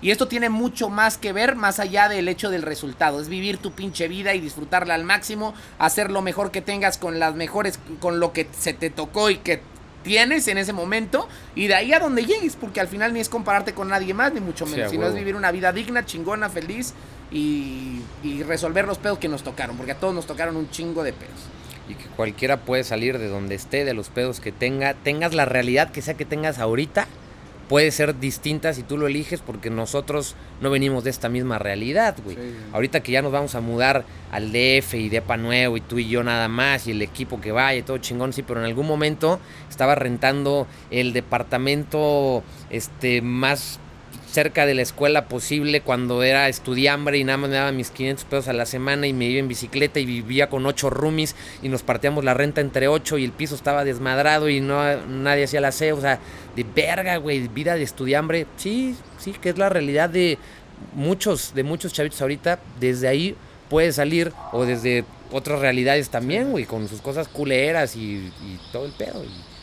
Y 0.00 0.12
esto 0.12 0.28
tiene 0.28 0.48
mucho 0.48 0.88
más 0.88 1.18
que 1.18 1.34
ver 1.34 1.56
más 1.56 1.78
allá 1.78 2.08
del 2.08 2.26
hecho 2.28 2.48
del 2.48 2.62
resultado. 2.62 3.20
Es 3.20 3.28
vivir 3.28 3.58
tu 3.58 3.72
pinche 3.72 4.08
vida 4.08 4.32
y 4.32 4.40
disfrutarla 4.40 4.94
al 4.94 5.04
máximo, 5.04 5.52
hacer 5.78 6.10
lo 6.10 6.22
mejor 6.22 6.50
que 6.50 6.62
tengas 6.62 6.96
con 6.96 7.18
las 7.18 7.34
mejores, 7.34 7.78
con 8.00 8.18
lo 8.18 8.32
que 8.32 8.48
se 8.58 8.72
te 8.72 8.88
tocó 8.88 9.28
y 9.28 9.36
que 9.36 9.60
tienes 10.02 10.48
en 10.48 10.56
ese 10.56 10.72
momento 10.72 11.28
y 11.54 11.66
de 11.66 11.74
ahí 11.74 11.92
a 11.92 11.98
donde 11.98 12.24
llegues, 12.24 12.56
porque 12.56 12.80
al 12.80 12.88
final 12.88 13.12
ni 13.12 13.20
es 13.20 13.28
compararte 13.28 13.74
con 13.74 13.88
nadie 13.88 14.14
más, 14.14 14.32
ni 14.32 14.40
mucho 14.40 14.64
menos, 14.64 14.90
sino 14.90 15.06
es 15.06 15.14
vivir 15.14 15.36
una 15.36 15.50
vida 15.50 15.70
digna, 15.72 16.06
chingona, 16.06 16.48
feliz 16.48 16.94
y, 17.30 18.00
y 18.22 18.42
resolver 18.42 18.86
los 18.86 18.98
pedos 18.98 19.18
que 19.18 19.28
nos 19.28 19.42
tocaron, 19.42 19.76
porque 19.76 19.92
a 19.92 19.96
todos 19.96 20.14
nos 20.14 20.26
tocaron 20.26 20.56
un 20.56 20.70
chingo 20.70 21.02
de 21.02 21.12
pedos. 21.12 21.34
Y 21.88 21.94
que 21.94 22.04
cualquiera 22.16 22.58
puede 22.58 22.84
salir 22.84 23.18
de 23.18 23.28
donde 23.28 23.54
esté, 23.54 23.84
de 23.84 23.94
los 23.94 24.08
pedos 24.08 24.40
que 24.40 24.52
tenga, 24.52 24.94
tengas 24.94 25.34
la 25.34 25.44
realidad 25.44 25.90
que 25.90 26.02
sea 26.02 26.14
que 26.14 26.24
tengas 26.24 26.58
ahorita, 26.58 27.06
puede 27.68 27.90
ser 27.90 28.18
distinta 28.18 28.72
si 28.72 28.82
tú 28.82 28.96
lo 28.96 29.06
eliges 29.06 29.40
porque 29.40 29.70
nosotros 29.70 30.36
no 30.60 30.70
venimos 30.70 31.04
de 31.04 31.10
esta 31.10 31.28
misma 31.28 31.58
realidad, 31.58 32.16
güey. 32.22 32.36
Sí. 32.36 32.42
Ahorita 32.72 33.00
que 33.00 33.12
ya 33.12 33.22
nos 33.22 33.32
vamos 33.32 33.54
a 33.54 33.60
mudar 33.60 34.04
al 34.30 34.52
DF 34.52 34.94
y 34.94 35.08
DEPA 35.08 35.36
nuevo 35.36 35.76
y 35.76 35.80
tú 35.80 35.98
y 35.98 36.08
yo 36.08 36.22
nada 36.22 36.48
más 36.48 36.86
y 36.86 36.92
el 36.92 37.02
equipo 37.02 37.40
que 37.40 37.52
vaya 37.52 37.78
y 37.78 37.82
todo 37.82 37.98
chingón, 37.98 38.32
sí, 38.32 38.42
pero 38.42 38.60
en 38.60 38.66
algún 38.66 38.86
momento 38.86 39.40
estaba 39.68 39.94
rentando 39.94 40.66
el 40.90 41.12
departamento 41.12 42.42
este 42.70 43.20
más 43.20 43.80
cerca 44.30 44.66
de 44.66 44.74
la 44.74 44.82
escuela 44.82 45.28
posible 45.28 45.80
cuando 45.80 46.22
era 46.22 46.48
estudiambre 46.48 47.18
y 47.18 47.24
nada 47.24 47.38
más 47.38 47.50
me 47.50 47.56
daban 47.56 47.76
mis 47.76 47.90
500 47.90 48.24
pesos 48.24 48.48
a 48.48 48.52
la 48.52 48.66
semana 48.66 49.06
y 49.06 49.12
me 49.12 49.26
iba 49.26 49.40
en 49.40 49.48
bicicleta 49.48 50.00
y 50.00 50.06
vivía 50.06 50.48
con 50.48 50.66
ocho 50.66 50.90
roomies 50.90 51.34
y 51.62 51.68
nos 51.68 51.82
partíamos 51.82 52.24
la 52.24 52.34
renta 52.34 52.60
entre 52.60 52.88
ocho 52.88 53.18
y 53.18 53.24
el 53.24 53.32
piso 53.32 53.54
estaba 53.54 53.84
desmadrado 53.84 54.48
y 54.48 54.60
no 54.60 54.82
nadie 55.06 55.44
hacía 55.44 55.60
la 55.60 55.68
aseo, 55.68 55.96
o 55.96 56.00
sea, 56.00 56.18
de 56.54 56.64
verga, 56.64 57.16
güey, 57.16 57.48
vida 57.48 57.76
de 57.76 57.82
estudiambre, 57.82 58.46
sí, 58.56 58.96
sí, 59.18 59.32
que 59.32 59.50
es 59.50 59.58
la 59.58 59.68
realidad 59.68 60.10
de 60.10 60.38
muchos, 60.94 61.54
de 61.54 61.62
muchos 61.62 61.92
chavitos 61.92 62.20
ahorita, 62.20 62.58
desde 62.80 63.08
ahí 63.08 63.36
puede 63.68 63.92
salir 63.92 64.32
o 64.52 64.64
desde 64.64 65.04
otras 65.32 65.60
realidades 65.60 66.10
también, 66.10 66.50
güey, 66.50 66.64
con 66.64 66.88
sus 66.88 67.00
cosas 67.00 67.28
culeras 67.28 67.96
y, 67.96 68.00
y 68.00 68.60
todo 68.72 68.86
el 68.86 68.92
pedo. 68.92 69.24
Y, 69.24 69.55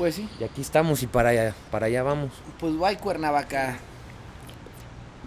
Pues 0.00 0.14
sí, 0.14 0.26
y 0.40 0.44
aquí 0.44 0.62
estamos 0.62 1.02
y 1.02 1.06
para 1.06 1.28
allá, 1.28 1.54
para 1.70 1.84
allá 1.84 2.02
vamos. 2.02 2.30
pues 2.58 2.74
bye 2.78 2.96
Cuernavaca. 2.96 3.76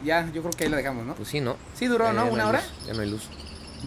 Ya, 0.03 0.26
yo 0.34 0.41
creo 0.41 0.49
que 0.51 0.63
ahí 0.63 0.69
la 0.71 0.78
dejamos, 0.78 1.05
¿no? 1.05 1.13
Pues 1.13 1.30
sí, 1.30 1.41
¿no? 1.41 1.57
Sí 1.76 1.86
duró, 1.86 2.05
Ya- 2.05 2.13
¿no? 2.13 2.26
ya 2.26 2.32
¿Una 2.32 2.47
hora? 2.47 2.59
luz, 2.61 2.88
ya 2.88 2.93
no 2.95 3.01
hay 3.01 3.09
luz. 3.11 3.21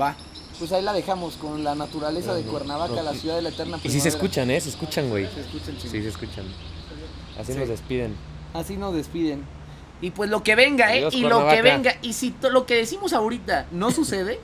Va. 0.01 0.15
Pues 0.61 0.71
ahí 0.71 0.83
la 0.85 0.93
dejamos 0.93 1.35
con 1.39 1.65
la 1.65 1.75
naturaleza 1.75 2.35
de 2.35 2.43
Cuernavaca, 2.43 2.95
no, 2.95 3.03
la 3.03 3.13
sí. 3.15 3.19
ciudad 3.19 3.35
de 3.35 3.43
la 3.43 3.49
eterna 3.49 3.79
Y 3.79 3.81
sí 3.81 3.89
se 3.89 4.11
primavera. 4.11 4.17
escuchan, 4.17 4.51
¿eh? 4.53 4.61
Se 4.61 4.69
escuchan, 4.69 5.09
güey. 5.11 5.27
Se 5.29 5.41
escuchan 5.41 5.75
Sí, 5.75 5.89
chingón. 5.89 6.03
se 6.03 6.09
escuchan. 6.09 6.45
Así 7.41 7.53
Sí. 7.53 7.59
nos 7.59 7.69
despiden. 7.69 8.17
Así 8.55 8.77
nos 8.77 8.95
despiden. 8.95 9.43
Y 10.01 10.13
pues 10.13 10.31
lo 10.31 10.45
que 10.45 10.55
venga, 10.55 10.95
¿eh? 10.95 11.09
Y 11.11 11.23
lo 11.23 11.49
que 11.49 11.63
venga. 11.63 11.97
Y 12.01 12.13
si 12.13 12.33
lo 12.49 12.65
que 12.65 12.77
decimos 12.77 13.13
ahorita 13.13 13.67
no 13.73 13.91
sucede, 13.91 14.39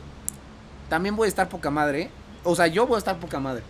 también 0.90 1.14
voy 1.14 1.26
a 1.26 1.28
estar 1.28 1.48
poca 1.48 1.70
madre, 1.70 2.02
¿eh? 2.02 2.10
O 2.42 2.56
sea, 2.56 2.66
yo 2.66 2.88
voy 2.88 2.96
a 2.96 2.98
estar 2.98 3.18
poca 3.20 3.38
madre. 3.38 3.62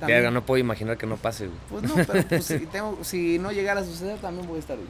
También. 0.00 0.32
No 0.34 0.44
puedo 0.44 0.58
imaginar 0.58 0.96
que 0.98 1.06
no 1.06 1.16
pase, 1.16 1.46
güey. 1.46 1.58
Pues 1.70 1.82
no, 1.84 1.94
pero 2.06 2.22
pues, 2.28 2.44
si, 2.44 2.58
tengo- 2.72 2.98
si 3.02 3.38
no 3.38 3.50
llegara 3.52 3.80
a 3.80 3.84
suceder, 3.84 4.18
también 4.18 4.46
voy 4.46 4.56
a 4.56 4.60
estar 4.60 4.76
bien. 4.76 4.88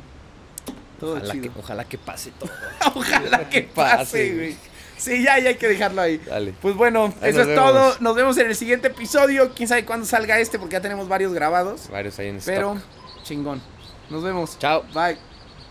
Todo 0.98 1.12
Ojalá 1.16 1.32
que, 1.34 1.40
chido. 1.42 1.52
ojalá 1.58 1.84
que 1.84 1.98
pase 1.98 2.30
todo. 2.38 2.50
Ojalá 2.94 3.48
que 3.50 3.62
pase, 3.74 4.24
güey. 4.26 4.36
güey. 4.36 4.56
Sí, 4.96 5.22
ya, 5.22 5.38
ya 5.38 5.50
hay 5.50 5.56
que 5.56 5.68
dejarlo 5.68 6.00
ahí. 6.00 6.16
Dale. 6.16 6.54
Pues 6.62 6.74
bueno, 6.74 7.12
Ahí 7.20 7.28
eso 7.30 7.42
es 7.42 7.48
vemos. 7.48 7.64
todo. 7.70 7.96
Nos 8.00 8.16
vemos 8.16 8.38
en 8.38 8.46
el 8.46 8.56
siguiente 8.56 8.86
episodio. 8.88 9.52
Quién 9.54 9.68
sabe 9.68 9.84
cuándo 9.84 10.06
salga 10.06 10.38
este, 10.38 10.58
porque 10.58 10.72
ya 10.72 10.80
tenemos 10.80 11.06
varios 11.06 11.34
grabados. 11.34 11.90
Varios 11.90 12.18
ahí 12.18 12.28
en 12.28 12.40
Pero, 12.42 12.76
stock. 12.76 13.22
chingón. 13.22 13.60
Nos 14.08 14.22
vemos. 14.24 14.58
Chao. 14.58 14.84
Bye. 14.94 15.18